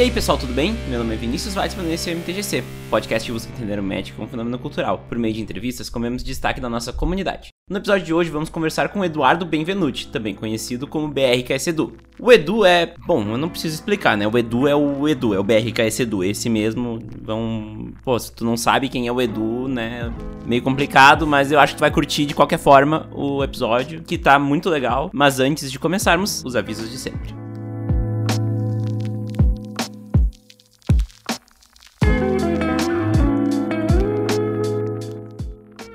E 0.00 0.04
aí 0.04 0.10
pessoal, 0.10 0.38
tudo 0.38 0.54
bem? 0.54 0.74
Meu 0.88 1.00
nome 1.00 1.12
é 1.12 1.16
Vinícius 1.18 1.54
Weitzman 1.54 1.86
e 1.88 1.92
esse 1.92 2.08
é 2.08 2.14
o 2.14 2.16
MTGC, 2.16 2.64
podcast 2.88 3.26
que 3.26 3.32
busca 3.34 3.52
entender 3.52 3.78
o 3.78 3.82
Magic 3.82 4.12
como 4.12 4.26
um 4.26 4.30
fenômeno 4.30 4.58
cultural, 4.58 5.04
por 5.06 5.18
meio 5.18 5.34
de 5.34 5.42
entrevistas 5.42 5.90
com 5.90 6.00
destaque 6.16 6.58
da 6.58 6.70
nossa 6.70 6.90
comunidade. 6.90 7.50
No 7.68 7.76
episódio 7.76 8.06
de 8.06 8.14
hoje 8.14 8.30
vamos 8.30 8.48
conversar 8.48 8.88
com 8.88 9.04
Eduardo 9.04 9.44
Benvenuti, 9.44 10.08
também 10.08 10.34
conhecido 10.34 10.86
como 10.86 11.06
BRKS 11.06 11.66
Edu. 11.66 11.98
O 12.18 12.32
Edu 12.32 12.64
é, 12.64 12.94
bom, 13.06 13.20
eu 13.28 13.36
não 13.36 13.50
preciso 13.50 13.74
explicar, 13.74 14.16
né? 14.16 14.26
O 14.26 14.38
Edu 14.38 14.66
é 14.66 14.74
o 14.74 15.06
Edu, 15.06 15.34
é 15.34 15.38
o 15.38 15.44
BRKS 15.44 16.00
Edu, 16.00 16.24
esse 16.24 16.48
mesmo. 16.48 16.98
Vão, 17.20 17.92
pô, 18.02 18.18
se 18.18 18.32
tu 18.32 18.42
não 18.42 18.56
sabe 18.56 18.88
quem 18.88 19.06
é 19.06 19.12
o 19.12 19.20
Edu, 19.20 19.68
né? 19.68 20.10
Meio 20.46 20.62
complicado, 20.62 21.26
mas 21.26 21.52
eu 21.52 21.60
acho 21.60 21.74
que 21.74 21.78
tu 21.78 21.82
vai 21.82 21.90
curtir 21.90 22.24
de 22.24 22.34
qualquer 22.34 22.58
forma 22.58 23.06
o 23.12 23.44
episódio, 23.44 24.02
que 24.02 24.16
tá 24.16 24.38
muito 24.38 24.70
legal. 24.70 25.10
Mas 25.12 25.40
antes 25.40 25.70
de 25.70 25.78
começarmos, 25.78 26.42
os 26.42 26.56
avisos 26.56 26.90
de 26.90 26.96
sempre. 26.96 27.49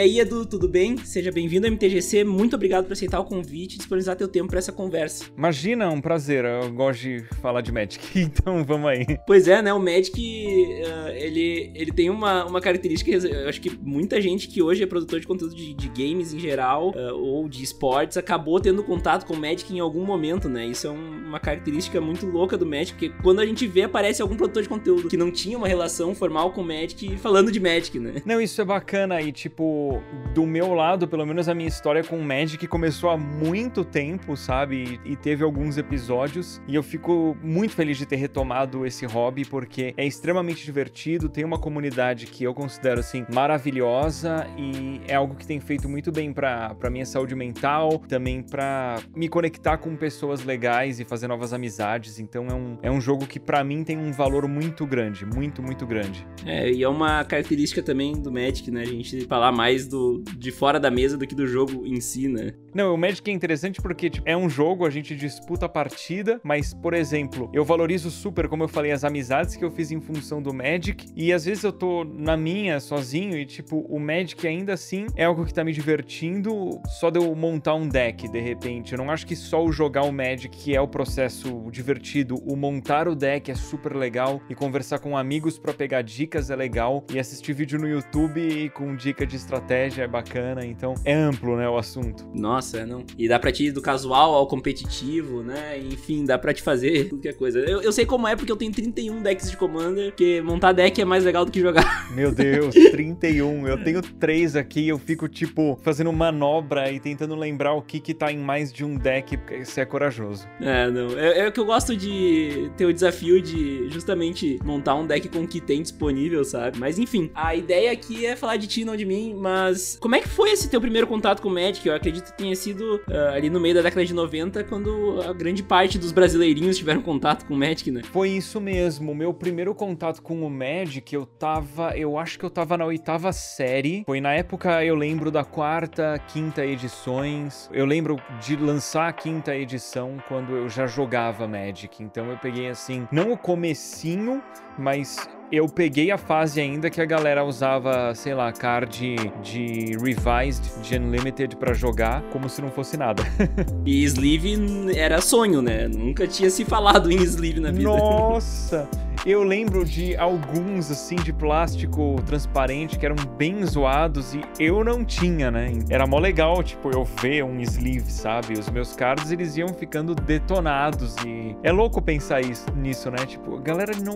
Aí, 0.02 0.20
Edu, 0.20 0.46
tudo 0.46 0.68
bem? 0.68 0.98
Seja 0.98 1.32
bem-vindo 1.32 1.68
ao 1.68 1.72
MTGC. 1.72 2.24
Muito 2.24 2.56
obrigado 2.56 2.86
por 2.86 2.94
aceitar 2.94 3.20
o 3.20 3.24
convite 3.24 3.76
e 3.76 3.78
disponibilizar 3.78 4.16
teu 4.16 4.28
tempo 4.28 4.48
para 4.50 4.58
essa 4.58 4.72
conversa. 4.72 5.26
Imagina, 5.38 5.90
um 5.90 6.02
prazer. 6.02 6.44
Eu 6.44 6.72
gosto 6.72 7.02
de 7.02 7.24
falar 7.40 7.62
de 7.62 7.72
Magic, 7.72 8.02
então 8.20 8.64
vamos 8.64 8.90
aí. 8.90 9.06
Pois 9.28 9.48
é, 9.48 9.62
né? 9.62 9.72
O 9.72 9.80
Magic, 9.80 10.20
uh, 10.20 11.10
ele, 11.10 11.72
ele 11.76 11.92
tem 11.92 12.10
uma, 12.10 12.46
uma 12.46 12.60
característica, 12.60 13.12
eu 13.12 13.48
acho 13.48 13.62
que 13.62 13.70
muita 13.80 14.20
gente 14.20 14.48
que 14.48 14.62
hoje 14.62 14.82
é 14.82 14.88
produtor 14.88 15.20
de 15.20 15.28
conteúdo 15.28 15.56
de, 15.56 15.74
de 15.74 15.88
games 15.90 16.34
em 16.34 16.40
geral, 16.40 16.90
uh, 16.90 17.14
ou 17.14 17.48
de 17.48 17.64
esportes, 17.64 18.18
acabou 18.18 18.60
tendo 18.60 18.84
contato 18.84 19.26
com 19.26 19.36
o 19.36 19.40
Magic 19.40 19.72
em 19.72 19.80
algum 19.80 20.04
momento, 20.04 20.50
né? 20.50 20.66
Isso 20.66 20.88
é 20.88 20.90
um, 20.90 21.28
uma 21.28 21.40
característica 21.40 22.02
muito 22.02 22.26
louca 22.26 22.58
do 22.58 22.66
Magic, 22.66 22.94
porque 22.94 23.10
quando 23.22 23.40
a 23.40 23.46
gente 23.46 23.68
vê, 23.68 23.84
aparece 23.84 24.20
algum 24.22 24.36
produtor 24.36 24.64
de 24.64 24.70
conteúdo 24.70 25.08
que 25.08 25.18
não 25.18 25.32
tinha 25.32 25.56
uma 25.56 25.68
relação 25.68 26.16
formal 26.16 26.52
com 26.54 26.62
o 26.62 26.66
Magic 26.66 27.18
falando 27.18 27.52
de 27.52 27.60
Magic, 27.60 28.00
né? 28.00 28.16
Não, 28.26 28.42
isso 28.42 28.60
é 28.60 28.66
bacana 28.66 29.22
e, 29.22 29.32
tipo, 29.32 29.91
do 30.34 30.46
meu 30.46 30.74
lado, 30.74 31.08
pelo 31.08 31.26
menos 31.26 31.50
a 31.50 31.54
minha 31.54 31.68
história 31.68 32.04
com 32.04 32.18
o 32.18 32.24
Magic 32.24 32.66
começou 32.68 33.10
há 33.10 33.18
muito 33.18 33.84
tempo, 33.84 34.38
sabe? 34.38 35.00
E, 35.06 35.12
e 35.14 35.16
teve 35.16 35.44
alguns 35.44 35.78
episódios. 35.78 36.62
E 36.68 36.76
eu 36.76 36.84
fico 36.84 37.36
muito 37.42 37.74
feliz 37.74 37.98
de 37.98 38.06
ter 38.06 38.16
retomado 38.16 38.86
esse 38.86 39.06
hobby, 39.06 39.46
porque 39.46 39.94
é 39.98 40.06
extremamente 40.06 40.64
divertido, 40.64 41.30
tem 41.30 41.44
uma 41.44 41.58
comunidade 41.58 42.28
que 42.28 42.44
eu 42.44 42.54
considero, 42.54 43.00
assim, 43.00 43.26
maravilhosa 43.34 44.48
e 44.58 45.02
é 45.08 45.16
algo 45.16 45.36
que 45.36 45.46
tem 45.46 45.60
feito 45.60 45.90
muito 45.90 46.12
bem 46.12 46.32
pra, 46.32 46.74
pra 46.76 46.90
minha 46.90 47.06
saúde 47.06 47.36
mental, 47.36 48.00
também 48.08 48.42
pra 48.42 49.00
me 49.16 49.28
conectar 49.28 49.78
com 49.78 49.96
pessoas 49.96 50.44
legais 50.44 51.00
e 51.00 51.06
fazer 51.06 51.28
novas 51.28 51.54
amizades. 51.54 52.20
Então 52.20 52.48
é 52.48 52.54
um, 52.54 52.78
é 52.82 52.92
um 52.92 53.02
jogo 53.02 53.26
que 53.26 53.40
para 53.40 53.64
mim 53.64 53.84
tem 53.84 53.98
um 53.98 54.12
valor 54.12 54.48
muito 54.48 54.86
grande, 54.86 55.26
muito, 55.26 55.62
muito 55.62 55.86
grande. 55.86 56.26
É, 56.46 56.72
e 56.72 56.84
é 56.84 56.90
uma 56.90 57.24
característica 57.24 57.82
também 57.82 58.14
do 58.14 58.32
Magic, 58.32 58.70
né? 58.72 58.82
A 58.82 58.86
gente 58.86 59.26
falar 59.26 59.52
mais 59.52 59.81
do, 59.88 60.24
de 60.38 60.52
fora 60.52 60.80
da 60.80 60.92
mesa 60.92 61.18
do 61.18 61.26
que 61.26 61.36
do 61.36 61.48
jogo 61.48 61.86
em 61.86 62.00
si, 62.00 62.28
né? 62.28 62.54
Não, 62.74 62.94
o 62.94 62.98
Magic 62.98 63.30
é 63.30 63.34
interessante 63.34 63.82
porque 63.82 64.10
tipo, 64.10 64.28
é 64.28 64.36
um 64.36 64.50
jogo, 64.50 64.86
a 64.86 64.90
gente 64.90 65.16
disputa 65.16 65.66
a 65.66 65.70
partida, 65.70 66.40
mas, 66.44 66.74
por 66.74 66.94
exemplo, 66.94 67.50
eu 67.54 67.66
valorizo 67.66 68.10
super, 68.10 68.48
como 68.48 68.64
eu 68.64 68.68
falei, 68.68 68.92
as 68.92 69.04
amizades 69.04 69.56
que 69.56 69.66
eu 69.66 69.72
fiz 69.72 69.92
em 69.92 70.00
função 70.00 70.42
do 70.42 70.54
Magic, 70.54 71.08
e 71.16 71.34
às 71.34 71.46
vezes 71.46 71.64
eu 71.64 71.72
tô 71.72 72.04
na 72.04 72.38
minha, 72.38 72.80
sozinho, 72.80 73.38
e 73.38 73.46
tipo, 73.46 73.80
o 73.90 74.00
Magic 74.00 74.48
ainda 74.48 74.74
assim 74.74 75.06
é 75.16 75.26
algo 75.26 75.46
que 75.46 75.54
tá 75.54 75.64
me 75.64 75.74
divertindo 75.74 76.80
só 77.00 77.10
de 77.10 77.20
eu 77.20 77.36
montar 77.36 77.76
um 77.76 77.88
deck, 77.88 78.28
de 78.30 78.40
repente. 78.40 78.94
Eu 78.94 79.00
não 79.00 79.10
acho 79.10 79.26
que 79.26 79.36
só 79.36 79.64
o 79.64 79.72
jogar 79.72 80.04
o 80.04 80.12
Magic 80.12 80.50
que 80.50 80.76
é 80.76 80.82
o 80.82 80.88
processo 80.88 81.70
divertido, 81.72 82.36
o 82.46 82.56
montar 82.56 83.08
o 83.08 83.16
deck 83.16 83.52
é 83.52 83.56
super 83.56 83.96
legal, 83.96 84.42
e 84.50 84.56
conversar 84.56 85.00
com 85.00 85.18
amigos 85.18 85.58
para 85.58 85.74
pegar 85.74 86.02
dicas 86.02 86.50
é 86.50 86.56
legal, 86.56 87.06
e 87.12 87.20
assistir 87.20 87.54
vídeo 87.54 87.80
no 87.80 87.88
YouTube 87.88 88.70
com 88.74 88.96
dica 88.96 89.26
de 89.26 89.36
estratégia 89.36 89.71
é 89.74 90.08
bacana, 90.08 90.66
então 90.66 90.96
é 91.06 91.14
amplo, 91.14 91.56
né, 91.56 91.68
o 91.68 91.78
assunto. 91.78 92.28
Nossa, 92.34 92.86
não. 92.86 93.04
E 93.18 93.28
dá 93.28 93.40
pra 93.40 93.52
te 93.52 93.66
ir 93.66 93.72
do 93.72 93.82
casual 93.82 94.34
ao 94.34 94.48
competitivo, 94.48 95.42
né? 95.42 95.80
Enfim, 95.80 96.26
dá 96.26 96.38
pra 96.38 96.54
te 96.54 96.62
fazer 96.62 97.10
tudo 97.10 97.22
que 97.22 97.28
é 97.28 97.34
coisa. 97.34 97.60
Eu, 97.60 97.82
eu 97.82 97.92
sei 97.92 98.06
como 98.06 98.28
é 98.28 98.36
porque 98.36 98.52
eu 98.52 98.58
tenho 98.58 98.72
31 98.72 99.22
decks 99.22 99.50
de 99.50 99.58
Commander, 99.58 100.14
que 100.14 100.42
montar 100.42 100.72
deck 100.74 101.02
é 101.02 101.06
mais 101.06 101.24
legal 101.24 101.46
do 101.46 101.52
que 101.52 101.60
jogar. 101.60 102.12
Meu 102.14 102.32
Deus, 102.32 102.74
31. 102.74 103.68
Eu 103.68 103.84
tenho 103.84 104.02
três 104.02 104.56
aqui, 104.56 104.88
eu 104.88 104.98
fico, 104.98 105.28
tipo, 105.28 105.80
fazendo 105.82 106.12
manobra 106.12 106.92
e 106.92 107.00
tentando 107.00 107.36
lembrar 107.36 107.74
o 107.74 107.82
que 107.82 108.00
que 108.00 108.14
tá 108.14 108.32
em 108.32 108.38
mais 108.38 108.72
de 108.72 108.84
um 108.84 108.96
deck, 108.96 109.38
porque 109.38 109.66
você 109.66 109.82
é 109.82 109.86
corajoso. 109.86 110.48
É, 110.60 110.90
não. 110.90 111.18
É, 111.18 111.40
é 111.48 111.52
que 111.52 111.60
eu 111.60 111.66
gosto 111.66 111.96
de 111.96 112.72
ter 112.78 112.86
o 112.86 112.94
desafio 112.94 113.42
de 113.42 113.90
justamente 113.90 114.60
montar 114.64 114.96
um 114.96 115.06
deck 115.06 115.28
com 115.30 115.44
o 115.44 115.48
que 115.48 115.62
tem 115.62 115.82
disponível, 115.82 116.44
sabe? 116.44 116.78
Mas 116.78 116.98
enfim, 117.00 117.30
a 117.34 117.56
ideia 117.56 117.92
aqui 117.92 118.26
é 118.26 118.36
falar 118.36 118.58
de 118.58 118.68
ti, 118.68 118.86
não 118.86 118.96
de 118.96 119.06
mim, 119.06 119.36
mas 119.38 119.51
Mas 119.52 119.98
como 120.00 120.16
é 120.16 120.22
que 120.22 120.30
foi 120.30 120.52
esse 120.52 120.70
teu 120.70 120.80
primeiro 120.80 121.06
contato 121.06 121.42
com 121.42 121.50
o 121.50 121.52
Magic? 121.52 121.86
Eu 121.86 121.94
acredito 121.94 122.32
que 122.32 122.38
tenha 122.38 122.56
sido 122.56 123.02
uh, 123.10 123.34
ali 123.34 123.50
no 123.50 123.60
meio 123.60 123.76
da 123.76 123.82
década 123.82 124.06
de 124.06 124.14
90, 124.14 124.64
quando 124.64 125.22
a 125.28 125.34
grande 125.34 125.62
parte 125.62 126.00
dos 126.00 126.14
brasileirinhos 126.14 126.78
tiveram 126.78 127.02
contato 127.02 127.46
com 127.46 127.54
o 127.54 127.58
Magic, 127.58 127.92
né? 127.92 128.02
Foi 128.02 128.30
isso 128.30 128.62
mesmo. 128.62 129.14
Meu 129.14 129.34
primeiro 129.34 129.76
contato 129.76 130.22
com 130.22 130.46
o 130.46 130.50
Magic, 130.50 131.14
eu 131.14 131.26
tava. 131.26 131.98
Eu 131.98 132.18
acho 132.18 132.40
que 132.40 132.46
eu 132.46 132.50
tava 132.50 132.78
na 132.78 132.86
oitava 132.86 133.34
série. 133.34 134.04
Foi 134.06 134.22
na 134.22 134.32
época, 134.32 134.86
eu 134.86 134.96
lembro 134.96 135.30
da 135.30 135.44
quarta, 135.44 136.18
quinta 136.30 136.66
edições. 136.66 137.70
Eu 137.74 137.86
lembro 137.86 138.16
de 138.40 138.56
lançar 138.56 139.10
a 139.10 139.14
quinta 139.14 139.54
edição 139.54 140.16
quando 140.30 140.56
eu 140.56 140.70
já 140.70 140.88
jogava 140.88 141.46
Magic. 141.46 142.02
Então 142.02 142.30
eu 142.30 142.38
peguei 142.38 142.70
assim, 142.70 143.06
não 143.12 143.34
o 143.34 143.38
comecinho, 143.38 144.42
mas 144.82 145.30
eu 145.52 145.68
peguei 145.68 146.12
a 146.12 146.18
fase 146.18 146.62
ainda 146.62 146.90
que 146.90 147.02
a 147.02 147.06
galera 147.06 147.44
usava, 147.44 148.16
sei 148.16 148.34
lá, 148.34 148.54
card 148.54 149.16
de 149.44 149.98
Revised, 150.02 150.82
de 150.82 150.98
Unlimited 150.98 151.58
para 151.58 151.74
jogar, 151.74 152.22
como 152.32 152.48
se 152.48 152.62
não 152.62 152.72
fosse 152.72 152.96
nada. 152.96 153.22
e 153.86 154.04
Sleeve 154.04 154.58
era 154.96 155.20
sonho, 155.20 155.62
né? 155.62 155.90
Nunca 155.90 156.26
tinha 156.26 156.50
se 156.50 156.64
falado 156.64 157.12
em 157.12 157.18
Sleeve 157.18 157.60
na 157.60 157.70
vida. 157.72 157.84
Nossa! 157.84 158.88
Eu 159.24 159.44
lembro 159.44 159.86
de 159.86 160.16
alguns, 160.16 160.90
assim, 160.90 161.16
de 161.16 161.32
plástico 161.32 162.16
transparente 162.26 162.98
que 162.98 163.06
eram 163.06 163.16
bem 163.38 163.64
zoados 163.64 164.34
e 164.34 164.42
eu 164.60 164.84
não 164.84 165.06
tinha, 165.06 165.52
né? 165.52 165.72
Era 165.92 166.08
mó 166.08 166.18
legal, 166.18 166.64
tipo, 166.64 166.90
eu 166.90 167.06
ver 167.22 167.44
um 167.44 167.60
sleeve, 167.60 168.12
sabe? 168.12 168.58
Os 168.58 168.68
meus 168.72 168.96
cards, 168.96 169.32
eles 169.32 169.56
iam 169.58 169.68
ficando 169.68 170.16
detonados 170.16 171.16
e... 171.24 171.56
É 171.62 171.72
louco 171.72 172.02
pensar 172.02 172.42
isso, 172.42 172.66
nisso, 172.76 173.12
né? 173.12 173.24
Tipo, 173.28 173.58
a 173.58 173.62
galera 173.62 173.94
não 173.96 174.16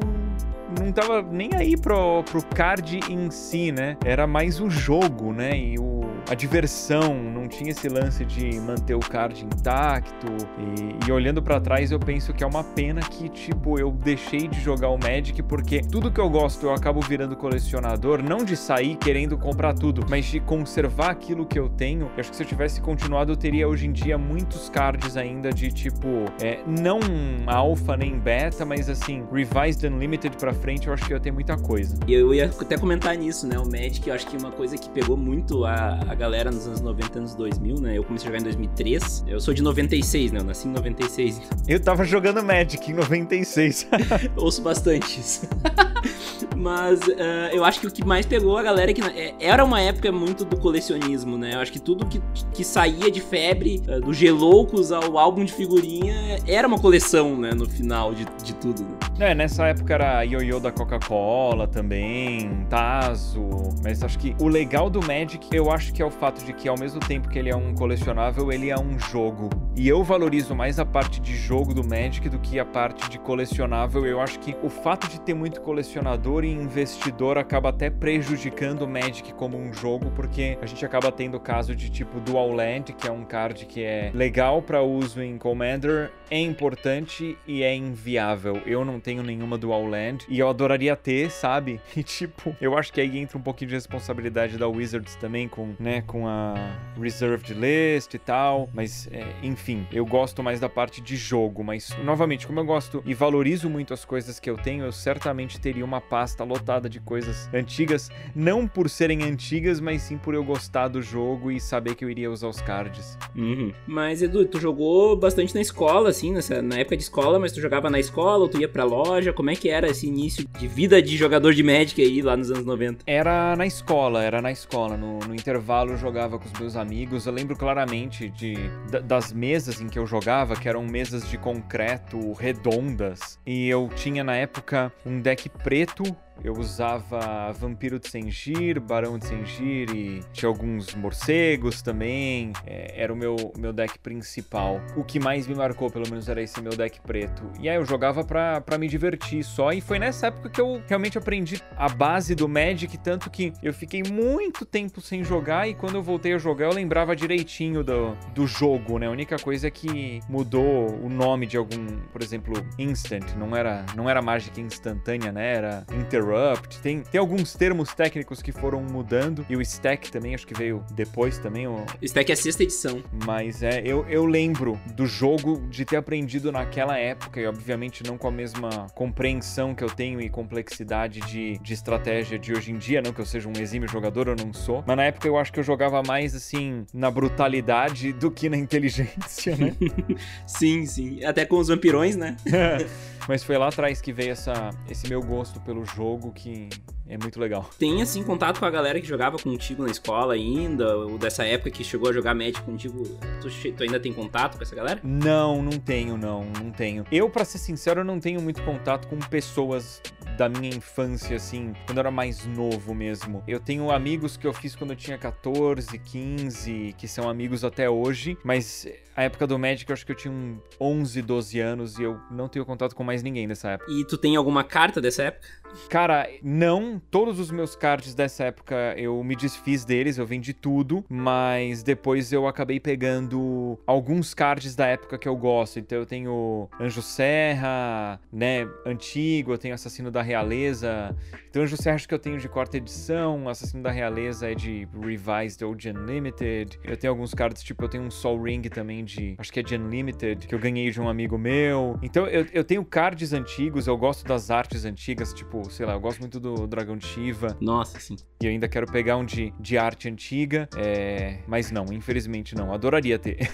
não 0.79 0.91
tava 0.91 1.21
nem 1.21 1.49
aí 1.53 1.77
pro, 1.77 2.23
pro 2.23 2.43
card 2.43 2.99
em 3.09 3.29
si, 3.29 3.71
né? 3.71 3.97
Era 4.03 4.25
mais 4.25 4.59
o 4.59 4.69
jogo, 4.69 5.31
né? 5.31 5.57
E 5.57 5.77
o, 5.77 6.01
a 6.29 6.33
diversão, 6.33 7.13
não 7.13 7.47
tinha 7.47 7.71
esse 7.71 7.87
lance 7.87 8.25
de 8.25 8.59
manter 8.59 8.95
o 8.95 8.99
card 8.99 9.45
intacto. 9.45 10.27
E, 10.57 11.07
e 11.07 11.11
olhando 11.11 11.41
para 11.41 11.59
trás, 11.59 11.91
eu 11.91 11.99
penso 11.99 12.33
que 12.33 12.43
é 12.43 12.47
uma 12.47 12.63
pena 12.63 13.01
que, 13.01 13.29
tipo, 13.29 13.79
eu 13.79 13.91
deixei 13.91 14.47
de 14.47 14.59
jogar 14.59 14.89
o 14.89 14.97
Magic 14.97 15.41
porque 15.43 15.81
tudo 15.81 16.11
que 16.11 16.19
eu 16.19 16.29
gosto 16.29 16.65
eu 16.65 16.73
acabo 16.73 16.99
virando 17.01 17.35
colecionador, 17.35 18.23
não 18.23 18.43
de 18.43 18.55
sair 18.55 18.95
querendo 18.95 19.37
comprar 19.37 19.73
tudo, 19.73 20.05
mas 20.09 20.25
de 20.25 20.39
conservar 20.39 21.11
aquilo 21.11 21.45
que 21.45 21.59
eu 21.59 21.69
tenho. 21.69 22.05
Eu 22.05 22.19
acho 22.19 22.31
que 22.31 22.35
se 22.35 22.43
eu 22.43 22.47
tivesse 22.47 22.81
continuado, 22.81 23.31
eu 23.31 23.37
teria 23.37 23.67
hoje 23.67 23.87
em 23.87 23.91
dia 23.91 24.17
muitos 24.17 24.69
cards 24.69 25.15
ainda 25.15 25.51
de 25.51 25.71
tipo, 25.71 26.07
é, 26.41 26.59
não 26.65 26.99
alpha 27.45 27.95
nem 27.95 28.17
beta, 28.17 28.65
mas 28.65 28.89
assim, 28.89 29.23
Revised 29.31 29.83
Unlimited 29.83 30.35
pra 30.37 30.54
frente, 30.55 30.87
eu 30.87 30.93
acho 30.93 31.05
que 31.05 31.13
eu 31.13 31.19
tenho 31.19 31.35
muita 31.35 31.57
coisa. 31.57 31.97
E 32.07 32.13
eu 32.13 32.33
ia 32.33 32.45
até 32.45 32.77
comentar 32.77 33.15
nisso, 33.17 33.47
né? 33.47 33.57
O 33.59 33.65
Magic, 33.65 34.07
eu 34.07 34.15
acho 34.15 34.27
que 34.27 34.37
uma 34.37 34.51
coisa 34.51 34.77
que 34.77 34.89
pegou 34.89 35.15
muito 35.15 35.65
a, 35.65 35.99
a 36.07 36.15
galera 36.15 36.51
nos 36.51 36.67
anos 36.67 36.81
90, 36.81 37.19
anos 37.19 37.35
2000, 37.35 37.75
né? 37.81 37.97
Eu 37.97 38.03
comecei 38.03 38.27
a 38.27 38.31
jogar 38.31 38.39
em 38.39 38.43
2003. 38.43 39.25
Eu 39.27 39.39
sou 39.39 39.53
de 39.53 39.61
96, 39.61 40.31
né? 40.31 40.39
Eu 40.39 40.43
nasci 40.43 40.67
em 40.67 40.71
96. 40.71 41.41
Eu 41.67 41.79
tava 41.79 42.03
jogando 42.03 42.43
Magic 42.43 42.89
em 42.89 42.93
96. 42.93 43.87
Ouço 44.35 44.61
bastante 44.61 45.19
isso. 45.19 45.47
Mas 46.55 46.99
uh, 47.01 47.51
eu 47.51 47.63
acho 47.63 47.79
que 47.79 47.87
o 47.87 47.91
que 47.91 48.05
mais 48.05 48.25
pegou 48.25 48.57
a 48.57 48.63
galera 48.63 48.91
é 48.91 48.93
que 48.93 49.01
é, 49.01 49.35
era 49.39 49.63
uma 49.63 49.81
época 49.81 50.11
muito 50.11 50.45
do 50.45 50.57
colecionismo, 50.57 51.37
né? 51.37 51.55
Eu 51.55 51.59
acho 51.59 51.71
que 51.71 51.79
tudo 51.79 52.05
que, 52.05 52.21
que 52.53 52.63
saía 52.63 53.11
de 53.11 53.21
febre, 53.21 53.81
uh, 53.87 54.01
do 54.01 54.13
Geloucos 54.13 54.91
ao 54.91 55.17
álbum 55.17 55.43
de 55.43 55.53
figurinha, 55.53 56.39
era 56.47 56.67
uma 56.67 56.79
coleção, 56.79 57.37
né? 57.37 57.51
No 57.53 57.69
final 57.69 58.13
de, 58.13 58.25
de 58.43 58.53
tudo. 58.55 58.83
Né? 58.83 59.31
É, 59.31 59.35
nessa 59.35 59.67
época 59.67 59.93
era 59.93 60.23
ioiô 60.23 60.59
da 60.59 60.71
Coca-Cola 60.71 61.67
também, 61.67 62.65
Tazo. 62.69 63.49
Mas 63.83 64.03
acho 64.03 64.17
que 64.19 64.35
o 64.39 64.47
legal 64.47 64.89
do 64.89 65.05
Magic, 65.05 65.47
eu 65.55 65.71
acho 65.71 65.93
que 65.93 66.01
é 66.01 66.05
o 66.05 66.11
fato 66.11 66.43
de 66.43 66.53
que 66.53 66.67
ao 66.67 66.77
mesmo 66.77 66.99
tempo 66.99 67.29
que 67.29 67.37
ele 67.37 67.49
é 67.49 67.55
um 67.55 67.73
colecionável, 67.73 68.51
ele 68.51 68.69
é 68.69 68.79
um 68.79 68.99
jogo. 68.99 69.49
E 69.75 69.87
eu 69.87 70.03
valorizo 70.03 70.55
mais 70.55 70.79
a 70.79 70.85
parte 70.85 71.19
de 71.21 71.35
jogo 71.35 71.73
do 71.73 71.83
Magic 71.83 72.27
do 72.29 72.39
que 72.39 72.59
a 72.59 72.65
parte 72.65 73.09
de 73.09 73.19
colecionável. 73.19 74.05
Eu 74.05 74.19
acho 74.19 74.39
que 74.39 74.55
o 74.63 74.69
fato 74.69 75.07
de 75.07 75.19
ter 75.19 75.33
muito 75.33 75.61
colecionador 75.61 76.24
e 76.25 76.49
investidor 76.49 77.37
acaba 77.37 77.69
até 77.69 77.87
prejudicando 77.87 78.81
o 78.81 78.87
Magic 78.87 79.31
como 79.35 79.57
um 79.57 79.71
jogo, 79.71 80.11
porque 80.15 80.57
a 80.59 80.65
gente 80.65 80.83
acaba 80.83 81.11
tendo 81.11 81.37
o 81.37 81.39
caso 81.39 81.75
de 81.75 81.87
tipo 81.87 82.19
Dual 82.19 82.51
Land, 82.51 82.93
que 82.93 83.07
é 83.07 83.11
um 83.11 83.23
card 83.23 83.63
que 83.67 83.83
é 83.83 84.09
legal 84.11 84.59
para 84.59 84.81
uso 84.81 85.21
em 85.21 85.37
Commander, 85.37 86.11
é 86.31 86.39
importante 86.39 87.37
e 87.45 87.61
é 87.61 87.75
inviável. 87.75 88.59
Eu 88.65 88.83
não 88.83 88.99
tenho 88.99 89.21
nenhuma 89.21 89.55
Dual 89.55 89.85
Land 89.85 90.25
e 90.27 90.39
eu 90.39 90.49
adoraria 90.49 90.95
ter, 90.95 91.29
sabe? 91.29 91.79
E 91.95 92.03
tipo, 92.03 92.55
eu 92.59 92.77
acho 92.77 92.91
que 92.91 92.99
aí 92.99 93.17
entra 93.17 93.37
um 93.37 93.41
pouquinho 93.41 93.69
de 93.69 93.75
responsabilidade 93.75 94.57
da 94.57 94.67
Wizards 94.67 95.15
também 95.15 95.47
com, 95.47 95.75
né, 95.79 96.01
com 96.01 96.27
a 96.27 96.53
Reserved 96.99 97.53
List 97.53 98.13
e 98.13 98.19
tal, 98.19 98.67
mas 98.73 99.07
é, 99.11 99.23
enfim, 99.41 99.87
eu 99.93 100.05
gosto 100.05 100.43
mais 100.43 100.59
da 100.59 100.67
parte 100.67 101.01
de 101.01 101.15
jogo, 101.15 101.63
mas 101.63 101.95
novamente, 102.03 102.45
como 102.45 102.59
eu 102.59 102.65
gosto 102.65 103.01
e 103.05 103.13
valorizo 103.13 103.69
muito 103.69 103.93
as 103.93 104.03
coisas 104.03 104.39
que 104.39 104.49
eu 104.49 104.57
tenho, 104.57 104.83
eu 104.83 104.91
certamente 104.91 105.59
teria 105.59 105.85
uma 105.85 106.01
pasta 106.15 106.45
lotada 106.45 106.89
de 106.89 107.01
coisas 107.01 107.49
antigas, 107.53 108.09
não 108.33 108.65
por 108.65 108.89
serem 108.89 109.21
antigas, 109.23 109.81
mas 109.81 110.01
sim 110.01 110.17
por 110.17 110.33
eu 110.33 110.45
gostar 110.45 110.87
do 110.87 111.01
jogo 111.01 111.51
e 111.51 111.59
saber 111.59 111.93
que 111.93 112.05
eu 112.05 112.09
iria 112.09 112.31
usar 112.31 112.47
os 112.47 112.61
cards. 112.61 113.17
Uhum. 113.35 113.73
Mas 113.85 114.21
Edu, 114.21 114.45
tu 114.45 114.57
jogou 114.57 115.17
bastante 115.17 115.53
na 115.53 115.59
escola, 115.59 116.07
assim, 116.07 116.31
nessa, 116.31 116.61
na 116.61 116.77
época 116.77 116.95
de 116.95 117.03
escola, 117.03 117.37
mas 117.37 117.51
tu 117.51 117.59
jogava 117.59 117.89
na 117.89 117.99
escola 117.99 118.43
ou 118.43 118.47
tu 118.47 118.61
ia 118.61 118.69
pra 118.69 118.85
loja? 118.85 119.33
Como 119.33 119.49
é 119.49 119.57
que 119.57 119.67
era 119.67 119.89
esse 119.89 120.07
início 120.07 120.47
de 120.57 120.69
vida 120.69 121.01
de 121.01 121.17
jogador 121.17 121.53
de 121.53 121.61
Magic 121.61 122.01
aí 122.01 122.21
lá 122.21 122.37
nos 122.37 122.49
anos 122.49 122.63
90? 122.63 123.03
Era 123.05 123.53
na 123.57 123.65
escola, 123.65 124.23
era 124.23 124.41
na 124.41 124.53
escola. 124.53 124.95
No, 124.95 125.19
no 125.19 125.35
intervalo 125.35 125.91
eu 125.91 125.97
jogava 125.97 126.39
com 126.39 126.45
os 126.45 126.53
meus 126.57 126.77
amigos. 126.77 127.25
Eu 127.25 127.33
lembro 127.33 127.57
claramente 127.57 128.29
de, 128.29 128.55
das 129.03 129.33
mesas 129.33 129.81
em 129.81 129.89
que 129.89 129.99
eu 129.99 130.07
jogava, 130.07 130.55
que 130.55 130.69
eram 130.69 130.85
mesas 130.85 131.29
de 131.29 131.37
concreto 131.37 132.31
redondas. 132.31 133.37
E 133.45 133.67
eu 133.67 133.89
tinha 133.97 134.23
na 134.23 134.37
época 134.37 134.93
um 135.05 135.19
deck 135.19 135.49
preto 135.49 136.04
tout 136.05 136.24
eu 136.43 136.53
usava 136.53 137.51
Vampiro 137.53 137.99
de 137.99 138.09
Sengir, 138.09 138.79
Barão 138.79 139.17
de 139.17 139.25
Sengir 139.25 139.89
e 139.95 140.21
tinha 140.33 140.49
alguns 140.49 140.93
morcegos 140.93 141.81
também. 141.81 142.51
É, 142.65 143.01
era 143.01 143.13
o 143.13 143.15
meu, 143.15 143.53
meu 143.57 143.73
deck 143.73 143.97
principal. 143.99 144.79
O 144.95 145.03
que 145.03 145.19
mais 145.19 145.47
me 145.47 145.55
marcou, 145.55 145.89
pelo 145.89 146.07
menos, 146.09 146.29
era 146.29 146.41
esse 146.41 146.61
meu 146.61 146.75
deck 146.75 146.99
preto. 147.01 147.43
E 147.59 147.69
aí 147.69 147.75
eu 147.75 147.85
jogava 147.85 148.23
pra, 148.23 148.61
me 148.77 148.87
divertir 148.87 149.43
só. 149.43 149.71
E 149.71 149.81
foi 149.81 149.97
nessa 149.97 150.27
época 150.27 150.49
que 150.49 150.61
eu 150.61 150.81
realmente 150.87 151.17
aprendi 151.17 151.61
a 151.75 151.89
base 151.89 152.35
do 152.35 152.47
Magic, 152.47 152.97
tanto 152.99 153.29
que 153.29 153.53
eu 153.63 153.73
fiquei 153.73 154.03
muito 154.03 154.65
tempo 154.65 155.01
sem 155.01 155.23
jogar. 155.23 155.67
E 155.67 155.73
quando 155.73 155.95
eu 155.95 156.03
voltei 156.03 156.33
a 156.33 156.37
jogar, 156.37 156.65
eu 156.65 156.73
lembrava 156.73 157.15
direitinho 157.15 157.83
do, 157.83 158.15
do 158.33 158.45
jogo, 158.45 158.99
né? 158.99 159.07
A 159.07 159.11
única 159.11 159.37
coisa 159.37 159.67
é 159.67 159.71
que 159.71 160.19
mudou 160.29 160.95
o 161.01 161.09
nome 161.09 161.45
de 161.45 161.57
algum, 161.57 161.85
por 162.11 162.21
exemplo, 162.21 162.53
Instant. 162.77 163.35
Não 163.35 163.55
era, 163.55 163.85
não 163.95 164.09
era 164.09 164.21
mágica 164.21 164.59
instantânea, 164.59 165.31
né? 165.31 165.55
Era 165.55 165.85
Inter 165.93 166.24
Interrupt, 166.25 166.79
tem, 166.79 167.01
tem 167.01 167.19
alguns 167.19 167.53
termos 167.53 167.93
técnicos 167.93 168.41
que 168.41 168.51
foram 168.51 168.81
mudando, 168.81 169.45
e 169.49 169.55
o 169.55 169.61
Stack 169.61 170.11
também, 170.11 170.33
acho 170.33 170.47
que 170.47 170.53
veio 170.53 170.83
depois 170.93 171.37
também. 171.37 171.67
O 171.67 171.85
Stack 172.01 172.31
é 172.31 172.33
a 172.33 172.37
sexta 172.37 172.63
edição. 172.63 173.03
Mas 173.25 173.61
é, 173.61 173.81
eu, 173.85 174.05
eu 174.09 174.25
lembro 174.25 174.79
do 174.95 175.05
jogo 175.05 175.61
de 175.69 175.85
ter 175.85 175.97
aprendido 175.97 176.51
naquela 176.51 176.97
época, 176.97 177.39
e 177.39 177.45
obviamente 177.45 178.03
não 178.03 178.17
com 178.17 178.27
a 178.27 178.31
mesma 178.31 178.87
compreensão 178.95 179.75
que 179.75 179.83
eu 179.83 179.89
tenho 179.89 180.19
e 180.21 180.29
complexidade 180.29 181.19
de, 181.21 181.57
de 181.59 181.73
estratégia 181.73 182.39
de 182.39 182.53
hoje 182.53 182.71
em 182.71 182.77
dia, 182.77 183.01
não 183.01 183.13
que 183.13 183.21
eu 183.21 183.25
seja 183.25 183.47
um 183.47 183.53
exímio 183.59 183.87
jogador, 183.87 184.27
eu 184.27 184.35
não 184.35 184.53
sou, 184.53 184.83
mas 184.85 184.97
na 184.97 185.03
época 185.03 185.27
eu 185.27 185.37
acho 185.37 185.51
que 185.51 185.59
eu 185.59 185.63
jogava 185.63 186.01
mais 186.03 186.35
assim 186.35 186.85
na 186.93 187.11
brutalidade 187.11 188.13
do 188.13 188.31
que 188.31 188.49
na 188.49 188.57
inteligência, 188.65 189.55
né? 189.55 189.75
sim, 190.45 190.85
sim. 190.85 191.23
Até 191.23 191.45
com 191.45 191.57
os 191.57 191.67
vampirões, 191.67 192.15
né? 192.15 192.35
Mas 193.27 193.43
foi 193.43 193.57
lá 193.57 193.69
atrás 193.69 194.01
que 194.01 194.13
veio 194.13 194.31
essa, 194.31 194.69
esse 194.89 195.07
meu 195.07 195.21
gosto 195.21 195.59
pelo 195.61 195.83
jogo 195.85 196.31
que 196.31 196.69
é 197.07 197.17
muito 197.17 197.39
legal. 197.39 197.69
Tem, 197.77 198.01
assim, 198.01 198.23
contato 198.23 198.59
com 198.59 198.65
a 198.65 198.69
galera 198.69 198.99
que 198.99 199.07
jogava 199.07 199.37
contigo 199.37 199.83
na 199.83 199.91
escola 199.91 200.33
ainda? 200.33 200.97
Ou 200.97 201.17
dessa 201.17 201.43
época 201.45 201.69
que 201.69 201.83
chegou 201.83 202.09
a 202.09 202.13
jogar 202.13 202.33
Magic 202.33 202.61
contigo? 202.61 203.03
Tu, 203.41 203.73
tu, 203.73 203.83
ainda 203.83 203.99
tem 203.99 204.11
contato 204.11 204.57
com 204.57 204.63
essa 204.63 204.75
galera? 204.75 204.99
Não, 205.03 205.61
não 205.61 205.79
tenho, 205.79 206.17
não, 206.17 206.43
não 206.43 206.71
tenho. 206.71 207.05
Eu, 207.11 207.29
para 207.29 207.45
ser 207.45 207.59
sincero, 207.59 208.03
não 208.03 208.19
tenho 208.19 208.41
muito 208.41 208.61
contato 208.63 209.07
com 209.07 209.19
pessoas 209.19 210.01
da 210.35 210.49
minha 210.49 210.75
infância, 210.75 211.35
assim, 211.35 211.73
quando 211.85 211.97
eu 211.97 212.01
era 212.01 212.11
mais 212.11 212.45
novo 212.45 212.93
mesmo. 212.93 213.43
Eu 213.47 213.59
tenho 213.59 213.91
amigos 213.91 214.35
que 214.35 214.45
eu 214.45 214.53
fiz 214.53 214.75
quando 214.75 214.91
eu 214.91 214.95
tinha 214.95 215.17
14, 215.17 215.97
15, 215.97 216.95
que 216.97 217.07
são 217.07 217.29
amigos 217.29 217.63
até 217.63 217.89
hoje, 217.89 218.37
mas 218.43 218.87
a 219.15 219.23
época 219.23 219.47
do 219.47 219.57
Magic 219.57 219.89
eu 219.89 219.93
acho 219.93 220.05
que 220.05 220.11
eu 220.11 220.15
tinha 220.15 220.33
11, 220.79 221.21
12 221.21 221.59
anos 221.59 221.97
e 221.97 222.03
eu 222.03 222.19
não 222.29 222.49
tenho 222.49 222.65
contato 222.65 222.95
com 222.95 223.03
mais 223.03 223.23
ninguém 223.23 223.47
dessa 223.47 223.69
época. 223.71 223.89
E 223.91 224.05
tu 224.05 224.17
tem 224.17 224.35
alguma 224.35 224.63
carta 224.63 224.99
dessa 224.99 225.23
época? 225.23 225.47
Cara, 225.89 226.29
não. 226.43 227.01
Todos 227.11 227.39
os 227.39 227.51
meus 227.51 227.75
cards 227.75 228.13
dessa 228.13 228.45
época 228.45 228.93
eu 228.97 229.23
me 229.23 229.35
desfiz 229.35 229.85
deles, 229.85 230.17
eu 230.17 230.25
vendi 230.25 230.53
tudo, 230.53 231.03
mas 231.09 231.83
depois 231.83 232.31
eu 232.31 232.47
acabei 232.47 232.79
pegando 232.79 233.79
alguns 233.85 234.33
cards 234.33 234.75
da 234.75 234.87
época 234.87 235.17
que 235.17 235.27
eu 235.27 235.35
gosto. 235.35 235.79
Então 235.79 235.97
eu 235.97 236.05
tenho 236.05 236.69
Anjo 236.79 237.01
Serra, 237.01 238.19
né, 238.31 238.67
antigo, 238.85 239.53
eu 239.53 239.57
tenho 239.57 239.73
Assassino 239.73 240.11
da 240.11 240.21
Realeza. 240.21 241.15
Então 241.49 241.63
Anjo 241.63 241.77
Serra 241.77 241.95
acho 241.95 242.07
que 242.07 242.13
eu 242.13 242.19
tenho 242.19 242.37
de 242.37 242.49
quarta 242.49 242.77
edição, 242.77 243.47
Assassino 243.47 243.83
da 243.83 243.91
Realeza 243.91 244.51
é 244.51 244.55
de 244.55 244.87
Revised 244.93 245.63
ou 245.63 245.75
de 245.75 245.89
Unlimited. 245.89 246.79
Eu 246.83 246.97
tenho 246.97 247.11
alguns 247.11 247.33
cards, 247.33 247.63
tipo, 247.63 247.83
eu 247.83 247.89
tenho 247.89 248.03
um 248.03 248.11
Soul 248.11 248.41
Ring 248.43 248.61
também 248.63 249.03
de, 249.03 249.35
acho 249.37 249.51
que 249.51 249.59
é 249.59 249.63
de 249.63 249.75
Unlimited, 249.75 250.47
que 250.47 250.55
eu 250.55 250.59
ganhei 250.59 250.91
de 250.91 250.99
um 250.99 251.07
amigo 251.07 251.37
meu. 251.37 251.97
Então 252.01 252.27
eu, 252.27 252.45
eu 252.51 252.63
tenho 252.63 252.83
cards 252.83 253.33
antigos, 253.33 253.87
eu 253.87 253.97
gosto 253.97 254.25
das 254.25 254.51
artes 254.51 254.85
antigas, 254.85 255.33
tipo, 255.33 255.64
sei 255.69 255.85
lá, 255.85 255.93
eu 255.93 255.99
gosto 255.99 256.19
muito 256.19 256.39
do 256.39 256.67
Dragão 256.67 256.97
de 256.97 257.05
Shiva. 257.05 257.57
Nossa, 257.59 257.99
sim. 257.99 258.15
E 258.41 258.45
eu 258.45 258.51
ainda 258.51 258.67
quero 258.67 258.85
pegar 258.91 259.17
um 259.17 259.25
de, 259.25 259.53
de 259.59 259.77
arte 259.77 260.09
antiga, 260.09 260.67
é... 260.75 261.39
mas 261.47 261.71
não, 261.71 261.85
infelizmente 261.91 262.55
não. 262.55 262.73
Adoraria 262.73 263.17
ter. 263.17 263.49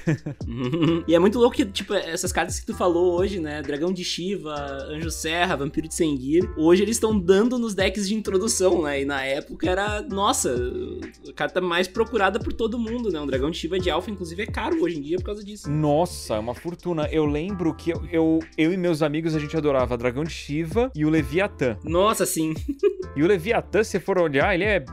e 1.08 1.16
é 1.16 1.20
muito 1.20 1.40
louco 1.40 1.56
que, 1.56 1.66
tipo, 1.66 1.94
essas 1.94 2.32
cartas 2.32 2.60
que 2.60 2.66
tu 2.66 2.74
falou 2.74 3.14
hoje, 3.14 3.40
né? 3.40 3.62
Dragão 3.62 3.92
de 3.92 4.04
Shiva, 4.04 4.54
Anjo 4.90 5.12
Serra, 5.12 5.56
Vampiro 5.56 5.88
de 5.88 5.96
Sengir, 5.96 6.50
hoje 6.58 6.84
eles 6.84 6.98
estão 6.98 7.18
dando 7.18 7.58
nos 7.58 7.74
decks 7.74 8.08
de 8.08 8.16
introdução, 8.16 8.84
né? 8.84 9.02
E 9.02 9.06
na 9.06 9.24
época 9.24 9.70
era, 9.70 10.02
nossa, 10.02 10.56
a 11.28 11.34
carta 11.34 11.62
mais 11.62 11.88
procurada 11.88 12.40
por 12.40 12.54
todo 12.54 12.78
mundo, 12.78 13.12
né? 13.12 13.20
Um 13.20 13.28
Dragão 13.28 13.50
de 13.50 13.58
Shiva 13.58 13.80
de 13.80 13.90
Alpha, 13.90 14.12
inclusive, 14.12 14.44
é 14.44 14.46
caro 14.46 14.82
hoje 14.82 14.98
em 14.98 15.02
dia 15.02 15.18
por 15.18 15.26
causa 15.26 15.44
disso. 15.44 15.70
Nossa, 15.70 16.36
é 16.36 16.40
uma 16.40 16.54
fortuna. 16.54 17.08
Eu 17.12 17.26
lembro 17.26 17.74
que 17.74 17.92
eu, 17.92 18.06
eu, 18.12 18.40
eu 18.58 18.74
e 18.74 18.78
meus 18.78 19.02
amigos, 19.02 19.36
a 19.36 19.40
gente 19.40 19.56
adorava 19.56 19.98
Dragão 19.98 20.24
de 20.24 20.32
Shiva 20.32 20.92
e 20.96 21.06
o 21.06 21.10
Leviatã. 21.10 21.78
Nossa, 21.92 22.26
sim. 22.26 22.54
e 23.16 23.22
o 23.22 23.28
Leviatã, 23.28 23.84
se 23.84 24.00
for 24.00 24.18
olhar, 24.18 24.56
ele 24.56 24.64
é 24.64 24.84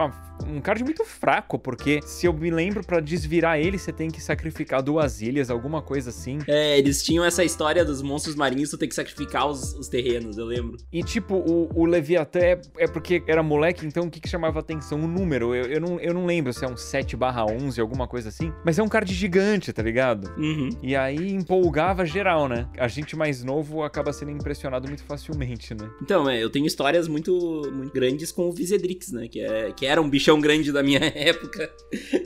um 0.47 0.61
card 0.61 0.83
muito 0.85 1.05
fraco, 1.05 1.59
porque 1.59 2.01
se 2.03 2.27
eu 2.27 2.33
me 2.33 2.51
lembro, 2.51 2.85
para 2.85 3.01
desvirar 3.01 3.59
ele, 3.59 3.79
você 3.79 3.93
tem 3.93 4.11
que 4.11 4.21
sacrificar 4.21 4.83
duas 4.83 5.21
ilhas, 5.21 5.51
alguma 5.51 5.83
coisa 5.83 6.11
assim. 6.11 6.39
É, 6.47 6.79
eles 6.79 7.03
tinham 7.03 7.25
essa 7.25 7.45
história 7.45 7.85
dos 7.85 8.03
monstros 8.03 8.35
marinhos, 8.35 8.71
tu 8.71 8.79
tem 8.79 8.89
que 8.89 8.95
sacrificar 8.95 9.47
os, 9.47 9.75
os 9.75 9.89
terrenos, 9.89 10.39
eu 10.39 10.45
lembro. 10.45 10.77
E 10.93 11.03
tipo, 11.03 11.35
o, 11.35 11.71
o 11.75 11.85
Leviatã 11.87 12.39
é, 12.41 12.61
é, 12.79 12.87
porque 12.87 13.23
era 13.27 13.43
moleque, 13.43 13.87
então 13.87 14.05
o 14.05 14.11
que, 14.11 14.21
que 14.21 14.29
chamava 14.29 14.61
atenção? 14.61 15.01
O 15.01 15.09
número. 15.09 15.55
Eu, 15.55 15.65
eu, 15.65 15.81
não, 15.81 16.01
eu 16.01 16.15
não 16.15 16.27
lembro 16.27 16.53
se 16.53 16.65
é 16.65 16.69
um 16.69 16.77
7 16.77 17.17
barra 17.17 17.45
11, 17.45 17.81
alguma 17.81 18.07
coisa 18.07 18.29
assim, 18.29 18.53
mas 18.65 18.79
é 18.79 18.83
um 18.83 18.89
card 18.89 19.13
gigante, 19.13 19.73
tá 19.73 19.83
ligado? 19.83 20.33
Uhum. 20.37 20.71
E 20.83 20.97
aí 20.97 21.33
empolgava 21.33 22.05
geral, 22.05 22.49
né? 22.49 22.69
A 22.79 22.89
gente 22.89 23.17
mais 23.17 23.43
novo 23.43 23.83
acaba 23.83 24.13
sendo 24.13 24.31
impressionado 24.31 24.89
muito 24.89 25.03
facilmente, 25.05 25.75
né? 25.75 25.89
Então, 26.03 26.29
é, 26.29 26.43
eu 26.43 26.51
tenho 26.51 26.67
histórias 26.89 27.07
muito, 27.09 27.71
muito 27.75 27.93
grandes 27.93 28.33
com 28.33 28.49
o 28.49 28.53
Visedrix, 28.53 29.13
né? 29.13 29.29
Que, 29.29 29.41
é, 29.41 29.73
que 29.73 29.85
era 29.85 30.01
um 30.01 30.09
bichão 30.09 30.41
grande 30.41 30.73
da 30.73 30.83
minha 30.83 31.01
época. 31.15 31.71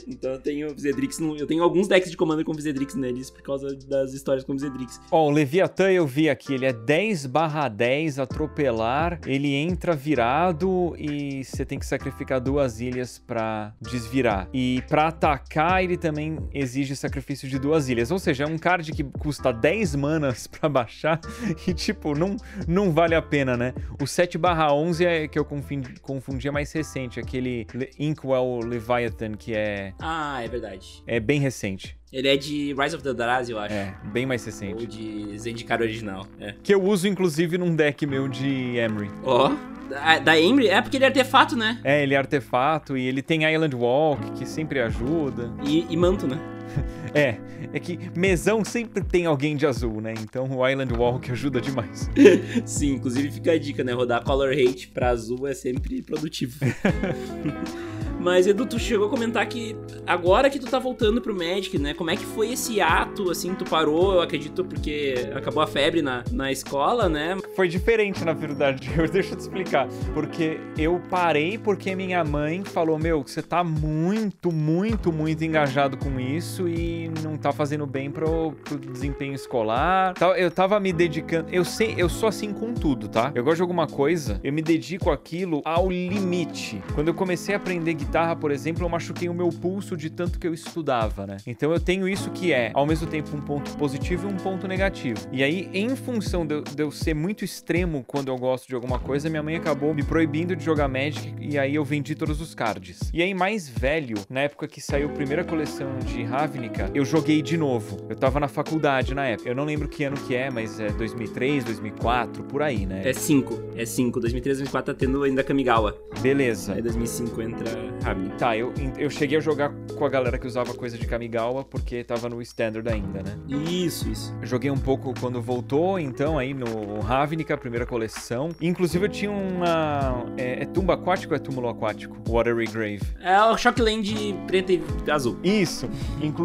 então 0.07 0.31
eu 0.31 0.39
tenho 0.39 0.73
Visedrix, 0.73 1.19
eu 1.19 1.45
tenho 1.45 1.61
alguns 1.61 1.87
decks 1.87 2.09
de 2.09 2.15
comando 2.15 2.43
com 2.45 2.53
Visedrix 2.53 2.95
neles 2.95 3.29
por 3.29 3.41
causa 3.41 3.75
das 3.87 4.13
histórias 4.13 4.45
com 4.45 4.53
Visedrix. 4.53 5.01
Ó, 5.11 5.25
oh, 5.25 5.27
o 5.27 5.31
Leviathan 5.31 5.91
eu 5.91 6.07
vi 6.07 6.29
aqui, 6.29 6.53
ele 6.53 6.65
é 6.65 6.71
10 6.71 7.25
barra 7.25 7.67
10, 7.67 8.19
atropelar, 8.19 9.19
ele 9.27 9.53
entra 9.53 9.93
virado 9.95 10.95
e 10.97 11.43
você 11.43 11.65
tem 11.65 11.77
que 11.77 11.85
sacrificar 11.85 12.39
duas 12.39 12.79
ilhas 12.79 13.19
para 13.19 13.73
desvirar. 13.81 14.47
E 14.53 14.81
para 14.87 15.09
atacar, 15.09 15.83
ele 15.83 15.97
também 15.97 16.37
exige 16.53 16.95
sacrifício 16.95 17.49
de 17.49 17.59
duas 17.59 17.89
ilhas. 17.89 18.11
Ou 18.11 18.19
seja, 18.19 18.45
é 18.45 18.47
um 18.47 18.57
card 18.57 18.91
que 18.93 19.03
custa 19.03 19.51
10 19.51 19.95
manas 19.95 20.47
para 20.47 20.69
baixar 20.69 21.19
e, 21.67 21.73
tipo, 21.73 22.17
não, 22.17 22.37
não 22.65 22.91
vale 22.91 23.13
a 23.13 23.21
pena, 23.21 23.57
né? 23.57 23.73
O 24.01 24.07
7 24.07 24.37
barra 24.37 24.52
11 24.71 25.05
é 25.05 25.27
que 25.27 25.37
eu 25.37 25.45
confundi, 25.45 25.99
confundia 26.01 26.51
mais 26.51 26.71
recente, 26.71 27.19
aquele 27.19 27.65
Inkwell 27.99 28.59
Leviathan, 28.59 29.33
que 29.33 29.53
é. 29.53 29.93
Ah, 29.99 30.41
é 30.43 30.47
verdade. 30.47 31.03
É 31.07 31.19
bem 31.19 31.39
recente. 31.39 31.97
Ele 32.11 32.27
é 32.27 32.37
de 32.37 32.75
Rise 32.77 32.95
of 32.95 33.03
the 33.03 33.13
Daraz, 33.13 33.49
eu 33.49 33.57
acho. 33.57 33.73
É, 33.73 33.95
bem 34.11 34.25
mais 34.25 34.45
recente. 34.45 34.81
Ou 34.81 34.85
de 34.85 35.37
Zendikar 35.39 35.81
original, 35.81 36.27
é. 36.39 36.53
Que 36.61 36.73
eu 36.73 36.83
uso, 36.83 37.07
inclusive, 37.07 37.57
num 37.57 37.75
deck 37.75 38.05
meu 38.05 38.27
de 38.27 38.77
Emery. 38.77 39.09
Ó, 39.23 39.47
oh, 39.47 39.89
da, 39.89 40.19
da 40.19 40.39
Emery? 40.39 40.67
É 40.67 40.81
porque 40.81 40.97
ele 40.97 41.05
é 41.05 41.07
artefato, 41.07 41.55
né? 41.55 41.79
É, 41.83 42.03
ele 42.03 42.13
é 42.13 42.17
artefato 42.17 42.95
e 42.95 43.07
ele 43.07 43.21
tem 43.21 43.51
Island 43.51 43.75
Walk, 43.75 44.31
que 44.33 44.45
sempre 44.45 44.79
ajuda. 44.79 45.51
E, 45.65 45.87
e 45.89 45.97
manto, 45.97 46.27
né? 46.27 46.39
É, 47.15 47.37
é 47.71 47.79
que 47.79 47.99
mesão 48.17 48.65
sempre 48.65 49.03
tem 49.03 49.27
alguém 49.27 49.55
de 49.55 49.67
azul, 49.67 50.01
né? 50.01 50.15
Então 50.19 50.49
o 50.49 50.67
Island 50.67 50.91
Walk 50.93 51.31
ajuda 51.31 51.61
demais. 51.61 52.09
Sim, 52.65 52.93
inclusive 52.95 53.29
fica 53.29 53.51
a 53.51 53.59
dica, 53.59 53.83
né? 53.83 53.93
Rodar 53.93 54.23
Color 54.23 54.51
Hate 54.53 54.87
pra 54.87 55.09
azul 55.09 55.45
é 55.47 55.53
sempre 55.53 56.01
produtivo. 56.01 56.57
Mas, 58.23 58.47
Edu, 58.47 58.65
tu 58.65 58.79
chegou 58.79 59.07
a 59.07 59.09
comentar 59.09 59.45
que 59.45 59.75
agora 60.07 60.49
que 60.49 60.57
tu 60.57 60.65
tá 60.65 60.79
voltando 60.79 61.21
pro 61.21 61.35
Magic, 61.35 61.77
né? 61.77 61.93
Como 61.93 62.09
é 62.09 62.15
que 62.15 62.25
foi 62.25 62.53
esse 62.53 62.79
ato, 62.79 63.29
assim, 63.29 63.53
tu 63.53 63.65
parou, 63.65 64.13
eu 64.13 64.21
acredito, 64.21 64.63
porque 64.63 65.15
acabou 65.35 65.61
a 65.61 65.67
febre 65.67 66.01
na, 66.01 66.23
na 66.31 66.49
escola, 66.49 67.09
né? 67.09 67.37
Foi 67.53 67.67
diferente, 67.67 68.23
na 68.23 68.31
verdade. 68.31 68.89
Deixa 69.11 69.33
eu 69.33 69.35
te 69.35 69.41
explicar. 69.41 69.89
Porque 70.13 70.57
eu 70.77 71.01
parei 71.09 71.57
porque 71.57 71.93
minha 71.97 72.23
mãe 72.23 72.63
falou, 72.63 72.97
meu, 72.97 73.21
você 73.23 73.41
tá 73.41 73.61
muito, 73.61 74.53
muito, 74.53 75.11
muito 75.11 75.43
engajado 75.43 75.97
com 75.97 76.17
isso 76.17 76.62
e 76.67 77.09
não 77.21 77.37
tá 77.37 77.51
fazendo 77.51 77.85
bem 77.85 78.09
pro, 78.09 78.53
pro 78.63 78.77
desempenho 78.77 79.33
escolar. 79.33 80.13
Eu 80.37 80.51
tava 80.51 80.79
me 80.79 80.91
dedicando... 80.93 81.49
Eu, 81.51 81.65
sei, 81.65 81.95
eu 81.97 82.09
sou 82.09 82.29
assim 82.29 82.53
com 82.53 82.73
tudo, 82.73 83.07
tá? 83.07 83.31
Eu 83.35 83.43
gosto 83.43 83.57
de 83.57 83.61
alguma 83.61 83.87
coisa, 83.87 84.39
eu 84.43 84.53
me 84.53 84.61
dedico 84.61 85.11
aquilo 85.11 85.61
ao 85.65 85.89
limite. 85.89 86.81
Quando 86.93 87.07
eu 87.07 87.13
comecei 87.13 87.53
a 87.53 87.57
aprender 87.57 87.93
guitarra, 87.93 88.35
por 88.35 88.51
exemplo, 88.51 88.83
eu 88.83 88.89
machuquei 88.89 89.29
o 89.29 89.33
meu 89.33 89.49
pulso 89.49 89.95
de 89.95 90.09
tanto 90.09 90.39
que 90.39 90.47
eu 90.47 90.53
estudava, 90.53 91.25
né? 91.25 91.37
Então 91.45 91.71
eu 91.71 91.79
tenho 91.79 92.07
isso 92.07 92.29
que 92.31 92.53
é, 92.53 92.71
ao 92.73 92.85
mesmo 92.85 93.07
tempo, 93.07 93.35
um 93.35 93.41
ponto 93.41 93.75
positivo 93.77 94.27
e 94.29 94.33
um 94.33 94.37
ponto 94.37 94.67
negativo. 94.67 95.19
E 95.31 95.43
aí, 95.43 95.69
em 95.73 95.95
função 95.95 96.45
de 96.45 96.55
eu, 96.55 96.61
de 96.61 96.83
eu 96.83 96.91
ser 96.91 97.13
muito 97.13 97.43
extremo 97.43 98.03
quando 98.05 98.29
eu 98.29 98.37
gosto 98.37 98.67
de 98.67 98.75
alguma 98.75 98.99
coisa, 98.99 99.29
minha 99.29 99.43
mãe 99.43 99.55
acabou 99.55 99.93
me 99.93 100.03
proibindo 100.03 100.55
de 100.55 100.63
jogar 100.63 100.87
Magic 100.87 101.33
e 101.39 101.57
aí 101.57 101.75
eu 101.75 101.83
vendi 101.83 102.15
todos 102.15 102.41
os 102.41 102.53
cards. 102.55 103.11
E 103.13 103.21
aí, 103.21 103.33
mais 103.33 103.67
velho, 103.67 104.17
na 104.29 104.41
época 104.41 104.67
que 104.67 104.81
saiu 104.81 105.09
a 105.09 105.11
primeira 105.11 105.43
coleção 105.43 105.97
de 106.05 106.23
Ravnica, 106.53 106.91
eu 106.93 107.03
joguei 107.03 107.41
de 107.41 107.57
novo. 107.57 107.97
Eu 108.07 108.15
tava 108.15 108.39
na 108.39 108.47
faculdade 108.47 109.15
na 109.15 109.25
época. 109.25 109.49
Eu 109.49 109.55
não 109.55 109.63
lembro 109.63 109.87
que 109.87 110.03
ano 110.03 110.15
que 110.15 110.35
é, 110.35 110.51
mas 110.51 110.79
é 110.79 110.89
2003, 110.89 111.63
2004, 111.63 112.43
por 112.43 112.61
aí, 112.61 112.85
né? 112.85 113.01
É 113.03 113.11
5. 113.11 113.71
É 113.75 113.85
5. 113.85 114.19
2003, 114.19 114.57
2004 114.59 114.93
tá 114.93 114.99
tendo 114.99 115.23
ainda 115.23 115.43
Kamigawa. 115.43 115.97
Beleza. 116.21 116.73
Aí 116.73 116.81
2005 116.81 117.41
entra 117.41 117.65
Ravnica. 118.03 118.35
Tá, 118.35 118.55
eu, 118.55 118.71
eu 118.97 119.09
cheguei 119.09 119.39
a 119.39 119.41
jogar 119.41 119.73
com 119.97 120.05
a 120.05 120.09
galera 120.09 120.37
que 120.37 120.45
usava 120.45 120.73
coisa 120.75 120.97
de 120.97 121.07
Kamigawa 121.07 121.63
porque 121.63 122.03
tava 122.03 122.29
no 122.29 122.39
Standard 122.41 122.87
ainda, 122.87 123.23
né? 123.23 123.35
Isso, 123.47 124.07
isso. 124.09 124.35
Eu 124.39 124.47
joguei 124.47 124.69
um 124.69 124.77
pouco 124.77 125.13
quando 125.19 125.41
voltou, 125.41 125.99
então, 125.99 126.37
aí 126.37 126.53
no 126.53 126.99
Ravnica, 126.99 127.57
primeira 127.57 127.85
coleção. 127.85 128.49
Inclusive 128.61 129.05
eu 129.05 129.09
tinha 129.09 129.31
uma... 129.31 130.25
É, 130.37 130.63
é 130.63 130.65
tumba 130.65 130.93
aquático 130.93 131.33
ou 131.33 131.37
é 131.37 131.39
túmulo 131.39 131.67
aquático? 131.67 132.15
Watery 132.29 132.65
Grave. 132.65 133.01
É 133.21 133.41
o 133.41 133.57
Shockland 133.57 134.35
preto 134.45 134.71
e 134.71 135.11
azul. 135.11 135.39
Isso. 135.43 135.89
Inclusive, 136.21 136.42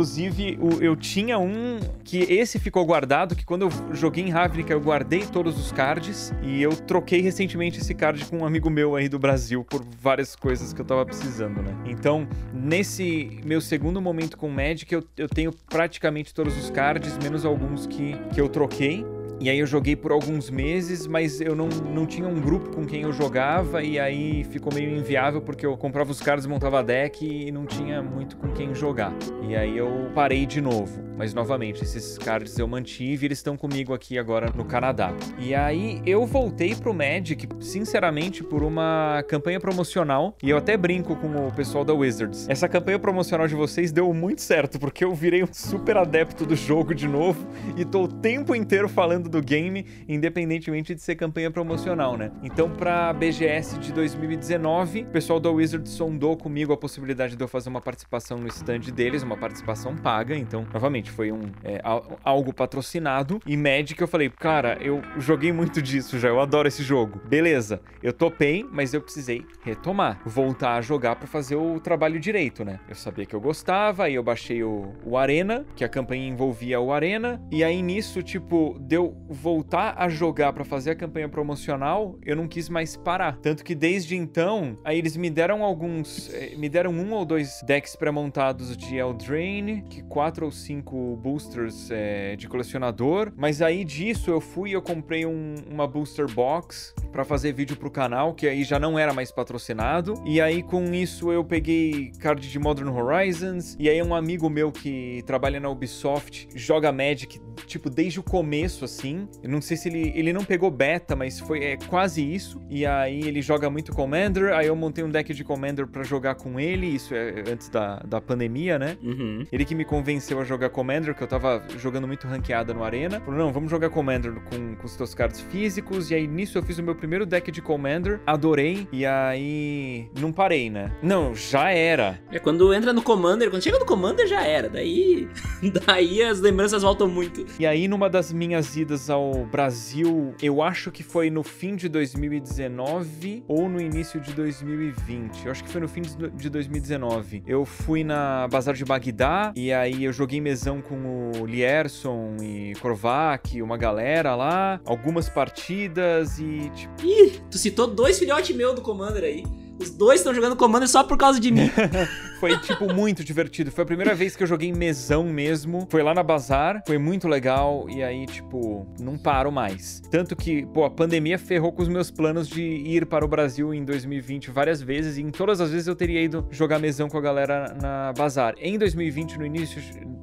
o, 0.61 0.83
eu 0.83 0.97
tinha 0.97 1.39
um 1.39 1.79
que 2.05 2.19
esse 2.19 2.59
ficou 2.59 2.85
guardado, 2.85 3.35
que 3.35 3.45
quando 3.45 3.63
eu 3.63 3.71
joguei 3.95 4.25
em 4.25 4.31
Ravnica 4.31 4.73
eu 4.73 4.81
guardei 4.81 5.27
todos 5.27 5.59
os 5.59 5.73
cards 5.73 6.33
e 6.43 6.63
eu 6.63 6.71
troquei 6.71 7.21
recentemente 7.21 7.79
esse 7.79 7.95
card 7.95 8.25
com 8.27 8.39
um 8.39 8.47
amigo 8.47 8.71
meu 8.71 8.97
aí 8.97 9.09
do 9.09 9.19
Brasil 9.19 9.65
por 9.65 9.85
várias 10.01 10.35
coisas 10.35 10.73
que 10.73 10.81
eu 10.81 10.85
tava 10.85 11.05
precisando 11.05 11.59
né? 11.63 11.77
Então, 11.87 12.29
nesse 12.53 13.41
meu 13.45 13.61
segundo 13.61 14.01
momento 14.01 14.37
com 14.37 14.49
Magic, 14.49 14.93
eu, 14.93 15.05
eu 15.17 15.29
tenho 15.29 15.53
praticamente 15.69 16.35
todos 16.35 16.57
os 16.57 16.71
cards, 16.71 17.17
menos 17.19 17.45
alguns 17.45 17.87
que, 17.87 18.15
que 18.35 18.41
eu 18.41 18.49
troquei. 18.49 19.05
E 19.41 19.49
aí 19.49 19.59
eu 19.61 19.67
joguei 19.67 19.95
por 19.95 20.11
alguns 20.11 20.51
meses, 20.51 21.07
mas 21.07 21.41
eu 21.41 21.55
não, 21.55 21.69
não 21.69 22.07
tinha 22.07 22.27
um 22.27 22.41
grupo 22.41 22.71
com 22.71 22.85
quem 22.85 23.03
eu 23.03 23.13
jogava 23.13 23.83
e 23.83 23.99
aí 23.99 24.43
ficou 24.45 24.75
meio 24.75 24.97
inviável 24.97 25.41
porque 25.41 25.65
eu 25.65 25.77
comprava 25.77 26.11
os 26.11 26.21
cards, 26.21 26.45
montava 26.45 26.83
deck 26.83 27.25
e 27.25 27.53
não 27.53 27.65
tinha 27.65 28.03
muito 28.03 28.37
com 28.37 28.49
quem 28.49 28.75
jogar. 28.75 29.13
E 29.49 29.55
aí 29.55 29.79
eu 29.79 30.11
parei 30.13 30.45
de 30.45 30.61
novo. 30.61 31.09
Mas 31.17 31.35
novamente, 31.35 31.83
esses 31.83 32.17
cards 32.17 32.57
eu 32.59 32.69
mantive, 32.69 33.27
eles 33.27 33.39
estão 33.39 33.57
comigo 33.57 33.93
aqui 33.93 34.17
agora 34.17 34.53
no 34.55 34.65
Canadá. 34.65 35.13
E 35.37 35.53
aí 35.53 36.01
eu 36.07 36.25
voltei 36.25 36.77
pro 36.77 36.95
Magic, 36.95 37.49
sinceramente, 37.61 38.45
por 38.45 38.63
uma 38.63 39.25
campanha 39.27 39.59
promocional. 39.59 40.37
E 40.41 40.51
eu 40.51 40.57
até 40.57 40.77
brinco 40.77 41.17
com 41.17 41.49
o 41.49 41.53
pessoal 41.53 41.85
da 41.85 41.93
Wizards. 41.93 42.49
Essa 42.49 42.69
campanha 42.69 43.01
promocional 43.01 43.49
de 43.49 43.57
vocês 43.57 43.91
deu 43.91 44.13
muito 44.15 44.41
certo, 44.41 44.79
porque 44.79 45.05
eu 45.05 45.13
virei 45.13 45.43
um 45.43 45.53
super 45.53 45.97
adepto 45.97 46.47
do 46.47 46.55
jogo 46.55 46.95
de 46.95 47.09
novo 47.09 47.45
e 47.77 47.85
tô 47.85 48.05
o 48.05 48.09
tempo 48.09 48.55
inteiro 48.55 48.89
falando 48.89 49.28
mundo 49.29 49.41
do 49.41 49.43
game, 49.43 49.87
independentemente 50.09 50.95
de 50.95 51.03
ser 51.03 51.15
campanha 51.15 51.51
promocional, 51.51 52.17
né? 52.17 52.33
Então, 52.43 52.71
pra 52.71 53.13
BGS 53.13 53.79
de 53.79 53.93
2019, 53.93 55.03
o 55.03 55.07
pessoal 55.07 55.39
da 55.39 55.51
Wizard 55.51 55.89
sondou 55.89 56.37
comigo 56.37 56.73
a 56.73 56.77
possibilidade 56.77 57.37
de 57.37 57.45
eu 57.45 57.47
fazer 57.47 57.69
uma 57.69 57.81
participação 57.81 58.39
no 58.39 58.49
stand 58.49 58.81
deles, 58.93 59.23
uma 59.23 59.37
participação 59.37 59.95
paga. 59.95 60.35
Então, 60.35 60.67
novamente, 60.73 61.11
foi 61.11 61.31
um 61.31 61.43
é, 61.63 61.81
algo 62.25 62.53
patrocinado. 62.53 63.41
E 63.47 63.57
Magic, 63.57 64.01
eu 64.01 64.09
falei, 64.09 64.31
cara, 64.31 64.79
eu 64.81 65.03
joguei 65.19 65.53
muito 65.53 65.83
disso 65.83 66.19
já, 66.19 66.29
eu 66.29 66.41
adoro 66.41 66.67
esse 66.67 66.83
jogo. 66.83 67.21
Beleza, 67.29 67.81
eu 68.03 68.13
topei, 68.13 68.67
mas 68.71 68.95
eu 68.95 69.01
precisei 69.01 69.45
retomar, 69.63 70.21
voltar 70.25 70.77
a 70.77 70.81
jogar 70.81 71.17
para 71.17 71.27
fazer 71.27 71.57
o 71.57 71.79
trabalho 71.79 72.19
direito, 72.19 72.65
né? 72.65 72.81
Eu 72.89 72.95
sabia 72.95 73.27
que 73.27 73.35
eu 73.35 73.41
gostava, 73.41 74.05
aí 74.05 74.15
eu 74.15 74.23
baixei 74.23 74.63
o, 74.63 74.93
o 75.05 75.17
Arena, 75.17 75.67
que 75.77 75.85
a 75.85 75.89
campanha 75.89 76.27
envolvia 76.27 76.81
o 76.81 76.93
Arena, 76.93 77.41
e 77.51 77.63
aí 77.63 77.83
nisso, 77.83 78.23
tipo, 78.23 78.79
deu 78.81 79.18
voltar 79.29 79.95
a 79.99 80.09
jogar 80.09 80.53
para 80.53 80.65
fazer 80.65 80.91
a 80.91 80.95
campanha 80.95 81.29
promocional, 81.29 82.19
eu 82.25 82.37
não 82.37 82.49
quis 82.49 82.69
mais 82.69 82.97
parar. 82.97 83.39
Tanto 83.39 83.65
que 83.65 83.75
desde 83.75 84.17
então, 84.17 84.79
aí 84.85 84.99
eles 84.99 85.17
me 85.17 85.31
deram 85.31 85.63
alguns, 85.63 86.33
eh, 86.33 86.55
me 86.57 86.69
deram 86.69 86.91
um 86.91 87.13
ou 87.13 87.25
dois 87.25 87.63
decks 87.67 87.97
pré-montados 87.97 88.77
de 88.77 88.97
Eldraine, 88.97 89.83
que 89.89 90.03
quatro 90.03 90.47
ou 90.47 90.53
cinco 90.53 91.17
boosters 91.17 91.91
é, 91.91 92.37
de 92.37 92.49
colecionador, 92.49 93.33
mas 93.37 93.61
aí 93.63 93.85
disso 93.85 94.31
eu 94.31 94.41
fui 94.41 94.71
e 94.71 94.73
eu 94.73 94.83
comprei 94.83 95.27
um, 95.27 95.55
uma 95.71 95.87
booster 95.87 96.27
box 96.33 96.95
para 97.13 97.25
fazer 97.25 97.53
vídeo 97.53 97.77
pro 97.77 97.91
canal, 97.91 98.35
que 98.35 98.47
aí 98.47 98.65
já 98.65 98.79
não 98.79 98.99
era 98.99 99.13
mais 99.13 99.31
patrocinado. 99.31 100.15
E 100.25 100.41
aí 100.41 100.63
com 100.63 100.93
isso 100.93 101.33
eu 101.33 101.45
peguei 101.45 102.13
card 102.19 102.49
de 102.49 102.59
Modern 102.59 102.89
Horizons, 102.89 103.77
e 103.79 103.89
aí 103.89 104.03
um 104.03 104.15
amigo 104.15 104.49
meu 104.49 104.73
que 104.73 105.23
trabalha 105.27 105.61
na 105.61 105.69
Ubisoft 105.69 106.49
joga 106.55 106.93
Magic 106.93 107.41
tipo 107.67 107.91
desde 107.91 108.21
o 108.21 108.23
começo 108.23 108.85
assim. 108.85 109.08
Eu 109.43 109.51
não 109.51 109.61
sei 109.61 109.77
se 109.77 109.89
ele 109.89 110.13
ele 110.15 110.33
não 110.33 110.45
pegou 110.45 110.71
beta, 110.71 111.15
mas 111.15 111.39
foi 111.39 111.65
é 111.65 111.77
quase 111.77 112.23
isso. 112.23 112.61
E 112.69 112.85
aí 112.85 113.21
ele 113.21 113.43
joga 113.43 113.71
muito 113.71 113.93
Commander, 113.93 114.53
aí 114.55 114.67
eu 114.67 114.77
montei 114.77 115.05
um 115.05 115.11
deck 115.11 115.33
de 115.33 115.45
Commander 115.45 115.87
para 115.87 116.03
jogar 116.03 116.35
com 116.35 116.59
ele, 116.59 116.87
isso 116.87 117.15
é 117.15 117.45
antes 117.51 117.69
da, 117.69 117.97
da 118.01 118.21
pandemia, 118.21 118.79
né? 118.79 118.97
Uhum. 119.03 119.47
Ele 119.51 119.65
que 119.65 119.75
me 119.75 119.85
convenceu 119.85 120.41
a 120.41 120.45
jogar 120.45 120.71
Commander, 120.71 121.15
que 121.15 121.23
eu 121.23 121.27
tava 121.27 121.63
jogando 121.79 122.07
muito 122.07 122.27
ranqueada 122.27 122.73
no 122.75 122.83
Arena. 122.83 123.21
Falou, 123.21 123.39
não, 123.39 123.53
vamos 123.53 123.71
jogar 123.71 123.91
Commander 123.91 124.35
com, 124.35 124.77
com 124.77 124.87
os 124.87 124.97
teus 124.97 125.15
cards 125.15 125.41
físicos. 125.41 126.11
E 126.11 126.15
aí 126.15 126.27
nisso 126.27 126.59
eu 126.59 126.63
fiz 126.63 126.79
o 126.79 126.83
meu 126.83 126.95
primeiro 126.95 127.27
deck 127.27 127.51
de 127.51 127.63
Commander, 127.63 128.21
adorei. 128.27 128.89
E 128.93 129.05
aí 129.07 130.09
não 130.19 130.33
parei, 130.33 130.71
né? 130.71 130.93
Não, 131.03 131.35
já 131.35 131.71
era. 131.71 132.19
É 132.31 132.39
quando 132.39 132.73
entra 132.73 132.93
no 132.93 133.03
Commander, 133.03 133.51
quando 133.51 133.63
chega 133.63 133.79
no 133.79 133.87
Commander 133.87 134.27
já 134.27 134.43
era. 134.43 134.69
Daí, 134.69 135.29
daí 135.87 136.23
as 136.23 136.41
lembranças 136.41 136.83
voltam 136.83 137.09
muito. 137.09 137.45
E 137.59 137.67
aí 137.67 137.89
numa 137.89 138.09
das 138.09 138.33
minhas 138.33 138.77
idas 138.77 138.98
ao 139.09 139.47
Brasil, 139.47 140.35
eu 140.43 140.61
acho 140.61 140.91
que 140.91 141.03
foi 141.03 141.31
no 141.31 141.43
fim 141.45 141.77
de 141.77 141.89
2019 141.89 143.45
ou 143.47 143.69
no 143.69 143.81
início 143.81 144.21
de 144.21 144.33
2020. 144.33 145.47
Eu 145.47 145.53
acho 145.53 145.63
que 145.63 145.71
foi 145.71 145.81
no 145.81 145.89
fim 145.89 146.03
de 146.03 146.51
2019. 146.51 147.45
Eu 147.47 147.65
fui 147.65 148.03
na 148.03 148.49
Bazar 148.49 148.75
de 148.75 148.85
Bagdá 148.85 149.53
e 149.55 149.73
aí 149.73 150.05
eu 150.05 150.13
joguei 150.13 150.41
mesão 150.41 150.83
com 150.83 151.31
o 151.41 151.47
Lierson 151.47 152.37
e 152.43 152.73
Korvac, 152.81 153.63
uma 153.63 153.77
galera 153.77 154.35
lá, 154.35 154.81
algumas 154.85 155.29
partidas 155.29 156.39
e 156.39 156.71
tipo. 156.75 156.95
Ih, 157.05 157.41
tu 157.51 157.59
citou 157.59 157.87
dois 157.87 158.19
filhotes 158.19 158.57
meus 158.57 158.75
do 158.75 158.83
Commander 158.83 159.23
aí. 159.23 159.45
Os 159.79 159.91
dois 159.91 160.21
estão 160.21 160.35
jogando 160.35 160.57
Commander 160.57 160.89
só 160.89 161.05
por 161.05 161.17
causa 161.17 161.39
de 161.39 161.51
mim. 161.53 161.71
foi, 162.41 162.59
tipo, 162.59 162.93
muito 162.93 163.23
divertido. 163.23 163.71
Foi 163.71 163.85
a 163.85 163.87
primeira 163.87 164.15
vez 164.15 164.35
que 164.35 164.43
eu 164.43 164.47
joguei 164.47 164.73
mesão 164.73 165.25
mesmo. 165.25 165.87
Foi 165.89 166.03
lá 166.03 166.13
na 166.13 166.23
Bazar, 166.23 166.83
foi 166.87 166.99
muito 166.99 167.29
legal. 167.29 167.87
E 167.89 168.03
aí, 168.03 168.27
tipo, 168.27 168.87
não 169.01 169.17
paro 169.17 169.53
mais. 169.53 170.01
Tanto 170.11 170.35
que, 170.35 170.67
pô, 170.67 170.85
a 170.85 170.91
pandemia 170.91 171.39
ferrou 171.39 171.73
com 171.73 171.83
os 171.83 171.89
meus 171.89 172.11
planos 172.11 172.49
de 172.49 172.63
ir 172.63 173.07
para 173.07 173.25
o 173.25 173.29
Brasil 173.29 173.73
em 173.73 173.85
2020 173.85 174.51
várias 174.51 174.83
vezes. 174.83 175.17
E 175.17 175.23
em 175.23 175.31
todas 175.31 175.61
as 175.61 175.71
vezes 175.71 175.87
eu 175.87 175.95
teria 175.95 176.21
ido 176.21 176.47
jogar 176.51 176.79
mesão 176.79 177.09
com 177.09 177.19
a 177.19 177.21
galera 177.21 177.77
na 177.81 178.13
Bazar. 178.13 178.55
Em 178.59 178.77
2020, 178.79 179.39
no 179.39 179.47
início 179.47 179.81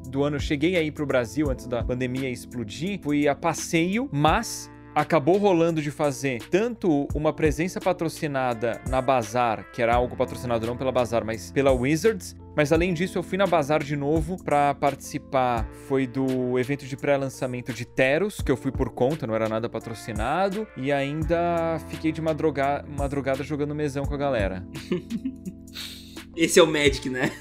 do 0.10 0.24
ano, 0.24 0.36
eu 0.36 0.42
cheguei 0.42 0.76
aí 0.76 0.92
pro 0.92 1.06
Brasil 1.06 1.50
antes 1.50 1.66
da 1.66 1.84
pandemia 1.84 2.30
explodir. 2.30 3.00
Fui 3.02 3.28
a 3.28 3.36
passeio, 3.36 4.10
mas 4.12 4.70
acabou 4.96 5.38
rolando 5.38 5.82
de 5.82 5.92
fazer 5.92 6.42
tanto 6.50 7.08
uma 7.14 7.34
presença 7.34 7.82
patrocinada 7.82 8.82
na 8.90 9.02
Bazar, 9.02 9.70
que 9.74 9.82
era 9.82 9.94
algo 9.94 10.16
patrocinado 10.16 10.66
não 10.66 10.78
pela 10.78 10.92
Bazar, 10.92 11.26
mas 11.26 11.52
pela 11.52 11.74
Wizards. 11.74 12.36
Mas 12.56 12.72
além 12.72 12.94
disso, 12.94 13.18
eu 13.18 13.24
fui 13.24 13.38
na 13.38 13.46
Bazar 13.46 13.84
de 13.84 13.98
novo 13.98 14.42
para 14.42 14.74
participar. 14.74 15.68
Foi 15.88 16.08
do 16.08 16.58
evento 16.58 16.86
de 16.86 16.96
pré-lançamento 16.96 17.74
de 17.74 17.86
Teros, 17.86 18.40
que 18.40 18.50
eu 18.50 18.56
fui 18.56 18.72
por 18.72 18.92
conta, 18.92 19.28
não 19.28 19.36
era 19.36 19.50
nada 19.50 19.68
patrocinado. 19.68 20.66
E 20.78 20.92
ainda 20.92 21.78
fiquei 21.90 22.14
de 22.14 22.22
madruga 22.22 22.86
madrugada 22.98 23.44
jogando 23.44 23.76
mesão 23.76 24.06
com 24.06 24.14
a 24.14 24.18
galera. 24.18 24.66
Esse 26.36 26.60
é 26.60 26.64
o 26.64 26.68
Magic, 26.68 27.10
né? 27.10 27.32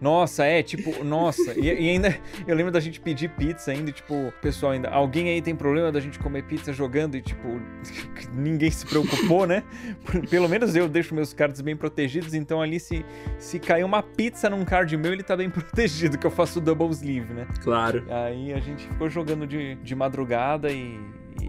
Nossa, 0.00 0.44
é, 0.44 0.62
tipo, 0.62 1.02
nossa. 1.04 1.58
E, 1.58 1.66
e, 1.66 1.90
ainda, 1.90 2.16
eu 2.46 2.54
lembro 2.54 2.72
da 2.72 2.80
gente 2.80 3.00
pedir 3.00 3.30
pizza 3.30 3.70
ainda, 3.70 3.90
tipo, 3.90 4.32
pessoal 4.40 4.72
ainda, 4.72 4.88
alguém 4.88 5.28
aí 5.28 5.42
tem 5.42 5.54
problema 5.54 5.90
da 5.90 6.00
gente 6.00 6.18
comer 6.18 6.44
pizza 6.44 6.72
jogando 6.72 7.16
e, 7.16 7.22
tipo, 7.22 7.60
ninguém 8.32 8.70
se 8.70 8.86
preocupou, 8.86 9.46
né? 9.46 9.62
Pelo 10.30 10.48
menos 10.48 10.74
eu 10.76 10.88
deixo 10.88 11.14
meus 11.14 11.32
cards 11.32 11.60
bem 11.60 11.76
protegidos, 11.76 12.34
então 12.34 12.62
ali 12.62 12.78
se, 12.78 13.04
se 13.38 13.58
cair 13.58 13.84
uma 13.84 14.02
pizza 14.02 14.48
num 14.48 14.64
card 14.64 14.96
meu, 14.96 15.12
ele 15.12 15.22
tá 15.22 15.36
bem 15.36 15.50
protegido, 15.50 16.16
que 16.18 16.26
eu 16.26 16.30
faço 16.30 16.60
double 16.60 16.90
sleeve, 16.90 17.34
né? 17.34 17.46
Claro. 17.62 18.04
Aí 18.08 18.52
a 18.52 18.60
gente 18.60 18.86
ficou 18.86 19.08
jogando 19.08 19.46
de, 19.46 19.74
de 19.76 19.94
madrugada 19.94 20.70
e, 20.70 20.98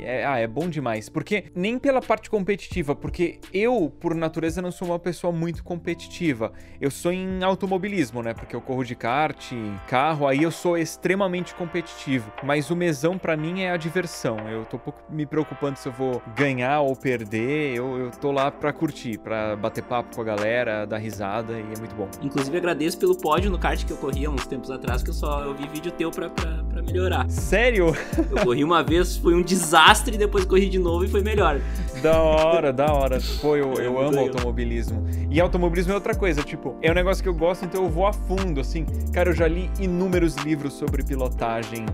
é, 0.02 0.26
ah, 0.26 0.38
é 0.38 0.48
bom 0.48 0.70
demais. 0.70 1.10
Porque 1.10 1.46
nem 1.56 1.80
pela 1.80 2.02
parte 2.02 2.30
competitiva, 2.30 2.96
porque 2.96 3.40
eu, 3.54 3.92
por 4.00 4.14
natureza, 4.14 4.62
não 4.62 4.72
sou 4.72 4.90
uma 4.90 5.00
pessoa 5.00 5.34
muito 5.34 5.64
competitiva. 5.64 6.52
Eu 6.80 6.92
sou 6.92 7.12
em 7.12 7.44
automobilismo, 7.44 8.22
né? 8.22 8.34
Porque 8.34 8.56
eu 8.56 8.62
corro 8.62 8.84
de 8.84 8.96
kart, 8.96 9.52
carro, 9.88 10.28
aí 10.28 10.44
eu 10.44 10.52
sou 10.52 10.78
extremamente 10.78 11.56
competitivo. 11.56 12.32
Mas 12.44 12.70
o 12.70 12.76
mesão 12.76 13.18
para 13.18 13.36
mim 13.36 13.62
é 13.62 13.72
a 13.72 13.78
diversão. 13.78 14.38
Eu 14.50 14.66
tô 14.66 14.78
pouco 14.78 15.02
me 15.10 15.26
preocupando 15.26 15.78
se 15.78 15.88
eu 15.88 15.94
vou 15.94 16.22
ganhar 16.36 16.82
ou 16.82 16.96
perder. 16.96 17.76
Eu, 17.76 17.98
eu 17.98 18.12
tô 18.12 18.32
lá 18.32 18.52
pra 18.52 18.72
curtir, 18.72 19.18
pra 19.18 19.56
bater 19.56 19.84
papo 19.84 20.16
com 20.16 20.22
a 20.22 20.26
galera, 20.26 20.86
dar 20.86 20.98
risada 20.98 21.54
e 21.54 21.62
é 21.62 21.80
muito 21.80 21.96
bom. 21.96 22.10
Inclusive 22.22 22.58
agradeço 22.58 22.98
pelo 22.98 23.18
pódio 23.18 23.50
no 23.50 23.58
kart 23.58 23.84
que 23.86 23.92
eu 23.92 23.98
corri 23.98 24.26
há 24.26 24.30
uns 24.30 24.46
tempos 24.46 24.70
atrás, 24.70 25.02
que 25.02 25.10
eu 25.10 25.14
só 25.14 25.44
eu 25.44 25.56
vi 25.56 25.68
vídeo 25.68 25.92
teu 25.92 26.12
pra, 26.12 26.30
pra, 26.30 26.64
pra 26.64 26.82
melhorar. 26.82 27.30
Sério? 27.30 27.96
Eu 28.30 28.44
corri 28.44 28.64
uma 28.64 28.84
vez, 28.84 29.18
foi 29.18 29.34
um 29.34 29.42
desastre 29.42 29.79
desastre, 29.80 30.18
depois 30.18 30.46
corri 30.46 30.70
de 30.70 30.78
novo 30.78 31.06
e 31.06 31.08
foi 31.08 31.22
melhor. 31.22 31.60
Da 32.02 32.22
hora, 32.22 32.74
da 32.74 32.92
hora. 32.92 33.20
Pô, 33.42 33.56
eu, 33.56 33.74
eu 33.76 34.00
amo 34.00 34.20
automobilismo. 34.20 35.08
E 35.30 35.40
automobilismo 35.40 35.92
é 35.92 35.96
outra 35.96 36.16
coisa, 36.16 36.42
tipo, 36.42 36.76
é 36.82 36.92
um 36.92 36.94
negócio 36.94 37.22
que 37.24 37.30
eu 37.30 37.34
gosto, 37.34 37.66
então 37.66 37.84
eu 37.84 37.90
vou 37.90 38.06
a 38.06 38.14
fundo, 38.14 38.60
assim. 38.60 38.86
Cara, 39.14 39.30
eu 39.30 39.34
já 39.34 39.48
li 39.48 39.70
inúmeros 39.80 40.36
livros 40.38 40.74
sobre 40.74 41.04
pilotagem, 41.04 41.86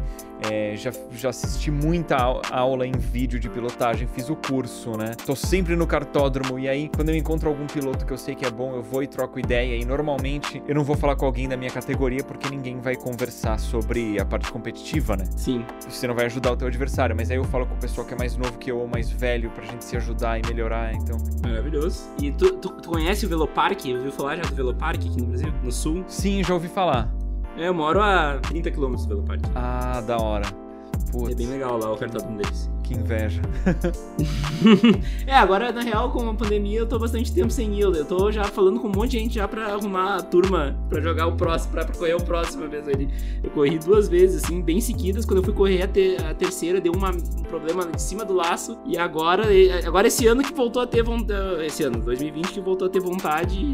é, 0.50 0.76
já, 0.76 0.92
já 1.12 1.30
assisti 1.30 1.72
muita 1.72 2.18
aula 2.52 2.86
em 2.86 2.92
vídeo 2.92 3.40
de 3.40 3.50
pilotagem, 3.50 4.08
fiz 4.08 4.30
o 4.30 4.36
curso, 4.36 4.92
né? 4.98 5.12
Tô 5.26 5.36
sempre 5.36 5.76
no 5.76 5.88
cartódromo 5.88 6.60
e 6.60 6.68
aí, 6.68 6.90
quando 6.94 7.10
eu 7.10 7.16
encontro 7.16 7.50
algum 7.50 7.66
piloto 7.66 8.06
que 8.06 8.14
eu 8.14 8.18
sei 8.18 8.36
que 8.36 8.46
é 8.46 8.52
bom, 8.52 8.76
eu 8.76 8.82
vou 8.82 9.02
e 9.02 9.08
troco 9.08 9.40
ideia. 9.40 9.76
E 9.76 9.86
normalmente 9.86 10.62
eu 10.68 10.76
não 10.76 10.84
vou 10.84 10.96
falar 10.96 11.16
com 11.16 11.26
alguém 11.26 11.48
da 11.48 11.58
minha 11.58 11.72
categoria 11.72 12.24
porque 12.24 12.50
ninguém 12.50 12.80
vai 12.80 12.96
conversar 12.96 13.60
sobre 13.60 14.20
a 14.20 14.26
parte 14.26 14.52
competitiva, 14.52 15.16
né? 15.16 15.26
Sim. 15.36 15.66
Você 15.88 16.08
não 16.08 16.16
vai 16.16 16.26
ajudar 16.26 16.52
o 16.52 16.58
teu 16.58 16.68
adversário, 16.68 17.16
mas 17.16 17.32
aí 17.32 17.38
eu 17.38 17.44
falo 17.46 17.66
com 17.66 17.75
o 17.76 17.80
pessoal 17.82 18.08
que 18.08 18.14
é 18.14 18.18
mais 18.18 18.36
novo 18.36 18.58
que 18.58 18.72
eu 18.72 18.80
ou 18.80 18.88
mais 18.88 19.10
velho 19.10 19.50
pra 19.52 19.64
gente 19.66 19.84
se 19.84 19.96
ajudar 19.98 20.40
e 20.40 20.42
melhorar, 20.48 20.94
então. 20.94 21.18
Maravilhoso. 21.44 22.10
E 22.22 22.32
tu, 22.32 22.58
tu, 22.58 22.70
tu 22.70 22.90
conhece 22.90 23.26
o 23.26 23.30
Velopark? 23.30 23.80
Ouviu 23.86 24.12
falar 24.12 24.38
já 24.38 24.44
do 24.44 24.56
Velopark 24.56 24.98
aqui 24.98 25.22
no 25.22 25.28
Brasil? 25.28 25.54
No 25.64 25.72
Sul? 25.72 26.04
Sim, 26.08 26.44
já 26.44 26.54
ouvi 26.54 26.68
falar. 26.68 27.14
É, 27.58 27.68
eu 27.68 27.74
moro 27.74 28.02
a 28.02 28.40
30 28.40 28.72
km 28.72 28.96
do 28.96 29.08
Velopark. 29.08 29.42
Ah, 29.54 30.02
da 30.02 30.18
hora. 30.18 30.65
Putz. 31.12 31.32
É 31.32 31.36
bem 31.36 31.48
legal 31.48 31.78
lá 31.78 31.92
o 31.92 31.98
cartão 31.98 32.36
deles. 32.36 32.70
Que 32.84 32.94
inveja. 32.94 33.42
é, 35.26 35.34
agora 35.34 35.72
na 35.72 35.82
real, 35.82 36.12
com 36.12 36.30
a 36.30 36.34
pandemia, 36.36 36.80
eu 36.80 36.86
tô 36.86 37.00
bastante 37.00 37.34
tempo 37.34 37.50
sem 37.50 37.74
ir. 37.74 37.82
Eu 37.82 38.06
tô 38.06 38.32
já 38.32 38.44
falando 38.44 38.80
com 38.80 38.88
um 38.88 38.92
monte 38.92 39.12
de 39.12 39.20
gente 39.20 39.36
já 39.36 39.48
pra 39.48 39.74
arrumar 39.74 40.18
a 40.18 40.22
turma 40.22 40.78
pra 40.88 41.02
jogar 41.02 41.26
o 41.26 41.36
próximo, 41.36 41.72
pra 41.72 41.86
correr 41.86 42.14
o 42.14 42.24
próximo 42.24 42.70
vez 42.70 42.88
ali. 42.88 43.10
Eu 43.44 43.50
corri 43.50 43.80
duas 43.80 44.08
vezes, 44.08 44.44
assim, 44.44 44.62
bem 44.62 44.80
seguidas. 44.80 45.26
Quando 45.26 45.38
eu 45.38 45.44
fui 45.44 45.54
correr 45.54 45.82
a, 45.82 45.88
ter, 45.88 46.24
a 46.24 46.34
terceira, 46.36 46.80
deu 46.80 46.94
uma, 46.94 47.10
um 47.10 47.44
problema 47.44 47.88
de 47.88 48.02
cima 48.02 48.24
do 48.24 48.34
laço. 48.34 48.78
E 48.86 48.98
agora, 48.98 49.46
agora 49.84 50.08
esse 50.08 50.28
ano 50.28 50.44
que 50.44 50.54
voltou 50.54 50.84
a 50.84 50.88
ter 50.88 51.02
vontade. 51.02 51.66
Esse 51.66 51.84
ano, 51.84 52.00
2020, 52.00 52.52
que 52.52 52.62
voltou 52.62 52.88
a 52.88 52.90
ter 52.90 53.00
vontade 53.00 53.66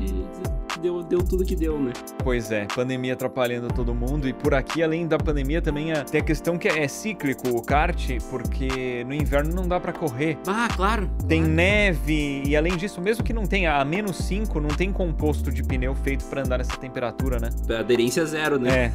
deu, 0.81 1.03
deu 1.03 1.19
tudo 1.23 1.45
que 1.45 1.55
deu, 1.55 1.79
né? 1.79 1.93
Pois 2.23 2.51
é, 2.51 2.65
pandemia 2.65 3.13
atrapalhando 3.13 3.67
todo 3.69 3.93
mundo. 3.93 4.27
E 4.27 4.33
por 4.33 4.53
aqui, 4.53 4.83
além 4.83 5.07
da 5.07 5.17
pandemia, 5.17 5.61
também 5.61 5.91
é, 5.91 6.03
tem 6.03 6.21
a 6.21 6.23
questão 6.23 6.57
que 6.57 6.67
é, 6.67 6.83
é 6.83 6.87
cíclico 6.87 7.49
o 7.49 7.61
kart, 7.61 8.09
porque 8.29 9.03
no 9.05 9.13
inverno 9.13 9.53
não 9.53 9.67
dá 9.67 9.79
para 9.79 9.93
correr. 9.93 10.37
Ah, 10.47 10.67
claro. 10.75 11.09
Tem 11.27 11.41
claro. 11.41 11.55
neve, 11.55 12.43
e 12.45 12.55
além 12.55 12.75
disso, 12.75 12.99
mesmo 12.99 13.23
que 13.23 13.33
não 13.33 13.45
tenha 13.45 13.79
a 13.79 13.85
menos 13.85 14.17
5, 14.17 14.59
não 14.59 14.69
tem 14.69 14.91
composto 14.91 15.51
de 15.51 15.63
pneu 15.63 15.95
feito 15.95 16.25
para 16.25 16.41
andar 16.41 16.57
nessa 16.57 16.75
temperatura, 16.77 17.39
né? 17.39 17.49
Aderência 17.77 18.25
zero, 18.25 18.59
né? 18.59 18.91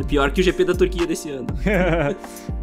É. 0.00 0.02
Pior 0.04 0.30
que 0.30 0.40
o 0.40 0.44
GP 0.44 0.64
da 0.64 0.74
Turquia 0.74 1.06
desse 1.06 1.30
ano. 1.30 1.48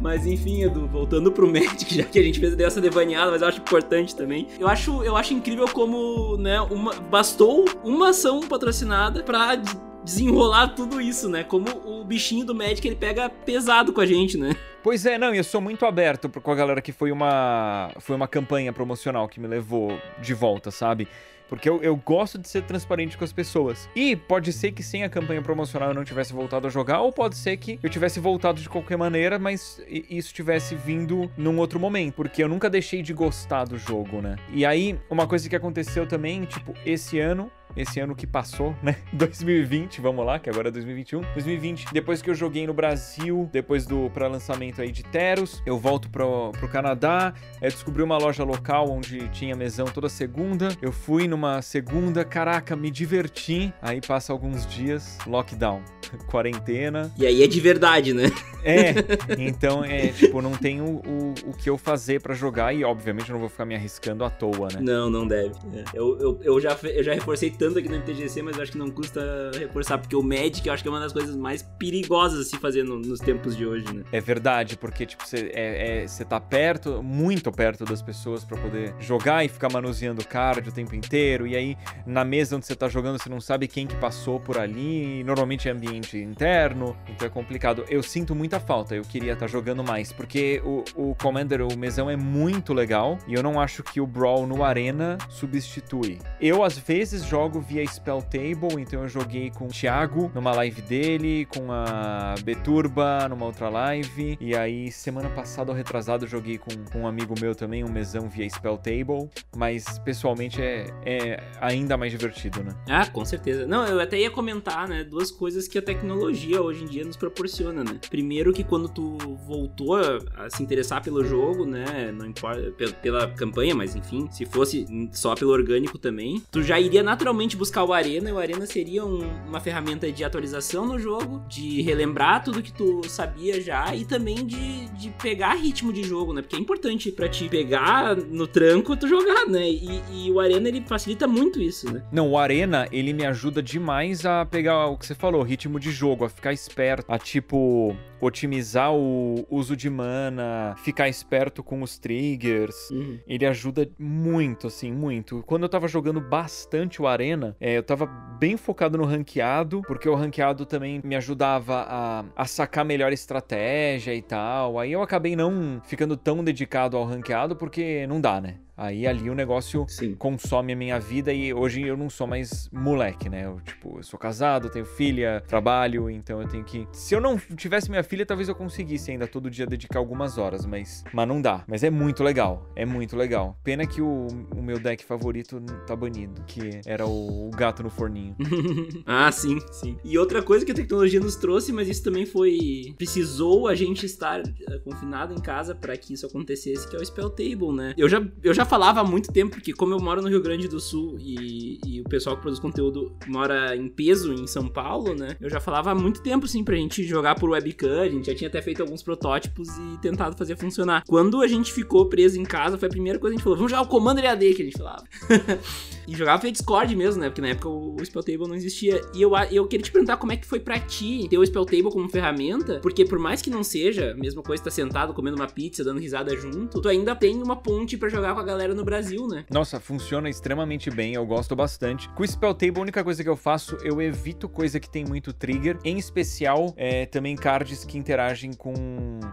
Mas 0.00 0.26
enfim, 0.26 0.62
Edu, 0.62 0.86
voltando 0.86 1.32
pro 1.32 1.46
Magic, 1.50 1.94
já 1.94 2.04
que 2.04 2.18
a 2.18 2.22
gente 2.22 2.38
fez 2.38 2.54
dessa 2.54 2.80
devaneada, 2.80 3.30
mas 3.30 3.42
eu 3.42 3.48
acho 3.48 3.58
importante 3.58 4.14
também. 4.14 4.48
Eu 4.58 4.68
acho, 4.68 5.02
eu 5.02 5.16
acho 5.16 5.34
incrível 5.34 5.66
como, 5.68 6.36
né, 6.36 6.60
uma, 6.60 6.94
bastou 6.94 7.64
uma 7.82 8.10
ação 8.10 8.40
patrocinada 8.40 9.22
pra 9.22 9.56
desenrolar 10.04 10.68
tudo 10.68 11.00
isso, 11.00 11.28
né? 11.28 11.44
Como 11.44 11.66
o 11.84 12.04
bichinho 12.04 12.44
do 12.44 12.54
Magic 12.54 12.86
ele 12.86 12.96
pega 12.96 13.28
pesado 13.28 13.92
com 13.92 14.00
a 14.00 14.06
gente, 14.06 14.38
né? 14.38 14.56
Pois 14.82 15.04
é, 15.04 15.18
não, 15.18 15.34
eu 15.34 15.44
sou 15.44 15.60
muito 15.60 15.84
aberto 15.84 16.28
com 16.28 16.50
a 16.50 16.54
galera 16.54 16.80
que 16.80 16.92
foi 16.92 17.12
uma 17.12 17.90
foi 17.98 18.16
uma 18.16 18.26
campanha 18.26 18.72
promocional 18.72 19.28
que 19.28 19.38
me 19.38 19.46
levou 19.46 19.98
de 20.22 20.32
volta, 20.32 20.70
sabe? 20.70 21.06
Porque 21.48 21.68
eu, 21.68 21.82
eu 21.82 21.96
gosto 21.96 22.38
de 22.38 22.48
ser 22.48 22.62
transparente 22.62 23.16
com 23.16 23.24
as 23.24 23.32
pessoas. 23.32 23.88
E 23.94 24.14
pode 24.14 24.52
ser 24.52 24.72
que 24.72 24.82
sem 24.82 25.04
a 25.04 25.08
campanha 25.08 25.42
promocional 25.42 25.90
eu 25.90 25.94
não 25.94 26.04
tivesse 26.04 26.32
voltado 26.32 26.66
a 26.66 26.70
jogar, 26.70 27.00
ou 27.00 27.12
pode 27.12 27.36
ser 27.36 27.56
que 27.56 27.78
eu 27.82 27.90
tivesse 27.90 28.20
voltado 28.20 28.60
de 28.60 28.68
qualquer 28.68 28.96
maneira, 28.96 29.38
mas 29.38 29.80
isso 29.88 30.32
tivesse 30.34 30.74
vindo 30.74 31.30
num 31.36 31.58
outro 31.58 31.80
momento. 31.80 32.14
Porque 32.14 32.42
eu 32.42 32.48
nunca 32.48 32.68
deixei 32.68 33.02
de 33.02 33.12
gostar 33.12 33.64
do 33.64 33.78
jogo, 33.78 34.20
né? 34.20 34.36
E 34.52 34.64
aí, 34.64 34.98
uma 35.08 35.26
coisa 35.26 35.48
que 35.48 35.56
aconteceu 35.56 36.06
também, 36.06 36.44
tipo, 36.44 36.74
esse 36.84 37.18
ano 37.18 37.50
esse 37.76 38.00
ano 38.00 38.14
que 38.14 38.26
passou, 38.26 38.74
né? 38.82 38.96
2020, 39.12 40.00
vamos 40.00 40.24
lá, 40.24 40.38
que 40.38 40.48
agora 40.48 40.68
é 40.68 40.70
2021. 40.70 41.20
2020, 41.32 41.92
depois 41.92 42.22
que 42.22 42.30
eu 42.30 42.34
joguei 42.34 42.66
no 42.66 42.74
Brasil, 42.74 43.48
depois 43.52 43.86
do 43.86 44.10
pré-lançamento 44.10 44.80
aí 44.80 44.90
de 44.90 45.02
Teros, 45.02 45.62
eu 45.64 45.78
volto 45.78 46.10
pro, 46.10 46.52
pro 46.52 46.68
Canadá, 46.68 47.32
é, 47.60 47.68
descobri 47.68 48.02
uma 48.02 48.18
loja 48.18 48.44
local 48.44 48.90
onde 48.90 49.28
tinha 49.28 49.54
mesão 49.54 49.86
toda 49.86 50.08
segunda. 50.08 50.68
Eu 50.80 50.92
fui 50.92 51.26
numa 51.26 51.62
segunda, 51.62 52.24
caraca, 52.24 52.76
me 52.76 52.90
diverti. 52.90 53.72
Aí 53.80 54.00
passa 54.00 54.32
alguns 54.32 54.66
dias, 54.66 55.18
lockdown, 55.26 55.82
quarentena. 56.26 57.12
E 57.18 57.26
aí 57.26 57.42
é 57.42 57.46
de 57.46 57.60
verdade, 57.60 58.12
né? 58.12 58.30
É, 58.62 58.94
então 59.38 59.84
é 59.84 60.08
tipo, 60.08 60.42
não 60.42 60.52
tenho 60.52 60.84
o, 60.84 61.34
o 61.46 61.52
que 61.56 61.70
eu 61.70 61.78
fazer 61.78 62.20
para 62.20 62.34
jogar 62.34 62.74
e 62.74 62.84
obviamente 62.84 63.28
eu 63.28 63.34
não 63.34 63.40
vou 63.40 63.48
ficar 63.48 63.64
me 63.64 63.74
arriscando 63.74 64.24
à 64.24 64.30
toa, 64.30 64.68
né? 64.72 64.80
Não, 64.80 65.08
não 65.08 65.26
deve. 65.26 65.54
É. 65.74 65.84
Eu, 65.94 66.18
eu, 66.18 66.40
eu, 66.42 66.60
já, 66.60 66.76
eu 66.82 67.02
já 67.02 67.14
reforcei 67.14 67.50
tanto 67.50 67.78
aqui 67.78 67.88
no 67.88 67.96
MTGC, 67.96 68.42
mas 68.42 68.58
acho 68.58 68.72
que 68.72 68.78
não 68.78 68.90
custa 68.90 69.50
reforçar, 69.58 69.98
porque 69.98 70.16
o 70.16 70.22
Magic 70.22 70.66
eu 70.66 70.72
acho 70.72 70.82
que 70.82 70.88
é 70.88 70.92
uma 70.92 71.00
das 71.00 71.12
coisas 71.12 71.36
mais 71.36 71.62
perigosas 71.78 72.40
a 72.40 72.44
se 72.44 72.56
fazer 72.58 72.84
no, 72.84 72.98
nos 72.98 73.20
tempos 73.20 73.56
de 73.56 73.66
hoje, 73.66 73.86
né? 73.92 74.02
É 74.12 74.20
verdade, 74.20 74.76
porque, 74.76 75.06
tipo, 75.06 75.26
você 75.26 75.50
é, 75.54 76.04
é, 76.04 76.24
tá 76.24 76.40
perto, 76.40 77.02
muito 77.02 77.50
perto 77.52 77.84
das 77.84 78.02
pessoas 78.02 78.44
para 78.44 78.58
poder 78.58 78.94
jogar 78.98 79.44
e 79.44 79.48
ficar 79.48 79.72
manuseando 79.72 80.24
card 80.24 80.68
o 80.68 80.72
tempo 80.72 80.94
inteiro, 80.94 81.46
e 81.46 81.56
aí 81.56 81.76
na 82.06 82.24
mesa 82.24 82.56
onde 82.56 82.66
você 82.66 82.74
tá 82.74 82.88
jogando 82.88 83.18
você 83.18 83.28
não 83.28 83.40
sabe 83.40 83.66
quem 83.66 83.86
que 83.86 83.96
passou 83.96 84.38
por 84.38 84.58
ali, 84.58 85.22
normalmente 85.24 85.68
é 85.68 85.72
ambiente 85.72 85.97
interno, 86.16 86.96
então 87.08 87.26
é 87.26 87.30
complicado. 87.30 87.84
Eu 87.88 88.02
sinto 88.02 88.34
muita 88.34 88.60
falta, 88.60 88.94
eu 88.94 89.02
queria 89.02 89.32
estar 89.32 89.46
tá 89.46 89.52
jogando 89.52 89.82
mais, 89.82 90.12
porque 90.12 90.60
o, 90.64 90.84
o 90.94 91.14
Commander, 91.14 91.62
o 91.62 91.76
mesão 91.76 92.10
é 92.10 92.16
muito 92.16 92.72
legal, 92.72 93.18
e 93.26 93.34
eu 93.34 93.42
não 93.42 93.60
acho 93.60 93.82
que 93.82 94.00
o 94.00 94.06
Brawl 94.06 94.46
no 94.46 94.64
Arena 94.64 95.18
substitui. 95.28 96.18
Eu, 96.40 96.62
às 96.62 96.78
vezes, 96.78 97.24
jogo 97.24 97.60
via 97.60 97.86
Spell 97.86 98.22
Table, 98.22 98.80
então 98.80 99.02
eu 99.02 99.08
joguei 99.08 99.50
com 99.50 99.66
o 99.66 99.68
Thiago 99.68 100.30
numa 100.34 100.52
live 100.52 100.82
dele, 100.82 101.46
com 101.46 101.70
a 101.72 102.34
Beturba 102.42 103.28
numa 103.28 103.46
outra 103.46 103.68
live, 103.68 104.36
e 104.40 104.56
aí 104.56 104.90
semana 104.90 105.28
passada 105.30 105.70
ou 105.70 105.76
retrasado 105.76 106.24
eu 106.24 106.28
joguei 106.28 106.58
com, 106.58 106.70
com 106.92 107.02
um 107.02 107.06
amigo 107.06 107.34
meu 107.40 107.54
também, 107.54 107.84
um 107.84 107.90
mesão 107.90 108.28
via 108.28 108.48
Spell 108.48 108.76
Table, 108.76 109.28
mas 109.56 109.98
pessoalmente 109.98 110.60
é, 110.60 110.86
é 111.04 111.42
ainda 111.60 111.96
mais 111.96 112.12
divertido, 112.12 112.62
né? 112.62 112.72
Ah, 112.88 113.06
com 113.06 113.24
certeza. 113.24 113.66
Não, 113.66 113.86
eu 113.86 114.00
até 114.00 114.18
ia 114.18 114.30
comentar, 114.30 114.88
né, 114.88 115.04
duas 115.04 115.30
coisas 115.30 115.66
que 115.68 115.78
a 115.78 115.82
tecnologia 115.88 116.60
hoje 116.60 116.84
em 116.84 116.86
dia 116.86 117.02
nos 117.02 117.16
proporciona, 117.16 117.82
né? 117.82 117.98
Primeiro 118.10 118.52
que 118.52 118.62
quando 118.62 118.90
tu 118.90 119.16
voltou 119.46 119.96
a, 119.96 120.50
se 120.50 120.62
interessar 120.62 121.02
pelo 121.02 121.24
jogo, 121.24 121.64
né, 121.64 122.12
não 122.12 122.26
importa, 122.26 122.70
pela, 123.00 123.26
campanha, 123.30 123.74
mas 123.74 123.96
enfim, 123.96 124.28
se 124.30 124.44
fosse 124.44 124.86
só 125.12 125.34
pelo 125.34 125.50
orgânico 125.50 125.96
também, 125.96 126.42
tu 126.50 126.62
já 126.62 126.78
iria 126.78 127.02
naturalmente 127.02 127.56
buscar 127.56 127.84
o 127.84 127.92
Arena, 127.94 128.28
e 128.28 128.32
o 128.32 128.38
Arena 128.38 128.66
seria 128.66 129.02
um, 129.02 129.20
uma 129.46 129.60
ferramenta 129.60 130.12
de 130.12 130.22
atualização 130.22 130.84
no 130.84 130.98
jogo, 130.98 131.42
de 131.48 131.80
relembrar 131.80 132.44
tudo 132.44 132.62
que 132.62 132.72
tu 132.72 133.00
sabia 133.08 133.58
já 133.58 133.94
e 133.94 134.04
também 134.04 134.44
de, 134.44 134.88
de 134.90 135.08
pegar 135.22 135.54
ritmo 135.54 135.90
de 135.90 136.02
jogo, 136.02 136.34
né? 136.34 136.42
Porque 136.42 136.56
é 136.56 136.58
importante 136.58 137.10
para 137.10 137.28
te 137.30 137.48
pegar 137.48 138.14
no 138.14 138.46
tranco 138.46 138.94
tu 138.94 139.08
jogar, 139.08 139.46
né? 139.46 139.70
E, 139.70 140.02
e, 140.12 140.30
o 140.30 140.38
Arena 140.38 140.68
ele 140.68 140.82
facilita 140.82 141.26
muito 141.26 141.62
isso, 141.62 141.90
né? 141.90 142.02
Não, 142.12 142.28
o 142.30 142.36
Arena 142.36 142.86
ele 142.92 143.14
me 143.14 143.24
ajuda 143.24 143.62
demais 143.62 144.26
a 144.26 144.44
pegar 144.44 144.86
o 144.88 144.98
que 144.98 145.06
você 145.06 145.14
falou, 145.14 145.42
ritmo 145.42 145.77
de 145.78 145.90
jogo, 145.90 146.24
a 146.24 146.28
ficar 146.28 146.52
esperto, 146.52 147.10
a 147.10 147.18
tipo 147.18 147.96
otimizar 148.20 148.92
o 148.92 149.46
uso 149.48 149.76
de 149.76 149.88
mana, 149.88 150.74
ficar 150.82 151.08
esperto 151.08 151.62
com 151.62 151.82
os 151.82 151.98
triggers. 151.98 152.90
Uhum. 152.90 153.18
Ele 153.26 153.46
ajuda 153.46 153.88
muito, 153.98 154.66
assim, 154.66 154.92
muito. 154.92 155.42
Quando 155.46 155.62
eu 155.62 155.68
tava 155.68 155.86
jogando 155.88 156.20
bastante 156.20 157.00
o 157.00 157.06
Arena, 157.06 157.56
é, 157.60 157.76
eu 157.76 157.82
tava 157.82 158.06
bem 158.06 158.56
focado 158.56 158.98
no 158.98 159.04
ranqueado, 159.04 159.82
porque 159.82 160.08
o 160.08 160.14
ranqueado 160.14 160.66
também 160.66 161.00
me 161.04 161.16
ajudava 161.16 161.86
a, 161.88 162.24
a 162.36 162.44
sacar 162.44 162.84
melhor 162.84 163.12
estratégia 163.12 164.14
e 164.14 164.22
tal. 164.22 164.78
Aí 164.78 164.92
eu 164.92 165.02
acabei 165.02 165.36
não 165.36 165.80
ficando 165.84 166.16
tão 166.16 166.42
dedicado 166.42 166.96
ao 166.96 167.04
ranqueado, 167.04 167.54
porque 167.56 168.06
não 168.06 168.20
dá, 168.20 168.40
né? 168.40 168.56
Aí 168.78 169.08
ali 169.08 169.28
o 169.28 169.34
negócio 169.34 169.84
Sim. 169.88 170.14
consome 170.14 170.72
a 170.72 170.76
minha 170.76 171.00
vida 171.00 171.32
e 171.32 171.52
hoje 171.52 171.82
eu 171.82 171.96
não 171.96 172.08
sou 172.08 172.28
mais 172.28 172.70
moleque, 172.72 173.28
né? 173.28 173.44
Eu, 173.44 173.60
tipo, 173.60 173.98
eu 173.98 174.02
sou 174.04 174.16
casado, 174.16 174.70
tenho 174.70 174.84
filha, 174.84 175.42
trabalho, 175.48 176.08
então 176.08 176.40
eu 176.40 176.46
tenho 176.46 176.62
que. 176.62 176.86
Se 176.92 177.12
eu 177.12 177.20
não 177.20 177.36
tivesse 177.36 177.90
minha 177.90 178.04
filha, 178.04 178.24
talvez 178.24 178.48
eu 178.48 178.54
conseguisse 178.54 179.10
ainda 179.10 179.26
todo 179.26 179.50
dia 179.50 179.66
dedicar 179.66 179.98
algumas 179.98 180.38
horas, 180.38 180.64
mas, 180.64 181.02
mas 181.12 181.26
não 181.26 181.42
dá. 181.42 181.64
Mas 181.66 181.82
é 181.82 181.90
muito 181.90 182.22
legal, 182.22 182.70
é 182.76 182.86
muito 182.86 183.16
legal. 183.16 183.58
Pena 183.64 183.84
que 183.84 184.00
o, 184.00 184.28
o 184.56 184.62
meu 184.62 184.78
deck 184.78 185.04
favorito 185.04 185.60
tá 185.84 185.96
banido, 185.96 186.44
que 186.46 186.80
era 186.86 187.04
o, 187.04 187.48
o 187.48 187.50
gato 187.50 187.82
no 187.82 187.90
forninho. 187.90 188.36
ah, 189.04 189.32
sim, 189.32 189.58
sim. 189.72 189.98
E 190.04 190.16
outra 190.16 190.40
coisa 190.40 190.64
que 190.64 190.70
a 190.70 190.74
tecnologia 190.74 191.18
nos 191.18 191.34
trouxe, 191.34 191.72
mas 191.72 191.88
isso 191.88 192.04
também 192.04 192.24
foi. 192.24 192.94
Precisou 192.96 193.66
a 193.66 193.74
gente 193.74 194.06
estar 194.06 194.40
uh, 194.40 194.80
confinado 194.84 195.34
em 195.34 195.40
casa 195.40 195.74
para 195.74 195.96
que 195.96 196.14
isso 196.14 196.24
acontecesse, 196.26 196.88
que 196.88 196.94
é 196.94 197.00
o 197.00 197.04
Spell 197.04 197.30
Table, 197.30 197.72
né? 197.72 197.94
Eu 197.98 198.08
já, 198.08 198.24
eu 198.44 198.54
já 198.54 198.67
falava 198.68 199.00
há 199.00 199.04
muito 199.04 199.32
tempo, 199.32 199.56
porque 199.56 199.72
como 199.72 199.94
eu 199.94 199.98
moro 199.98 200.22
no 200.22 200.28
Rio 200.28 200.42
Grande 200.42 200.68
do 200.68 200.78
Sul 200.78 201.16
e, 201.18 201.80
e, 201.84 202.00
o 202.00 202.04
pessoal 202.04 202.36
que 202.36 202.42
produz 202.42 202.60
conteúdo 202.60 203.12
mora 203.26 203.74
em 203.74 203.88
peso 203.88 204.32
em 204.32 204.46
São 204.46 204.68
Paulo, 204.68 205.14
né? 205.14 205.36
Eu 205.40 205.50
já 205.50 205.60
falava 205.60 205.90
há 205.90 205.94
muito 205.94 206.22
tempo, 206.22 206.46
assim, 206.46 206.62
pra 206.62 206.76
gente 206.76 207.02
jogar 207.04 207.34
por 207.34 207.50
webcam, 207.50 208.00
a 208.00 208.08
gente 208.08 208.26
já 208.26 208.34
tinha 208.34 208.48
até 208.48 208.60
feito 208.62 208.82
alguns 208.82 209.02
protótipos 209.02 209.68
e 209.68 209.98
tentado 210.00 210.36
fazer 210.36 210.56
funcionar. 210.56 211.02
Quando 211.06 211.40
a 211.40 211.46
gente 211.46 211.72
ficou 211.72 212.06
preso 212.06 212.38
em 212.38 212.44
casa, 212.44 212.78
foi 212.78 212.88
a 212.88 212.90
primeira 212.90 213.18
coisa 213.18 213.32
que 213.32 213.36
a 213.36 213.38
gente 213.38 213.44
falou, 213.44 213.56
vamos 213.56 213.70
jogar 213.70 213.82
o 213.82 213.88
Commander 213.88 214.30
AD, 214.30 214.54
que 214.54 214.62
a 214.62 214.64
gente 214.64 214.78
falava. 214.78 215.04
e 216.06 216.14
jogava 216.14 216.42
via 216.42 216.52
Discord 216.52 216.94
mesmo, 216.96 217.20
né? 217.20 217.28
Porque 217.28 217.40
na 217.40 217.48
época 217.48 217.68
o, 217.68 217.96
Spell 218.04 218.22
Table 218.22 218.48
não 218.48 218.54
existia. 218.54 219.00
E 219.14 219.22
eu, 219.22 219.32
eu 219.50 219.66
queria 219.66 219.84
te 219.84 219.92
perguntar 219.92 220.16
como 220.16 220.32
é 220.32 220.36
que 220.36 220.46
foi 220.46 220.60
pra 220.60 220.78
ti 220.78 221.26
ter 221.28 221.38
o 221.38 221.44
Spell 221.44 221.64
Table 221.64 221.90
como 221.90 222.08
ferramenta, 222.08 222.80
porque 222.80 223.04
por 223.04 223.18
mais 223.18 223.42
que 223.42 223.50
não 223.50 223.62
seja 223.62 224.12
a 224.12 224.14
mesma 224.14 224.42
coisa, 224.42 224.62
tá 224.62 224.70
sentado 224.70 225.12
comendo 225.12 225.36
uma 225.36 225.46
pizza, 225.46 225.84
dando 225.84 226.00
risada 226.00 226.34
junto, 226.36 226.80
tu 226.80 226.88
ainda 226.88 227.14
tem 227.14 227.42
uma 227.42 227.56
ponte 227.56 227.96
para 227.96 228.08
jogar 228.08 228.34
com 228.34 228.40
a 228.40 228.44
galera 228.44 228.57
galera 228.58 228.74
no 228.74 228.84
Brasil, 228.84 229.28
né? 229.28 229.44
Nossa, 229.48 229.78
funciona 229.78 230.28
extremamente 230.28 230.90
bem, 230.90 231.14
eu 231.14 231.24
gosto 231.24 231.54
bastante. 231.54 232.08
Com 232.10 232.24
o 232.24 232.26
Spell 232.26 232.52
Table, 232.52 232.78
a 232.78 232.82
única 232.82 233.04
coisa 233.04 233.22
que 233.22 233.28
eu 233.28 233.36
faço, 233.36 233.76
eu 233.84 234.02
evito 234.02 234.48
coisa 234.48 234.80
que 234.80 234.90
tem 234.90 235.04
muito 235.04 235.32
trigger, 235.32 235.78
em 235.84 235.96
especial 235.96 236.74
é, 236.76 237.06
também 237.06 237.36
cards 237.36 237.84
que 237.84 237.96
interagem 237.96 238.52
com, 238.52 238.74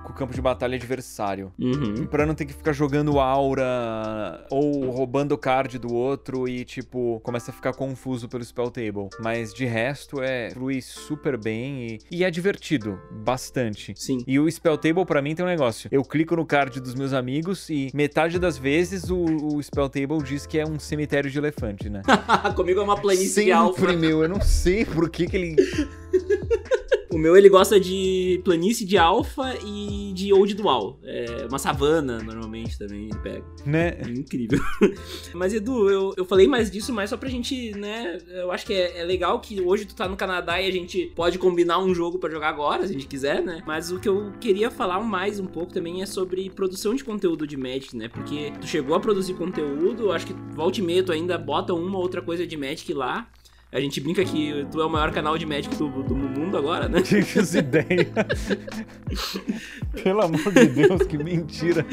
com 0.04 0.12
o 0.12 0.14
campo 0.14 0.32
de 0.32 0.40
batalha 0.40 0.76
adversário. 0.76 1.52
Uhum. 1.58 2.06
Pra 2.06 2.24
não 2.24 2.36
ter 2.36 2.46
que 2.46 2.54
ficar 2.54 2.72
jogando 2.72 3.20
aura 3.20 4.46
ou 4.52 4.92
roubando 4.92 5.32
o 5.32 5.38
card 5.40 5.80
do 5.80 5.92
outro 5.92 6.48
e, 6.48 6.64
tipo, 6.64 7.20
começa 7.24 7.50
a 7.50 7.54
ficar 7.54 7.74
confuso 7.74 8.30
pelo 8.30 8.44
Spell 8.44 8.70
Table. 8.70 9.10
Mas 9.20 9.52
de 9.56 9.66
resto, 9.66 10.22
é 10.22 10.52
flui 10.52 10.84
super 10.84 11.36
bem 11.36 11.88
e, 11.88 12.18
e 12.18 12.24
é 12.24 12.30
divertido, 12.30 13.00
bastante. 13.12 13.96
Sim. 13.98 14.24
E 14.28 14.40
o 14.40 14.50
Spell 14.52 14.78
Table, 14.78 15.04
pra 15.04 15.20
mim, 15.20 15.34
tem 15.34 15.44
um 15.44 15.48
negócio. 15.50 15.90
Eu 15.92 16.04
clico 16.04 16.36
no 16.36 16.46
card 16.46 16.80
dos 16.80 16.94
meus 16.94 17.12
amigos 17.12 17.72
e 17.72 17.90
metade 17.92 18.38
das 18.38 18.56
vezes 18.56 19.10
o 19.10 19.15
o, 19.16 19.56
o 19.56 19.64
Spell 19.64 19.90
Table 19.90 20.22
diz 20.24 20.46
que 20.46 20.60
é 20.60 20.66
um 20.66 20.80
cemitério 20.80 21.30
de 21.30 21.38
elefante, 21.38 21.90
né? 21.90 22.02
Comigo 22.56 22.80
é 22.80 22.84
uma 22.84 23.00
planície 23.00 23.30
Sempre, 23.46 23.52
alfa. 23.52 23.94
meu, 23.94 24.22
eu 24.24 24.30
não 24.30 24.42
sei 24.42 24.86
por 24.86 25.10
que 25.10 25.28
que 25.28 25.38
ele... 25.38 25.56
O 27.16 27.18
meu 27.18 27.38
ele 27.38 27.48
gosta 27.48 27.80
de 27.80 28.42
planície 28.44 28.86
de 28.86 28.98
alfa 28.98 29.58
e 29.66 30.12
de 30.14 30.34
old 30.34 30.54
dual. 30.54 31.00
É 31.02 31.48
uma 31.48 31.58
savana, 31.58 32.22
normalmente, 32.22 32.78
também 32.78 33.06
ele 33.06 33.18
pega. 33.20 33.46
Né? 33.66 33.98
É 34.02 34.10
incrível. 34.10 34.60
Mas, 35.34 35.54
Edu, 35.54 35.90
eu, 35.90 36.14
eu 36.18 36.26
falei 36.26 36.46
mais 36.46 36.70
disso, 36.70 36.92
mais 36.92 37.10
só 37.10 37.16
pra 37.16 37.30
gente, 37.30 37.72
né? 37.72 38.18
Eu 38.28 38.52
acho 38.52 38.66
que 38.66 38.74
é, 38.74 39.00
é, 39.00 39.04
legal 39.06 39.40
que 39.40 39.62
hoje 39.62 39.86
tu 39.86 39.96
tá 39.96 40.10
no 40.10 40.18
Canadá 40.18 40.62
e 40.62 40.68
a 40.68 40.72
gente 40.72 41.10
pode 41.16 41.40
combinar 41.40 41.80
um 41.80 41.96
jogo 41.96 42.20
para 42.20 42.30
jogar 42.30 42.50
agora, 42.50 42.86
se 42.86 42.90
a 42.90 42.94
gente 42.94 43.08
quiser, 43.08 43.42
né? 43.42 43.64
Mas 43.66 43.94
o 43.94 43.98
que 43.98 44.10
eu 44.10 44.34
queria 44.42 44.70
falar 44.70 45.00
mais 45.00 45.40
um 45.40 45.46
pouco 45.46 45.72
também 45.72 46.02
é 46.02 46.06
sobre 46.06 46.50
produção 46.50 46.94
de 46.94 47.06
conteúdo 47.06 47.48
de 47.48 47.56
Magic, 47.56 47.96
né? 47.96 48.10
Porque 48.10 48.52
tu 48.60 48.68
chegou 48.68 48.94
a 48.94 49.00
produzir 49.00 49.36
conteúdo, 49.36 50.12
acho 50.12 50.28
que 50.28 50.36
volta 50.54 50.82
e 50.82 50.84
meia 50.84 51.02
tu 51.02 51.14
ainda 51.14 51.38
bota 51.38 51.74
uma 51.74 51.96
ou 51.96 52.04
outra 52.04 52.22
coisa 52.22 52.46
de 52.46 52.58
Magic 52.58 52.94
lá. 52.94 53.26
A 53.72 53.80
gente 53.80 54.00
brinca 54.00 54.24
que 54.24 54.66
tu 54.72 54.80
é 54.80 54.86
o 54.86 54.90
maior 54.90 55.12
canal 55.12 55.38
de 55.38 55.46
Magic 55.46 55.76
do, 55.76 55.90
do 56.04 56.16
mundo 56.16 56.58
agora, 56.58 56.88
né? 56.88 57.02
Que 57.06 57.58
ideias. 57.58 58.08
Pelo 60.04 60.22
amor 60.22 60.54
de 60.54 60.68
Deus, 60.68 61.04
que 61.04 61.18
mentira. 61.18 61.86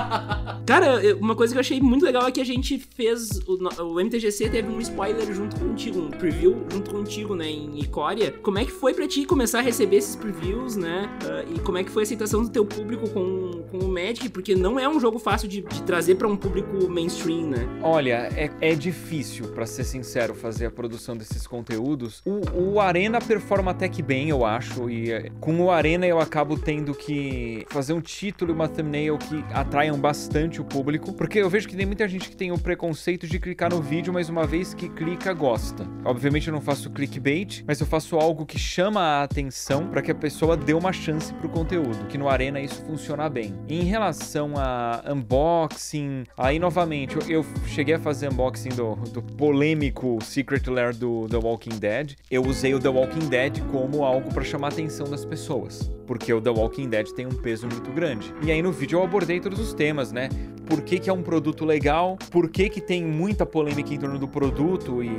Cara, 0.66 1.00
uma 1.16 1.34
coisa 1.34 1.54
que 1.54 1.58
eu 1.58 1.60
achei 1.60 1.80
muito 1.80 2.04
legal 2.04 2.26
é 2.26 2.32
que 2.32 2.40
a 2.40 2.44
gente 2.44 2.78
fez. 2.78 3.40
O, 3.46 3.58
o 3.82 4.00
MTGC 4.00 4.48
teve 4.48 4.68
um 4.68 4.80
spoiler 4.80 5.32
junto 5.32 5.56
contigo, 5.56 6.00
um 6.00 6.10
preview 6.10 6.66
junto 6.70 6.90
contigo, 6.90 7.34
né, 7.34 7.48
em 7.48 7.80
Icória. 7.80 8.32
Como 8.42 8.58
é 8.58 8.64
que 8.64 8.72
foi 8.72 8.92
pra 8.92 9.06
ti 9.06 9.24
começar 9.24 9.60
a 9.60 9.62
receber 9.62 9.96
esses 9.96 10.16
previews, 10.16 10.76
né? 10.76 11.08
Uh, 11.22 11.54
e 11.54 11.58
como 11.60 11.78
é 11.78 11.84
que 11.84 11.90
foi 11.90 12.02
a 12.02 12.04
aceitação 12.04 12.42
do 12.42 12.50
teu 12.50 12.64
público 12.64 13.08
com, 13.10 13.64
com 13.70 13.78
o 13.78 13.88
Magic? 13.88 14.28
Porque 14.30 14.54
não 14.54 14.78
é 14.78 14.88
um 14.88 14.98
jogo 14.98 15.18
fácil 15.18 15.48
de, 15.48 15.60
de 15.60 15.82
trazer 15.82 16.16
para 16.16 16.28
um 16.28 16.36
público 16.36 16.88
mainstream, 16.88 17.48
né? 17.48 17.68
Olha, 17.82 18.28
é, 18.34 18.50
é 18.60 18.74
difícil, 18.74 19.48
para 19.48 19.66
ser 19.66 19.84
sincero, 19.84 20.34
fazer 20.34 20.66
a 20.66 20.70
produção 20.70 21.03
desses 21.12 21.46
conteúdos. 21.46 22.22
O, 22.24 22.72
o 22.72 22.80
Arena 22.80 23.20
performa 23.20 23.72
até 23.72 23.88
que 23.88 24.02
bem, 24.02 24.30
eu 24.30 24.46
acho. 24.46 24.88
E 24.88 25.12
é, 25.12 25.30
com 25.40 25.60
o 25.60 25.70
Arena 25.70 26.06
eu 26.06 26.18
acabo 26.18 26.56
tendo 26.56 26.94
que 26.94 27.66
fazer 27.68 27.92
um 27.92 28.00
título 28.00 28.52
e 28.52 28.54
uma 28.54 28.68
thumbnail 28.68 29.18
que 29.18 29.44
atraiam 29.52 29.98
bastante 29.98 30.60
o 30.60 30.64
público. 30.64 31.12
Porque 31.12 31.38
eu 31.38 31.50
vejo 31.50 31.68
que 31.68 31.76
tem 31.76 31.84
muita 31.84 32.08
gente 32.08 32.30
que 32.30 32.36
tem 32.36 32.50
o 32.52 32.58
preconceito 32.58 33.26
de 33.26 33.38
clicar 33.38 33.70
no 33.70 33.82
vídeo, 33.82 34.12
mas 34.12 34.28
uma 34.28 34.46
vez 34.46 34.72
que 34.72 34.88
clica, 34.88 35.32
gosta. 35.34 35.86
Obviamente 36.04 36.48
eu 36.48 36.54
não 36.54 36.60
faço 36.60 36.90
clickbait, 36.90 37.62
mas 37.66 37.80
eu 37.80 37.86
faço 37.86 38.16
algo 38.16 38.46
que 38.46 38.58
chama 38.58 39.00
a 39.00 39.22
atenção 39.24 39.88
para 39.88 40.00
que 40.00 40.10
a 40.10 40.14
pessoa 40.14 40.56
dê 40.56 40.72
uma 40.72 40.92
chance 40.92 41.32
pro 41.34 41.48
conteúdo. 41.48 42.06
Que 42.06 42.16
no 42.16 42.28
Arena 42.28 42.60
isso 42.60 42.82
funciona 42.84 43.28
bem. 43.28 43.54
Em 43.68 43.82
relação 43.82 44.54
a 44.56 45.02
unboxing, 45.08 46.24
aí 46.36 46.58
novamente, 46.58 47.16
eu, 47.16 47.40
eu 47.40 47.46
cheguei 47.66 47.94
a 47.94 47.98
fazer 47.98 48.30
unboxing 48.30 48.70
do, 48.70 48.94
do 48.94 49.22
polêmico 49.22 50.18
Secret 50.22 50.66
Lair 50.68 50.93
do 50.94 51.26
The 51.28 51.36
Walking 51.36 51.78
Dead. 51.78 52.14
Eu 52.30 52.42
usei 52.42 52.74
o 52.74 52.80
The 52.80 52.88
Walking 52.88 53.28
Dead 53.28 53.60
como 53.70 54.04
algo 54.04 54.32
para 54.32 54.44
chamar 54.44 54.68
a 54.68 54.70
atenção 54.70 55.08
das 55.08 55.24
pessoas 55.24 55.90
porque 56.06 56.32
o 56.32 56.40
The 56.40 56.50
Walking 56.50 56.88
Dead 56.88 57.08
tem 57.10 57.26
um 57.26 57.34
peso 57.34 57.66
muito 57.66 57.90
grande. 57.92 58.32
E 58.42 58.50
aí 58.50 58.62
no 58.62 58.72
vídeo 58.72 58.98
eu 58.98 59.04
abordei 59.04 59.40
todos 59.40 59.58
os 59.58 59.72
temas, 59.74 60.12
né? 60.12 60.28
Por 60.66 60.80
que, 60.80 60.98
que 60.98 61.10
é 61.10 61.12
um 61.12 61.22
produto 61.22 61.64
legal, 61.64 62.16
por 62.30 62.48
que, 62.48 62.70
que 62.70 62.80
tem 62.80 63.04
muita 63.04 63.44
polêmica 63.44 63.92
em 63.92 63.98
torno 63.98 64.18
do 64.18 64.26
produto, 64.26 65.02
e 65.02 65.10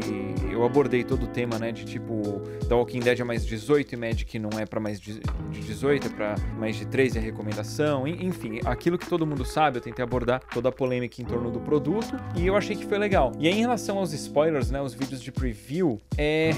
eu 0.51 0.63
abordei 0.65 1.03
todo 1.03 1.23
o 1.23 1.27
tema, 1.27 1.59
né? 1.59 1.71
De 1.71 1.85
tipo, 1.85 2.41
The 2.67 2.73
Walking 2.73 2.99
Dead 2.99 3.19
é 3.19 3.23
mais 3.23 3.45
18 3.45 3.93
e 3.93 3.97
Magic 3.97 4.39
não 4.39 4.49
é 4.59 4.65
para 4.65 4.79
mais 4.79 4.99
de 4.99 5.21
18, 5.51 6.07
é 6.07 6.09
para 6.09 6.35
mais 6.57 6.75
de 6.75 6.85
13 6.85 7.19
a 7.19 7.21
recomendação. 7.21 8.07
Enfim, 8.07 8.59
aquilo 8.65 8.97
que 8.97 9.07
todo 9.07 9.25
mundo 9.25 9.45
sabe, 9.45 9.77
eu 9.77 9.81
tentei 9.81 10.03
abordar 10.03 10.41
toda 10.51 10.69
a 10.69 10.71
polêmica 10.71 11.21
em 11.21 11.25
torno 11.25 11.51
do 11.51 11.59
produto 11.59 12.15
e 12.35 12.47
eu 12.47 12.55
achei 12.55 12.75
que 12.75 12.85
foi 12.85 12.97
legal. 12.97 13.31
E 13.39 13.47
aí, 13.47 13.53
em 13.53 13.61
relação 13.61 13.99
aos 13.99 14.13
spoilers, 14.13 14.71
né? 14.71 14.81
Os 14.81 14.93
vídeos 14.93 15.21
de 15.21 15.31
preview, 15.31 15.99
é, 16.17 16.51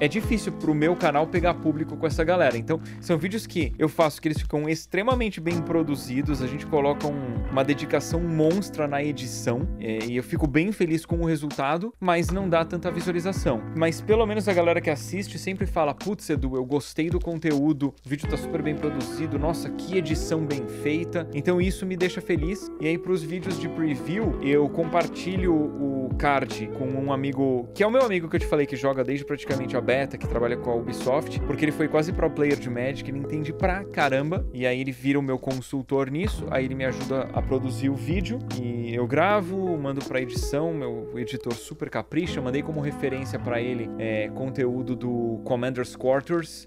é 0.00 0.08
difícil 0.08 0.52
pro 0.52 0.74
meu 0.74 0.94
canal 0.94 1.26
pegar 1.26 1.54
público 1.54 1.96
com 1.96 2.06
essa 2.06 2.24
galera. 2.24 2.56
Então, 2.56 2.80
são 3.00 3.16
vídeos 3.16 3.46
que 3.46 3.72
eu 3.78 3.88
faço 3.88 4.20
que 4.20 4.28
eles 4.28 4.40
ficam 4.40 4.68
extremamente 4.68 5.40
bem 5.40 5.60
produzidos, 5.60 6.42
a 6.42 6.46
gente 6.46 6.66
coloca 6.66 7.06
um, 7.06 7.50
uma 7.50 7.64
dedicação 7.64 8.20
monstra 8.20 8.86
na 8.86 9.02
edição 9.02 9.68
é, 9.78 10.04
e 10.06 10.16
eu 10.16 10.22
fico 10.22 10.46
bem 10.46 10.72
feliz 10.72 11.04
com 11.04 11.16
o 11.16 11.24
resultado, 11.24 11.92
mas 12.00 12.30
não 12.30 12.48
dá 12.48 12.64
tanta 12.64 12.90
visualização. 12.90 13.62
Mas 13.76 14.00
pelo 14.00 14.26
menos 14.26 14.48
a 14.48 14.52
galera 14.52 14.80
que 14.80 14.90
assiste 14.90 15.38
sempre 15.38 15.66
fala: 15.66 15.94
Putz, 15.94 16.28
Edu, 16.30 16.56
eu 16.56 16.64
gostei 16.64 17.10
do 17.10 17.20
conteúdo, 17.20 17.94
o 18.04 18.08
vídeo 18.08 18.28
tá 18.28 18.36
super 18.36 18.62
bem 18.62 18.74
produzido, 18.74 19.38
nossa, 19.38 19.70
que 19.70 19.96
edição 19.96 20.44
bem 20.44 20.66
feita. 20.82 21.28
Então 21.34 21.60
isso 21.60 21.86
me 21.86 21.96
deixa 21.96 22.20
feliz. 22.20 22.70
E 22.80 22.86
aí, 22.86 22.98
pros 22.98 23.22
vídeos 23.22 23.58
de 23.58 23.68
preview, 23.68 24.38
eu 24.42 24.68
compartilho 24.68 25.54
o 25.54 26.10
card 26.18 26.68
com 26.78 26.86
um 26.86 27.12
amigo, 27.12 27.68
que 27.74 27.82
é 27.82 27.86
o 27.86 27.90
meu 27.90 28.02
amigo 28.02 28.28
que 28.28 28.36
eu 28.36 28.40
te 28.40 28.46
falei 28.46 28.66
que 28.66 28.76
joga 28.76 29.04
desde 29.04 29.24
praticamente 29.24 29.76
a 29.76 29.80
beta, 29.80 30.16
que 30.16 30.26
trabalha 30.26 30.56
com 30.56 30.70
a 30.70 30.74
Ubisoft, 30.74 31.40
porque 31.40 31.64
ele 31.64 31.72
foi 31.72 31.88
quase 31.88 32.12
pro 32.12 32.30
player 32.30 32.58
de 32.58 32.70
Magic, 32.70 33.08
ele 33.10 33.18
entende 33.18 33.52
pra 33.64 33.82
caramba. 33.82 34.46
E 34.52 34.66
aí 34.66 34.78
ele 34.78 34.92
vira 34.92 35.18
o 35.18 35.22
meu 35.22 35.38
consultor 35.38 36.10
nisso, 36.10 36.46
aí 36.50 36.66
ele 36.66 36.74
me 36.74 36.84
ajuda 36.84 37.30
a 37.32 37.40
produzir 37.40 37.88
o 37.88 37.94
vídeo 37.94 38.38
e 38.60 38.94
eu 38.94 39.06
gravo, 39.06 39.78
mando 39.78 40.04
pra 40.04 40.20
edição, 40.20 40.74
meu 40.74 41.18
editor 41.18 41.54
super 41.54 41.88
capricha, 41.88 42.42
mandei 42.42 42.62
como 42.62 42.82
referência 42.82 43.38
para 43.38 43.62
ele 43.62 43.88
é, 43.98 44.28
conteúdo 44.28 44.94
do 44.94 45.40
Commander's 45.44 45.96
Quarters 45.96 46.66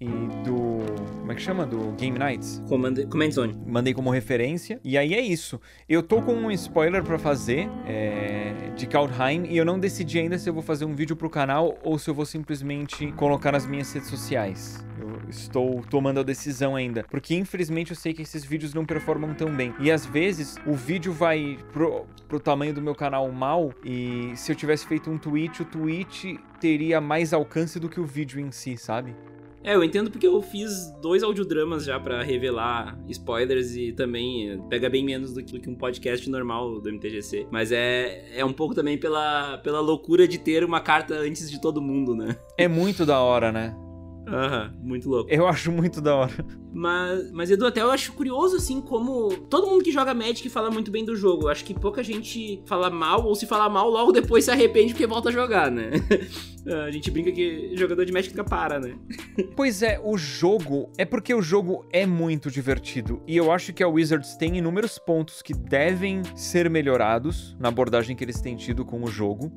e 0.00 0.06
do. 0.44 0.78
Como 1.18 1.32
é 1.32 1.34
que 1.34 1.42
chama? 1.42 1.66
Do 1.66 1.92
Game 1.92 2.18
Nights? 2.18 2.62
Command, 2.68 2.94
Command 3.10 3.30
Zone. 3.30 3.58
Mandei 3.66 3.92
como 3.92 4.10
referência. 4.10 4.80
E 4.84 4.96
aí 4.96 5.14
é 5.14 5.20
isso. 5.20 5.60
Eu 5.88 6.02
tô 6.02 6.22
com 6.22 6.32
um 6.32 6.50
spoiler 6.52 7.02
para 7.02 7.18
fazer 7.18 7.68
é, 7.86 8.70
de 8.76 8.86
Kaldheim 8.86 9.46
e 9.46 9.56
eu 9.56 9.64
não 9.64 9.78
decidi 9.78 10.18
ainda 10.18 10.38
se 10.38 10.48
eu 10.48 10.54
vou 10.54 10.62
fazer 10.62 10.84
um 10.84 10.94
vídeo 10.94 11.16
pro 11.16 11.28
canal 11.28 11.78
ou 11.82 11.98
se 11.98 12.08
eu 12.08 12.14
vou 12.14 12.24
simplesmente 12.24 13.12
colocar 13.12 13.52
nas 13.52 13.66
minhas 13.66 13.92
redes 13.92 14.08
sociais. 14.08 14.86
Eu 15.00 15.28
estou 15.28 15.82
tomando 15.82 16.20
a 16.20 16.22
decisão 16.22 16.76
ainda. 16.76 17.04
Porque 17.10 17.34
infelizmente 17.34 17.90
eu 17.90 17.96
sei 17.96 18.14
que 18.14 18.22
esses 18.22 18.44
vídeos 18.44 18.72
não 18.72 18.86
performam 18.86 19.34
tão 19.34 19.54
bem. 19.54 19.74
E 19.80 19.90
às 19.90 20.06
vezes 20.06 20.56
o 20.64 20.74
vídeo 20.74 21.12
vai 21.12 21.58
pro, 21.72 22.06
pro 22.26 22.40
tamanho 22.40 22.72
do 22.72 22.80
meu 22.80 22.94
canal 22.94 23.30
mal. 23.32 23.72
E 23.84 24.32
se 24.36 24.52
eu 24.52 24.56
tivesse 24.56 24.86
feito 24.86 25.10
um 25.10 25.18
tweet, 25.18 25.62
o 25.62 25.64
tweet 25.64 26.38
teria 26.60 27.00
mais 27.00 27.32
alcance 27.32 27.78
do 27.78 27.88
que 27.88 28.00
o 28.00 28.06
vídeo 28.06 28.40
em 28.40 28.50
si, 28.50 28.76
sabe? 28.76 29.14
É, 29.62 29.74
eu 29.74 29.82
entendo 29.82 30.10
porque 30.10 30.26
eu 30.26 30.40
fiz 30.40 30.90
dois 31.00 31.22
audiodramas 31.22 31.84
já 31.84 31.98
para 31.98 32.22
revelar 32.22 32.98
spoilers 33.08 33.74
e 33.76 33.92
também 33.92 34.62
pega 34.68 34.88
bem 34.88 35.04
menos 35.04 35.32
do 35.34 35.42
que 35.42 35.68
um 35.68 35.74
podcast 35.74 36.28
normal 36.30 36.80
do 36.80 36.92
MTGC. 36.92 37.46
Mas 37.50 37.72
é, 37.72 38.24
é 38.34 38.44
um 38.44 38.52
pouco 38.52 38.74
também 38.74 38.96
pela, 38.96 39.58
pela 39.58 39.80
loucura 39.80 40.26
de 40.26 40.38
ter 40.38 40.64
uma 40.64 40.80
carta 40.80 41.14
antes 41.14 41.50
de 41.50 41.60
todo 41.60 41.82
mundo, 41.82 42.14
né? 42.14 42.36
É 42.56 42.68
muito 42.68 43.04
da 43.04 43.20
hora, 43.20 43.50
né? 43.52 43.76
Aham, 44.28 44.74
muito 44.82 45.08
louco. 45.08 45.30
Eu 45.30 45.46
acho 45.46 45.72
muito 45.72 46.00
da 46.00 46.14
hora. 46.14 46.32
Mas, 46.72 47.32
mas, 47.32 47.50
Edu, 47.50 47.66
até 47.66 47.80
eu 47.80 47.90
acho 47.90 48.12
curioso, 48.12 48.56
assim, 48.56 48.80
como 48.80 49.30
todo 49.48 49.66
mundo 49.66 49.82
que 49.82 49.90
joga 49.90 50.12
Magic 50.14 50.48
fala 50.50 50.70
muito 50.70 50.90
bem 50.90 51.04
do 51.04 51.16
jogo. 51.16 51.44
Eu 51.44 51.48
acho 51.48 51.64
que 51.64 51.74
pouca 51.74 52.02
gente 52.02 52.62
fala 52.66 52.90
mal, 52.90 53.24
ou 53.24 53.34
se 53.34 53.46
fala 53.46 53.68
mal, 53.68 53.88
logo 53.88 54.12
depois 54.12 54.44
se 54.44 54.50
arrepende 54.50 54.92
porque 54.92 55.06
volta 55.06 55.30
a 55.30 55.32
jogar, 55.32 55.70
né? 55.70 55.90
a 56.86 56.90
gente 56.90 57.10
brinca 57.10 57.32
que 57.32 57.72
jogador 57.74 58.04
de 58.04 58.12
Magic 58.12 58.36
nunca 58.36 58.48
para, 58.48 58.78
né? 58.78 58.96
pois 59.56 59.82
é, 59.82 60.00
o 60.02 60.16
jogo. 60.18 60.92
É 60.98 61.04
porque 61.04 61.32
o 61.34 61.40
jogo 61.40 61.86
é 61.90 62.04
muito 62.04 62.50
divertido. 62.50 63.22
E 63.26 63.36
eu 63.36 63.50
acho 63.50 63.72
que 63.72 63.82
a 63.82 63.88
Wizards 63.88 64.36
tem 64.36 64.58
inúmeros 64.58 64.98
pontos 64.98 65.40
que 65.40 65.54
devem 65.54 66.22
ser 66.36 66.68
melhorados 66.68 67.56
na 67.58 67.68
abordagem 67.68 68.14
que 68.14 68.22
eles 68.22 68.40
têm 68.40 68.56
tido 68.56 68.84
com 68.84 69.02
o 69.02 69.08
jogo. 69.08 69.50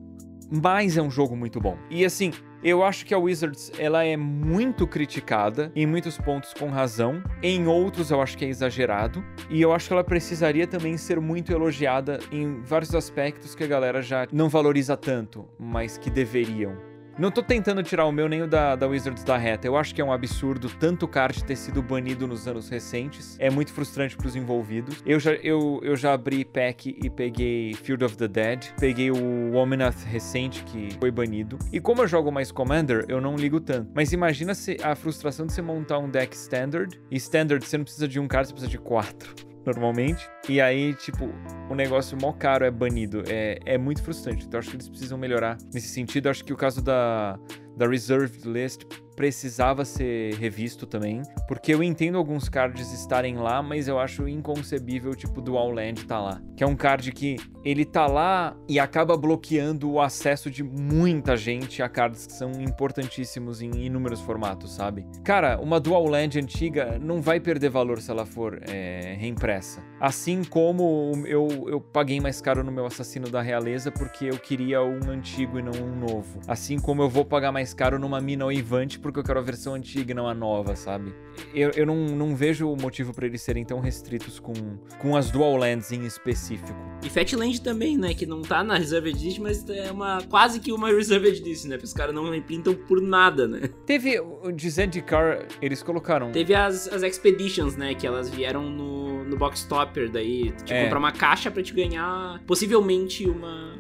Mas 0.50 0.98
é 0.98 1.02
um 1.02 1.10
jogo 1.10 1.36
muito 1.36 1.62
bom. 1.62 1.78
E 1.90 2.04
assim, 2.04 2.34
eu 2.64 2.84
acho 2.84 3.06
que 3.06 3.14
a 3.14 3.18
Wizards 3.18 3.72
ela 3.78 4.04
é 4.04 4.16
muito 4.16 4.86
criticada 4.86 5.72
em 5.76 5.86
muitos 5.86 6.18
pontos 6.18 6.54
com 6.54 6.70
razão, 6.70 7.24
em 7.42 7.68
outros 7.68 8.12
eu 8.12 8.22
acho 8.22 8.38
que 8.38 8.46
é 8.46 8.50
exagerado, 8.50 9.24
e 9.50 9.62
eu 9.62 9.74
acho 9.74 9.88
que 9.88 9.94
ela 9.94 10.04
precisaria 10.04 10.68
também 10.68 10.98
ser 10.98 11.20
muito 11.20 11.52
elogiada 11.52 12.20
em 12.32 12.62
vários 12.62 12.94
aspectos 12.94 13.56
que 13.56 13.64
a 13.64 13.68
galera 13.68 14.02
já 14.02 14.28
não 14.32 14.50
valoriza 14.50 14.96
tanto, 14.96 15.48
mas 15.60 15.98
que 15.98 16.10
deveriam. 16.10 16.91
Não 17.18 17.30
tô 17.30 17.44
tentando 17.44 17.84
tirar 17.84 18.06
o 18.06 18.12
meu 18.12 18.28
nem 18.28 18.42
o 18.42 18.48
da, 18.48 18.76
da 18.76 18.88
Wizards 18.88 19.24
da 19.24 19.38
reta. 19.38 19.68
Eu 19.68 19.76
acho 19.76 19.94
que 19.94 20.02
é 20.02 20.04
um 20.04 20.12
absurdo 20.12 20.70
tanto 20.80 21.08
card 21.08 21.44
ter 21.44 21.56
sido 21.56 21.82
banido 21.82 22.28
nos 22.28 22.48
anos 22.48 22.70
recentes. 22.70 23.36
É 23.40 23.50
muito 23.50 23.74
frustrante 23.74 24.16
pros 24.16 24.36
envolvidos. 24.36 25.02
Eu 25.06 25.20
já, 25.20 25.34
eu, 25.34 25.80
eu 25.84 25.96
já 25.96 26.14
abri 26.14 26.46
pack 26.46 26.98
e 27.04 27.10
peguei 27.10 27.74
Field 27.74 28.04
of 28.06 28.18
the 28.18 28.28
Dead. 28.28 28.72
Peguei 28.80 29.12
o 29.12 29.54
Omnath 29.54 30.04
recente 30.06 30.64
que 30.64 30.90
foi 31.00 31.12
banido. 31.12 31.60
E 31.72 31.80
como 31.80 32.02
eu 32.02 32.08
jogo 32.08 32.32
mais 32.32 32.52
Commander, 32.52 33.06
eu 33.08 33.20
não 33.20 33.36
ligo 33.36 33.60
tanto. 33.60 33.92
Mas 33.94 34.14
imagina 34.14 34.56
se 34.56 34.78
a 34.82 34.96
frustração 34.96 35.46
de 35.46 35.54
você 35.54 35.62
montar 35.62 36.00
um 36.00 36.10
deck 36.10 36.36
Standard. 36.36 37.00
E 37.12 37.18
Standard 37.18 37.66
você 37.66 37.78
não 37.78 37.84
precisa 37.84 38.08
de 38.08 38.20
um 38.20 38.28
card, 38.28 38.48
você 38.48 38.54
precisa 38.54 38.72
de 38.72 38.78
quatro 38.78 39.51
normalmente. 39.66 40.30
E 40.50 40.60
aí, 40.60 40.94
tipo, 40.96 41.30
o 41.70 41.76
negócio 41.76 42.18
mó 42.20 42.32
caro 42.32 42.66
é 42.66 42.72
banido. 42.72 43.24
É, 43.28 43.60
é 43.66 43.78
muito 43.78 44.04
frustrante. 44.04 44.46
Então, 44.46 44.60
acho 44.60 44.70
que 44.70 44.76
eles 44.76 44.90
precisam 44.90 45.18
melhorar 45.18 45.58
nesse 45.74 45.88
sentido. 45.88 46.30
Acho 46.30 46.44
que 46.44 46.54
o 46.54 46.58
caso 46.58 46.82
da, 46.82 47.40
da 47.82 47.88
Reserved 47.88 48.48
List 48.48 48.86
precisava 49.16 49.86
ser 49.86 50.36
revisto 50.36 50.86
também, 50.86 51.22
porque 51.48 51.74
eu 51.74 51.84
entendo 51.84 52.18
alguns 52.18 52.50
cards 52.50 52.92
estarem 52.92 53.38
lá, 53.38 53.62
mas 53.62 53.88
eu 53.88 54.00
acho 54.00 54.28
inconcebível 54.28 55.14
tipo 55.14 55.42
Dual 55.42 55.72
Land 55.72 56.06
tá 56.06 56.20
lá, 56.20 56.42
que 56.56 56.64
é 56.64 56.68
um 56.68 56.76
card 56.76 57.12
que 57.12 57.38
ele 57.64 57.86
tá 57.86 58.08
lá 58.08 58.56
e 58.68 58.80
acaba 58.80 59.16
bloqueando 59.16 59.92
o 59.92 60.02
acesso 60.02 60.50
de 60.50 60.64
muita 60.64 61.38
gente 61.38 61.84
a 61.84 61.90
cards 61.90 62.26
que 62.26 62.34
são 62.34 62.52
importantíssimos 62.54 63.62
em 63.62 63.86
inúmeros 63.86 64.22
formatos, 64.22 64.74
sabe? 64.74 65.06
Cara, 65.24 65.60
uma 65.60 65.80
Dual 65.80 66.08
Land 66.08 66.40
antiga 66.40 66.98
não 67.00 67.22
vai 67.22 67.40
perder 67.40 67.70
valor 67.70 68.02
se 68.02 68.10
ela 68.10 68.26
for 68.26 68.60
é, 68.68 69.16
reimpressa. 69.20 69.84
Assim 70.00 70.44
como 70.44 71.12
eu, 71.28 71.48
eu 71.68 71.80
paguei 71.80 72.20
mais 72.20 72.42
caro 72.42 72.64
no 72.64 72.72
meu 72.72 72.86
Assassino 72.86 73.30
da 73.30 73.42
Realeza 73.42 73.92
porque 73.92 74.26
eu 74.26 74.40
queria 74.40 74.82
um 74.82 75.12
antigo 75.12 75.60
e 75.60 75.62
não 75.62 75.74
um 75.74 75.96
novo. 75.96 76.40
Assim 76.48 76.80
como 76.80 77.04
eu 77.04 77.10
vou 77.10 77.24
pagar 77.24 77.52
mais 77.52 77.71
mais 77.72 77.74
caro 77.74 77.98
numa 77.98 78.20
mina 78.20 78.46
oivante 78.46 79.00
porque 79.00 79.20
eu 79.20 79.24
quero 79.24 79.40
a 79.40 79.42
versão 79.42 79.74
antiga 79.74 80.12
e 80.12 80.14
não 80.14 80.28
a 80.28 80.34
nova, 80.34 80.76
sabe? 80.76 81.14
Eu, 81.54 81.72
eu 81.72 81.86
não, 81.86 81.96
não 81.96 82.36
vejo 82.36 82.70
o 82.70 82.76
motivo 82.80 83.14
para 83.14 83.26
eles 83.26 83.42
serem 83.42 83.64
tão 83.64 83.80
restritos 83.80 84.40
com, 84.40 84.54
com 85.00 85.16
as 85.16 85.32
Dual 85.32 85.56
Lands 85.56 85.92
em 85.92 86.06
específico. 86.06 86.78
E 87.04 87.10
Fatland 87.10 87.62
também, 87.62 87.98
né? 87.98 88.14
Que 88.14 88.26
não 88.26 88.42
tá 88.42 88.64
na 88.64 88.78
Reserved 88.78 89.18
Edition, 89.18 89.44
mas 89.44 89.68
é 89.70 89.90
uma 89.92 90.22
quase 90.30 90.60
que 90.60 90.72
uma 90.74 90.90
Reserved 90.90 91.40
Edition, 91.40 91.70
né? 91.70 91.76
Porque 91.78 91.86
os 91.88 91.94
caras 91.94 92.14
não 92.14 92.30
repintam 92.30 92.74
por 92.74 93.02
nada, 93.02 93.48
né? 93.48 93.62
Teve 93.86 94.20
o 94.20 94.52
de 94.52 94.70
Zendikar, 94.70 95.48
eles 95.62 95.82
colocaram. 95.82 96.32
Teve 96.32 96.54
as, 96.54 96.88
as 96.90 97.04
Expeditions, 97.04 97.76
né? 97.78 97.96
Que 97.96 98.06
elas 98.06 98.30
vieram 98.30 98.70
no, 98.70 99.24
no 99.24 99.38
Box 99.38 99.64
Topper, 99.66 100.12
daí 100.12 100.52
tipo, 100.52 100.74
É. 100.74 100.84
comprar 100.84 101.00
uma 101.00 101.12
caixa 101.12 101.50
pra 101.50 101.64
te 101.64 101.74
ganhar 101.74 102.42
possivelmente 102.46 103.28
uma, 103.30 103.74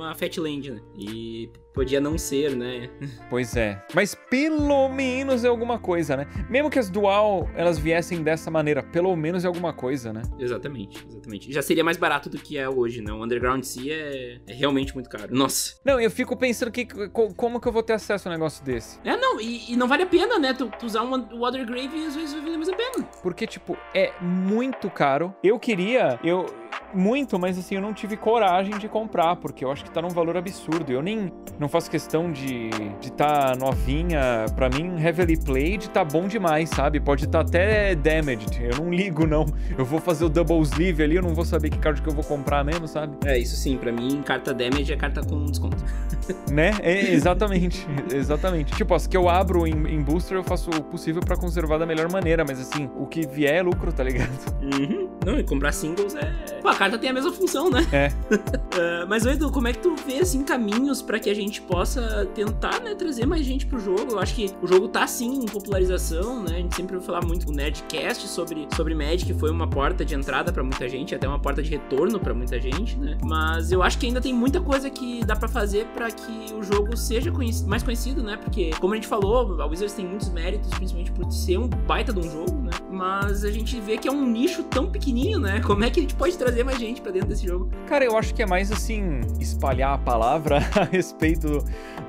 uma 0.00 0.14
Fatland, 0.14 0.70
né? 0.72 0.80
E 0.96 1.50
podia 1.72 2.00
não 2.00 2.18
ser, 2.18 2.56
né? 2.56 2.90
Pois 3.28 3.56
é. 3.56 3.80
Mas 3.94 4.14
pelo 4.14 4.88
menos 4.88 5.44
é 5.44 5.48
alguma 5.48 5.78
coisa, 5.78 6.16
né? 6.16 6.26
Mesmo 6.48 6.68
que 6.68 6.78
as 6.78 6.90
Dual 6.90 7.48
elas 7.54 7.78
viessem 7.78 8.22
dessa 8.22 8.50
maneira, 8.50 8.82
pelo 8.82 9.14
menos 9.16 9.44
é 9.44 9.46
alguma 9.46 9.72
coisa, 9.72 10.12
né? 10.12 10.22
Exatamente, 10.38 11.04
exatamente. 11.08 11.52
Já 11.52 11.62
seria 11.62 11.84
mais 11.84 11.96
barato 11.96 12.28
do 12.28 12.38
que 12.38 12.58
é 12.58 12.68
hoje, 12.68 13.00
né? 13.00 13.12
O 13.12 13.22
Underground 13.24 13.62
Sea 13.62 13.94
é, 13.94 14.40
é 14.48 14.52
realmente 14.52 14.94
muito 14.94 15.08
caro. 15.08 15.34
Nossa. 15.34 15.74
Não, 15.84 16.00
eu 16.00 16.10
fico 16.10 16.36
pensando 16.36 16.70
que 16.72 16.86
co- 17.08 17.32
como 17.34 17.60
que 17.60 17.68
eu 17.68 17.72
vou 17.72 17.82
ter 17.82 17.92
acesso 17.94 18.28
a 18.28 18.30
um 18.30 18.34
negócio 18.34 18.64
desse? 18.64 18.98
É, 19.04 19.16
não, 19.16 19.40
e, 19.40 19.72
e 19.72 19.76
não 19.76 19.86
vale 19.86 20.02
a 20.02 20.06
pena, 20.06 20.38
né? 20.38 20.52
Tu, 20.52 20.68
tu 20.78 20.86
usar 20.86 21.02
um 21.02 21.38
Watergrave 21.38 22.06
às 22.06 22.16
vezes 22.16 22.32
vai 22.32 22.42
valer 22.42 22.56
mais 22.56 22.68
a 22.68 22.76
pena. 22.76 23.04
Porque, 23.22 23.46
tipo, 23.46 23.76
é 23.94 24.12
muito 24.20 24.90
caro. 24.90 25.34
Eu 25.42 25.58
queria, 25.58 26.18
eu. 26.24 26.46
Muito, 26.94 27.38
mas 27.38 27.58
assim, 27.58 27.76
eu 27.76 27.80
não 27.80 27.92
tive 27.92 28.16
coragem 28.16 28.78
de 28.78 28.88
comprar, 28.88 29.36
porque 29.36 29.64
eu 29.64 29.70
acho 29.70 29.84
que 29.84 29.90
tá 29.90 30.02
num 30.02 30.08
valor 30.08 30.36
absurdo. 30.36 30.90
Eu 30.92 31.02
nem. 31.02 31.32
Não 31.58 31.68
faço 31.68 31.90
questão 31.90 32.30
de 32.30 32.70
de 33.00 33.12
tá 33.12 33.54
novinha. 33.58 34.46
Pra 34.54 34.68
mim, 34.68 35.00
Heavily 35.02 35.36
Played 35.36 35.90
tá 35.90 36.04
bom 36.04 36.26
demais, 36.26 36.68
sabe? 36.70 37.00
Pode 37.00 37.24
estar 37.24 37.40
até 37.40 37.94
damaged. 37.94 38.62
Eu 38.62 38.84
não 38.84 38.92
ligo, 38.92 39.26
não. 39.26 39.46
Eu 39.76 39.84
vou 39.84 40.00
fazer 40.00 40.24
o 40.24 40.28
double 40.28 40.60
sleeve 40.62 41.02
ali, 41.02 41.16
eu 41.16 41.22
não 41.22 41.34
vou 41.34 41.44
saber 41.44 41.70
que 41.70 41.78
card 41.78 42.00
que 42.00 42.08
eu 42.08 42.14
vou 42.14 42.24
comprar 42.24 42.64
mesmo, 42.64 42.86
sabe? 42.86 43.16
É, 43.24 43.38
isso 43.38 43.56
sim, 43.56 43.76
pra 43.76 43.92
mim, 43.92 44.22
carta 44.22 44.52
damage 44.52 44.92
é 44.92 44.96
carta 44.96 45.22
com 45.22 45.44
desconto. 45.46 45.76
Né? 46.50 46.70
É, 46.82 47.12
exatamente. 47.12 47.86
exatamente. 48.12 48.72
Tipo, 48.74 48.94
as 48.94 49.06
que 49.06 49.16
eu 49.16 49.28
abro 49.28 49.66
em, 49.66 49.72
em 49.72 50.00
booster, 50.00 50.36
eu 50.36 50.44
faço 50.44 50.70
o 50.70 50.82
possível 50.82 51.20
pra 51.20 51.36
conservar 51.36 51.78
da 51.78 51.86
melhor 51.86 52.10
maneira, 52.10 52.44
mas 52.46 52.60
assim, 52.60 52.88
o 52.96 53.06
que 53.06 53.26
vier 53.26 53.56
é 53.56 53.62
lucro, 53.62 53.92
tá 53.92 54.04
ligado? 54.04 54.30
Uhum. 54.62 55.08
Não, 55.24 55.38
e 55.38 55.44
comprar 55.44 55.72
singles 55.72 56.14
é. 56.14 56.32
Pô, 56.62 56.68
carta 56.80 56.96
tem 56.96 57.10
a 57.10 57.12
mesma 57.12 57.30
função, 57.30 57.68
né? 57.70 57.86
É. 57.92 58.10
Ah, 58.72 59.04
mas, 59.08 59.26
Edu, 59.26 59.50
como 59.50 59.66
é 59.68 59.72
que 59.72 59.80
tu 59.80 59.94
vê, 60.06 60.20
assim, 60.20 60.42
caminhos 60.44 61.02
pra 61.02 61.18
que 61.18 61.28
a 61.28 61.34
gente 61.34 61.60
possa 61.60 62.24
tentar, 62.34 62.80
né, 62.80 62.94
trazer 62.94 63.26
mais 63.26 63.44
gente 63.44 63.66
pro 63.66 63.78
jogo? 63.80 64.12
Eu 64.12 64.18
acho 64.20 64.34
que 64.34 64.50
o 64.62 64.66
jogo 64.66 64.86
tá, 64.88 65.06
sim, 65.08 65.40
em 65.42 65.46
popularização, 65.46 66.42
né? 66.44 66.52
A 66.54 66.58
gente 66.58 66.76
sempre 66.76 66.94
ouve 66.94 67.04
falar 67.04 67.24
muito 67.26 67.46
no 67.46 67.52
Nerdcast 67.52 68.26
sobre, 68.28 68.68
sobre 68.76 68.94
Magic, 68.94 69.34
foi 69.34 69.50
uma 69.50 69.68
porta 69.68 70.04
de 70.04 70.14
entrada 70.14 70.52
pra 70.52 70.62
muita 70.62 70.88
gente, 70.88 71.14
até 71.14 71.26
uma 71.26 71.38
porta 71.38 71.62
de 71.62 71.68
retorno 71.68 72.20
pra 72.20 72.32
muita 72.32 72.60
gente, 72.60 72.96
né? 72.96 73.18
Mas 73.24 73.72
eu 73.72 73.82
acho 73.82 73.98
que 73.98 74.06
ainda 74.06 74.20
tem 74.20 74.32
muita 74.32 74.60
coisa 74.60 74.88
que 74.88 75.24
dá 75.24 75.34
pra 75.34 75.48
fazer 75.48 75.86
pra 75.86 76.08
que 76.10 76.54
o 76.54 76.62
jogo 76.62 76.96
seja 76.96 77.30
conheci- 77.32 77.66
mais 77.66 77.82
conhecido, 77.82 78.22
né? 78.22 78.36
Porque, 78.36 78.70
como 78.80 78.94
a 78.94 78.96
gente 78.96 79.08
falou, 79.08 79.60
a 79.60 79.66
Wizards 79.66 79.94
tem 79.94 80.06
muitos 80.06 80.28
méritos, 80.30 80.70
principalmente 80.70 81.10
por 81.10 81.30
ser 81.32 81.58
um 81.58 81.66
baita 81.68 82.12
de 82.12 82.20
um 82.20 82.30
jogo, 82.30 82.54
né? 82.62 82.70
Mas 82.90 83.44
a 83.44 83.50
gente 83.50 83.78
vê 83.80 83.98
que 83.98 84.06
é 84.08 84.12
um 84.12 84.24
nicho 84.24 84.62
tão 84.62 84.86
pequenininho, 84.90 85.40
né? 85.40 85.60
Como 85.60 85.82
é 85.84 85.90
que 85.90 85.98
a 85.98 86.02
gente 86.02 86.14
pode 86.14 86.38
trazer 86.38 86.62
mais 86.64 86.69
gente 86.72 87.00
pra 87.00 87.10
dentro 87.10 87.28
desse 87.28 87.46
jogo? 87.46 87.68
Cara, 87.86 88.04
eu 88.04 88.16
acho 88.16 88.34
que 88.34 88.42
é 88.42 88.46
mais 88.46 88.70
assim, 88.70 89.20
espalhar 89.38 89.94
a 89.94 89.98
palavra 89.98 90.58
a 90.74 90.84
respeito 90.84 91.64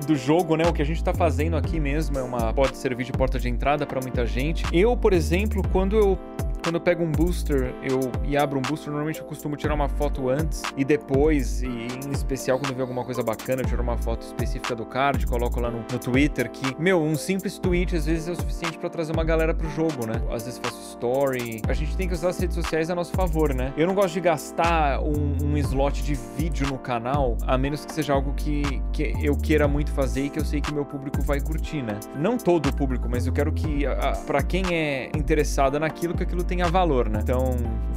do 0.06 0.16
jogo, 0.16 0.56
né? 0.56 0.64
O 0.66 0.72
que 0.72 0.82
a 0.82 0.84
gente 0.84 1.02
tá 1.02 1.12
fazendo 1.14 1.56
aqui 1.56 1.78
mesmo 1.80 2.18
é 2.18 2.22
uma 2.22 2.52
pode 2.52 2.76
servir 2.76 3.04
de 3.04 3.12
porta 3.12 3.38
de 3.38 3.48
entrada 3.48 3.86
pra 3.86 4.00
muita 4.00 4.26
gente. 4.26 4.64
Eu, 4.72 4.96
por 4.96 5.12
exemplo, 5.12 5.62
quando 5.72 5.96
eu 5.96 6.18
quando 6.62 6.76
eu 6.76 6.80
pego 6.80 7.02
um 7.02 7.10
booster 7.10 7.74
eu, 7.82 8.00
e 8.24 8.36
abro 8.36 8.58
um 8.58 8.62
booster, 8.62 8.88
normalmente 8.90 9.20
eu 9.20 9.26
costumo 9.26 9.56
tirar 9.56 9.74
uma 9.74 9.88
foto 9.88 10.28
antes 10.28 10.62
e 10.76 10.84
depois, 10.84 11.62
e 11.62 11.66
em 11.66 12.10
especial 12.12 12.58
quando 12.58 12.70
eu 12.70 12.76
ver 12.76 12.82
alguma 12.82 13.04
coisa 13.04 13.22
bacana, 13.22 13.62
eu 13.62 13.66
tiro 13.66 13.82
uma 13.82 13.96
foto 13.98 14.22
específica 14.22 14.74
do 14.74 14.84
card, 14.86 15.26
coloco 15.26 15.60
lá 15.60 15.70
no, 15.70 15.78
no 15.78 15.98
Twitter 15.98 16.50
que, 16.50 16.74
meu, 16.80 17.00
um 17.02 17.14
simples 17.16 17.58
tweet 17.58 17.96
às 17.96 18.06
vezes 18.06 18.28
é 18.28 18.32
o 18.32 18.36
suficiente 18.36 18.78
pra 18.78 18.88
trazer 18.88 19.12
uma 19.12 19.24
galera 19.24 19.52
pro 19.54 19.68
jogo, 19.70 20.06
né? 20.06 20.14
Às 20.30 20.44
vezes 20.44 20.60
faço 20.62 20.80
story. 20.90 21.62
A 21.68 21.72
gente 21.72 21.96
tem 21.96 22.06
que 22.08 22.14
usar 22.14 22.28
as 22.30 22.38
redes 22.38 22.54
sociais 22.54 22.90
a 22.90 22.94
nosso 22.94 23.12
favor, 23.12 23.52
né? 23.54 23.72
Eu 23.76 23.86
não 23.86 23.94
gosto 23.94 24.14
de 24.14 24.20
gastar 24.20 25.00
um, 25.02 25.36
um 25.42 25.56
slot 25.58 26.02
de 26.02 26.14
vídeo 26.36 26.66
no 26.68 26.78
canal, 26.78 27.36
a 27.46 27.58
menos 27.58 27.84
que 27.84 27.92
seja 27.92 28.12
algo 28.12 28.32
que, 28.34 28.62
que 28.92 29.12
eu 29.22 29.36
queira 29.36 29.66
muito 29.66 29.90
fazer 29.92 30.24
e 30.26 30.30
que 30.30 30.38
eu 30.38 30.44
sei 30.44 30.60
que 30.60 30.72
meu 30.72 30.84
público 30.84 31.20
vai 31.22 31.40
curtir, 31.40 31.82
né? 31.82 31.98
Não 32.16 32.36
todo 32.38 32.68
o 32.68 32.74
público, 32.74 33.08
mas 33.10 33.26
eu 33.26 33.32
quero 33.32 33.52
que, 33.52 33.84
a, 33.86 33.92
a- 33.92 34.16
pra 34.18 34.42
quem 34.42 34.62
é 34.74 35.10
interessado 35.16 35.78
naquilo, 35.80 36.14
que 36.14 36.22
aquilo 36.22 36.44
tenha 36.52 36.68
valor, 36.68 37.08
né? 37.08 37.20
Então, 37.22 37.56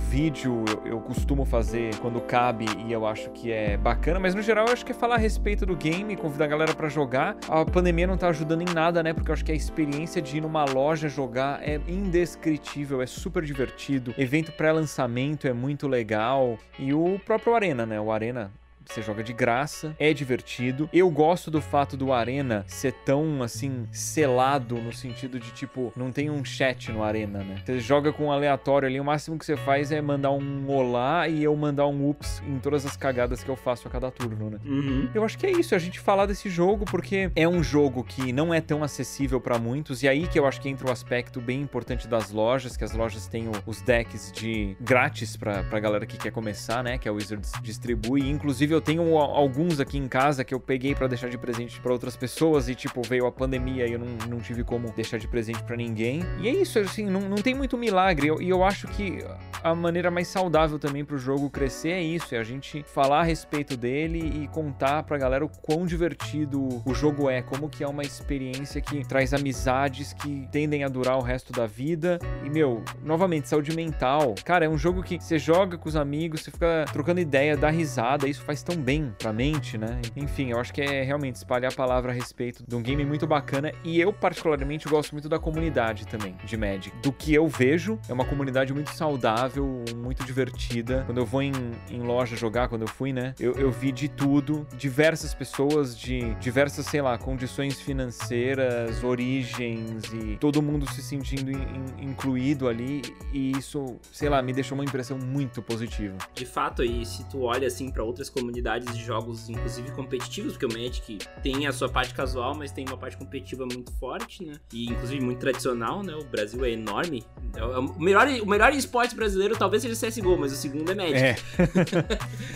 vídeo 0.09 0.63
eu, 0.85 0.93
eu 0.93 0.99
costumo 1.01 1.43
fazer 1.43 1.93
quando 1.97 2.21
cabe 2.21 2.65
e 2.87 2.93
eu 2.93 3.05
acho 3.05 3.29
que 3.31 3.51
é 3.51 3.75
bacana, 3.75 4.17
mas 4.17 4.33
no 4.33 4.41
geral 4.41 4.67
eu 4.67 4.71
acho 4.71 4.85
que 4.85 4.93
é 4.93 4.95
falar 4.95 5.15
a 5.15 5.17
respeito 5.17 5.65
do 5.65 5.75
game, 5.75 6.15
convidar 6.15 6.45
a 6.45 6.47
galera 6.47 6.73
pra 6.73 6.87
jogar. 6.87 7.35
A 7.49 7.65
pandemia 7.65 8.07
não 8.07 8.15
tá 8.15 8.29
ajudando 8.29 8.61
em 8.61 8.73
nada, 8.73 9.03
né? 9.03 9.13
Porque 9.13 9.29
eu 9.29 9.33
acho 9.33 9.43
que 9.43 9.51
a 9.51 9.55
experiência 9.55 10.21
de 10.21 10.37
ir 10.37 10.41
numa 10.41 10.63
loja 10.63 11.09
jogar 11.09 11.61
é 11.67 11.81
indescritível, 11.85 13.01
é 13.01 13.05
super 13.05 13.43
divertido. 13.43 14.15
Evento 14.17 14.53
pré-lançamento 14.53 15.49
é 15.49 15.53
muito 15.53 15.85
legal. 15.85 16.57
E 16.79 16.93
o 16.93 17.19
próprio 17.25 17.55
Arena, 17.55 17.85
né? 17.85 17.99
O 17.99 18.09
Arena 18.09 18.53
você 18.93 19.01
joga 19.01 19.23
de 19.23 19.33
graça, 19.33 19.95
é 19.99 20.13
divertido. 20.13 20.89
Eu 20.91 21.09
gosto 21.09 21.49
do 21.49 21.61
fato 21.61 21.97
do 21.97 22.11
Arena 22.11 22.63
ser 22.67 22.93
tão, 23.05 23.41
assim, 23.41 23.87
selado 23.91 24.75
no 24.75 24.93
sentido 24.93 25.39
de, 25.39 25.51
tipo, 25.51 25.91
não 25.95 26.11
tem 26.11 26.29
um 26.29 26.43
chat 26.43 26.91
no 26.91 27.03
Arena, 27.03 27.39
né? 27.43 27.61
Você 27.65 27.79
joga 27.79 28.11
com 28.11 28.25
um 28.25 28.31
aleatório 28.31 28.87
ali, 28.87 28.99
o 28.99 29.03
máximo 29.03 29.37
que 29.37 29.45
você 29.45 29.57
faz 29.57 29.91
é 29.91 30.01
mandar 30.01 30.31
um 30.31 30.69
olá 30.69 31.27
e 31.27 31.43
eu 31.43 31.55
mandar 31.55 31.87
um 31.87 32.09
ups 32.09 32.41
em 32.47 32.59
todas 32.59 32.85
as 32.85 32.95
cagadas 32.95 33.43
que 33.43 33.49
eu 33.49 33.55
faço 33.55 33.87
a 33.87 33.91
cada 33.91 34.11
turno, 34.11 34.49
né? 34.49 34.59
Uhum. 34.65 35.09
Eu 35.13 35.23
acho 35.23 35.37
que 35.37 35.45
é 35.45 35.51
isso, 35.51 35.75
a 35.75 35.79
gente 35.79 35.99
falar 35.99 36.25
desse 36.25 36.49
jogo, 36.49 36.85
porque 36.85 37.31
é 37.35 37.47
um 37.47 37.63
jogo 37.63 38.03
que 38.03 38.31
não 38.31 38.53
é 38.53 38.61
tão 38.61 38.83
acessível 38.83 39.39
pra 39.41 39.57
muitos, 39.57 40.03
e 40.03 40.07
aí 40.07 40.27
que 40.27 40.39
eu 40.39 40.45
acho 40.45 40.61
que 40.61 40.69
entra 40.69 40.87
o 40.87 40.91
aspecto 40.91 41.41
bem 41.41 41.61
importante 41.61 42.07
das 42.07 42.31
lojas, 42.31 42.77
que 42.77 42.83
as 42.83 42.93
lojas 42.93 43.27
têm 43.27 43.49
os 43.65 43.81
decks 43.81 44.31
de 44.31 44.75
grátis 44.79 45.35
pra, 45.35 45.63
pra 45.63 45.79
galera 45.79 46.05
que 46.05 46.17
quer 46.17 46.31
começar, 46.31 46.83
né? 46.83 46.97
Que 46.97 47.07
a 47.07 47.11
Wizards 47.11 47.51
distribui. 47.61 48.29
Inclusive, 48.29 48.74
eu 48.75 48.81
tenho 48.81 49.17
alguns 49.17 49.79
aqui 49.79 49.97
em 49.97 50.07
casa 50.07 50.43
que 50.43 50.53
eu 50.53 50.59
peguei 50.59 50.93
pra 50.93 51.07
deixar 51.07 51.29
de 51.29 51.37
presente 51.37 51.79
pra 51.79 51.91
outras 51.91 52.15
pessoas, 52.15 52.67
e 52.69 52.75
tipo, 52.75 53.01
veio 53.01 53.25
a 53.25 53.31
pandemia 53.31 53.87
e 53.87 53.93
eu 53.93 53.99
não, 53.99 54.07
não 54.29 54.39
tive 54.39 54.63
como 54.63 54.91
deixar 54.91 55.17
de 55.17 55.27
presente 55.27 55.63
pra 55.63 55.75
ninguém. 55.75 56.21
E 56.39 56.47
é 56.47 56.51
isso, 56.51 56.77
assim, 56.79 57.05
não, 57.05 57.21
não 57.21 57.37
tem 57.37 57.53
muito 57.55 57.77
milagre. 57.77 58.27
Eu- 58.27 58.41
E 58.41 58.49
eu, 58.49 58.63
acho 58.63 58.87
que 58.89 59.19
a 59.63 59.73
maneira 59.73 60.11
mais 60.11 60.27
saudável 60.27 60.77
também 60.77 61.03
pro 61.03 61.17
jogo 61.17 61.49
crescer 61.49 61.89
é 61.89 62.01
isso, 62.01 62.35
é 62.35 62.37
a 62.37 62.43
gente 62.43 62.83
falar 62.83 63.21
a 63.21 63.23
respeito 63.23 63.75
dele 63.77 64.19
e 64.43 64.47
contar 64.49 65.03
pra 65.03 65.17
galera 65.17 65.43
o 65.45 65.49
quão 65.49 65.85
divertido 65.85 66.81
o 66.85 66.93
jogo 66.93 67.29
é, 67.29 67.41
como 67.41 67.69
que 67.69 67.83
é 67.83 67.87
uma 67.87 68.03
experiência 68.03 68.81
que 68.81 69.03
traz 69.07 69.33
amizades 69.33 70.13
que 70.13 70.47
tendem 70.51 70.83
a 70.83 70.87
durar 70.87 71.17
o 71.17 71.21
resto 71.21 71.51
da 71.53 71.65
vida. 71.65 72.19
E, 72.43 72.49
meu, 72.49 72.83
novamente, 73.03 73.47
saúde 73.49 73.75
mental. 73.75 74.35
Cara, 74.43 74.65
é 74.65 74.69
um 74.69 74.77
jogo 74.77 75.01
que 75.01 75.19
você 75.19 75.39
joga 75.39 75.77
com 75.77 75.87
os 75.89 75.95
amigos, 75.95 76.41
você 76.41 76.51
fica 76.51 76.85
trocando 76.91 77.19
ideia, 77.19 77.55
dá 77.57 77.69
risada, 77.69 78.27
isso 78.27 78.41
faz 78.43 78.61
tão 78.65 78.75
bem 78.77 79.13
pra 79.19 79.31
mente, 79.31 79.77
né? 79.77 80.01
Enfim, 80.15 80.49
eu 80.51 80.59
acho 80.59 80.73
que 80.73 80.81
é 80.81 81.03
realmente 81.03 81.35
espalhar 81.35 81.71
a 81.71 81.75
palavra 81.75 82.11
a 82.11 82.15
respeito 82.15 82.63
de 82.67 82.75
um 82.75 82.81
game 82.81 83.05
muito 83.05 83.27
bacana 83.27 83.71
e 83.83 83.99
eu, 83.99 84.11
particularmente, 84.11 84.87
gosto 84.87 85.11
muito 85.13 85.29
da 85.29 85.37
comunidade 85.39 86.07
também, 86.07 86.35
de 86.43 86.57
Magic. 86.57 86.95
Do 87.01 87.11
que 87.11 87.33
eu 87.33 87.47
vejo, 87.47 87.99
é 88.09 88.13
uma 88.13 88.25
comunidade 88.25 88.73
muito 88.73 88.89
saudável, 88.95 89.83
muito 89.95 90.23
divertida. 90.25 91.03
Quando 91.05 91.19
eu 91.19 91.25
vou 91.25 91.41
em, 91.41 91.51
em 91.91 91.99
loja 92.01 92.35
jogar, 92.35 92.67
quando 92.67 92.81
eu 92.81 92.87
fui, 92.87 93.13
né? 93.13 93.33
Eu, 93.39 93.53
eu 93.53 93.71
vi 93.71 93.91
de 93.91 94.07
tudo, 94.09 94.65
diversas 94.77 95.33
pessoas 95.33 95.97
de 95.97 96.33
diversas, 96.35 96.85
sei 96.87 97.01
lá, 97.01 97.17
condições 97.17 97.79
financeiras, 97.79 99.03
origens 99.03 100.03
e 100.13 100.37
todo 100.37 100.61
mundo 100.61 100.89
se 100.91 101.01
sentindo 101.01 101.51
in- 101.51 101.55
in- 102.01 102.09
incluído 102.09 102.67
ali 102.67 103.01
e 103.31 103.51
isso, 103.51 103.97
sei 104.11 104.29
lá, 104.29 104.41
me 104.41 104.53
deixou 104.53 104.75
uma 104.77 104.83
impressão 104.83 105.17
muito 105.17 105.61
positiva. 105.61 106.17
De 106.33 106.45
fato, 106.45 106.81
aí, 106.81 107.05
se 107.05 107.23
tu 107.29 107.41
olha 107.43 107.67
assim 107.67 107.91
pra 107.91 108.03
outras 108.03 108.29
comunidades 108.29 108.54
de 108.61 109.03
jogos, 109.03 109.49
inclusive 109.49 109.91
competitivos, 109.91 110.53
porque 110.53 110.65
o 110.65 110.69
Magic 110.69 111.19
tem 111.41 111.67
a 111.67 111.71
sua 111.71 111.89
parte 111.89 112.13
casual, 112.13 112.55
mas 112.55 112.71
tem 112.71 112.85
uma 112.87 112.97
parte 112.97 113.17
competitiva 113.17 113.65
muito 113.65 113.91
forte, 113.93 114.43
né? 114.43 114.53
E 114.73 114.85
inclusive 114.85 115.23
muito 115.23 115.39
tradicional, 115.39 116.03
né? 116.03 116.15
O 116.15 116.23
Brasil 116.25 116.63
é 116.65 116.71
enorme. 116.71 117.23
É 117.55 117.63
o 117.63 117.85
o 117.85 118.01
melhor, 118.01 118.27
o 118.27 118.45
melhor 118.45 118.73
esporte 118.73 119.15
brasileiro 119.15 119.55
talvez 119.57 119.83
seja 119.83 120.07
CSGO, 120.07 120.37
mas 120.37 120.51
o 120.51 120.55
segundo 120.55 120.91
é 120.91 120.95
Magic. 120.95 121.17
É. 121.17 121.35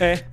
é, 0.00 0.26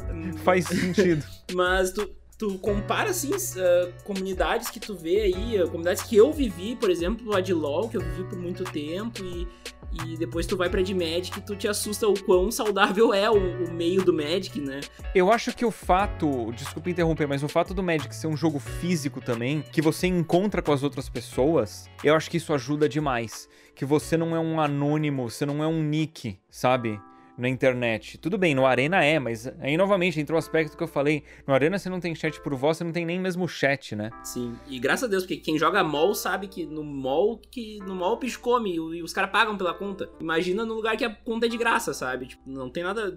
faz 0.43 0.65
sentido. 0.65 1.23
Mas 1.53 1.91
tu, 1.91 2.09
tu 2.37 2.57
compara, 2.59 3.09
assim, 3.09 3.31
ah, 3.57 3.91
comunidades 4.03 4.69
que 4.69 4.79
tu 4.79 4.95
vê 4.95 5.21
aí, 5.21 5.57
ah, 5.57 5.65
comunidades 5.65 6.03
que 6.03 6.15
eu 6.15 6.31
vivi, 6.31 6.75
por 6.75 6.89
exemplo, 6.89 7.35
a 7.35 7.41
de 7.41 7.53
LoL, 7.53 7.89
que 7.89 7.97
eu 7.97 8.01
vivi 8.01 8.23
por 8.23 8.37
muito 8.37 8.63
tempo, 8.63 9.23
e 9.23 9.47
e 9.91 10.17
depois 10.17 10.45
tu 10.45 10.55
vai 10.55 10.69
pra 10.69 10.81
de 10.81 10.93
Magic 10.93 11.37
e 11.37 11.41
tu 11.41 11.55
te 11.55 11.67
assusta 11.67 12.07
o 12.07 12.19
quão 12.23 12.51
saudável 12.51 13.13
é 13.13 13.29
o, 13.29 13.65
o, 13.65 13.71
meio 13.71 14.03
do 14.03 14.13
Magic, 14.13 14.59
né? 14.59 14.81
Eu 15.13 15.31
acho 15.31 15.55
que 15.55 15.65
o 15.65 15.71
fato, 15.71 16.51
desculpa 16.53 16.89
interromper, 16.89 17.27
mas 17.27 17.43
o 17.43 17.47
fato 17.47 17.73
do 17.73 17.83
Magic 17.83 18.13
ser 18.15 18.27
um 18.27 18.37
jogo 18.37 18.59
físico 18.59 19.21
também, 19.21 19.63
que 19.71 19.81
você 19.81 20.07
encontra 20.07 20.61
com 20.61 20.71
as 20.71 20.83
outras 20.83 21.09
pessoas, 21.09 21.89
eu 22.03 22.15
acho 22.15 22.29
que 22.29 22.37
isso 22.37 22.53
ajuda 22.53 22.87
demais. 22.87 23.49
Que 23.75 23.85
você 23.85 24.17
não 24.17 24.35
é 24.35 24.39
um 24.39 24.59
anônimo, 24.59 25.29
você 25.29 25.45
não 25.45 25.63
é 25.63 25.67
um 25.67 25.83
nick, 25.83 26.39
sabe? 26.49 26.99
Na 27.37 27.47
internet. 27.47 28.17
Tudo 28.17 28.37
bem, 28.37 28.55
no 28.55 28.65
Arena 28.65 29.03
é, 29.03 29.19
mas 29.19 29.47
aí 29.59 29.77
novamente 29.77 30.19
entrou 30.19 30.35
o 30.35 30.39
aspecto 30.39 30.75
que 30.75 30.83
eu 30.83 30.87
falei. 30.87 31.23
No 31.45 31.53
Arena 31.53 31.77
você 31.77 31.89
não 31.89 31.99
tem 31.99 32.15
chat 32.15 32.41
por 32.41 32.55
voz, 32.55 32.77
você 32.77 32.83
não 32.83 32.91
tem 32.91 33.05
nem 33.05 33.19
mesmo 33.19 33.47
chat, 33.47 33.95
né? 33.95 34.09
Sim. 34.23 34.55
E 34.67 34.79
graças 34.79 35.03
a 35.03 35.07
Deus, 35.07 35.23
porque 35.23 35.37
quem 35.37 35.57
joga 35.57 35.83
mall 35.83 36.15
sabe 36.15 36.47
que 36.47 36.65
no 36.65 36.83
mall 36.83 37.39
que 37.51 37.79
no 37.85 37.95
mall 37.95 38.13
o 38.13 38.19
bicho 38.19 38.39
come 38.39 38.75
e 38.75 39.03
os 39.03 39.13
caras 39.13 39.31
pagam 39.31 39.57
pela 39.57 39.73
conta. 39.73 40.09
Imagina 40.19 40.65
no 40.65 40.73
lugar 40.73 40.97
que 40.97 41.05
a 41.05 41.13
conta 41.13 41.45
é 41.45 41.49
de 41.49 41.57
graça, 41.57 41.93
sabe? 41.93 42.27
Tipo, 42.27 42.41
não 42.45 42.69
tem 42.69 42.83
nada 42.83 43.15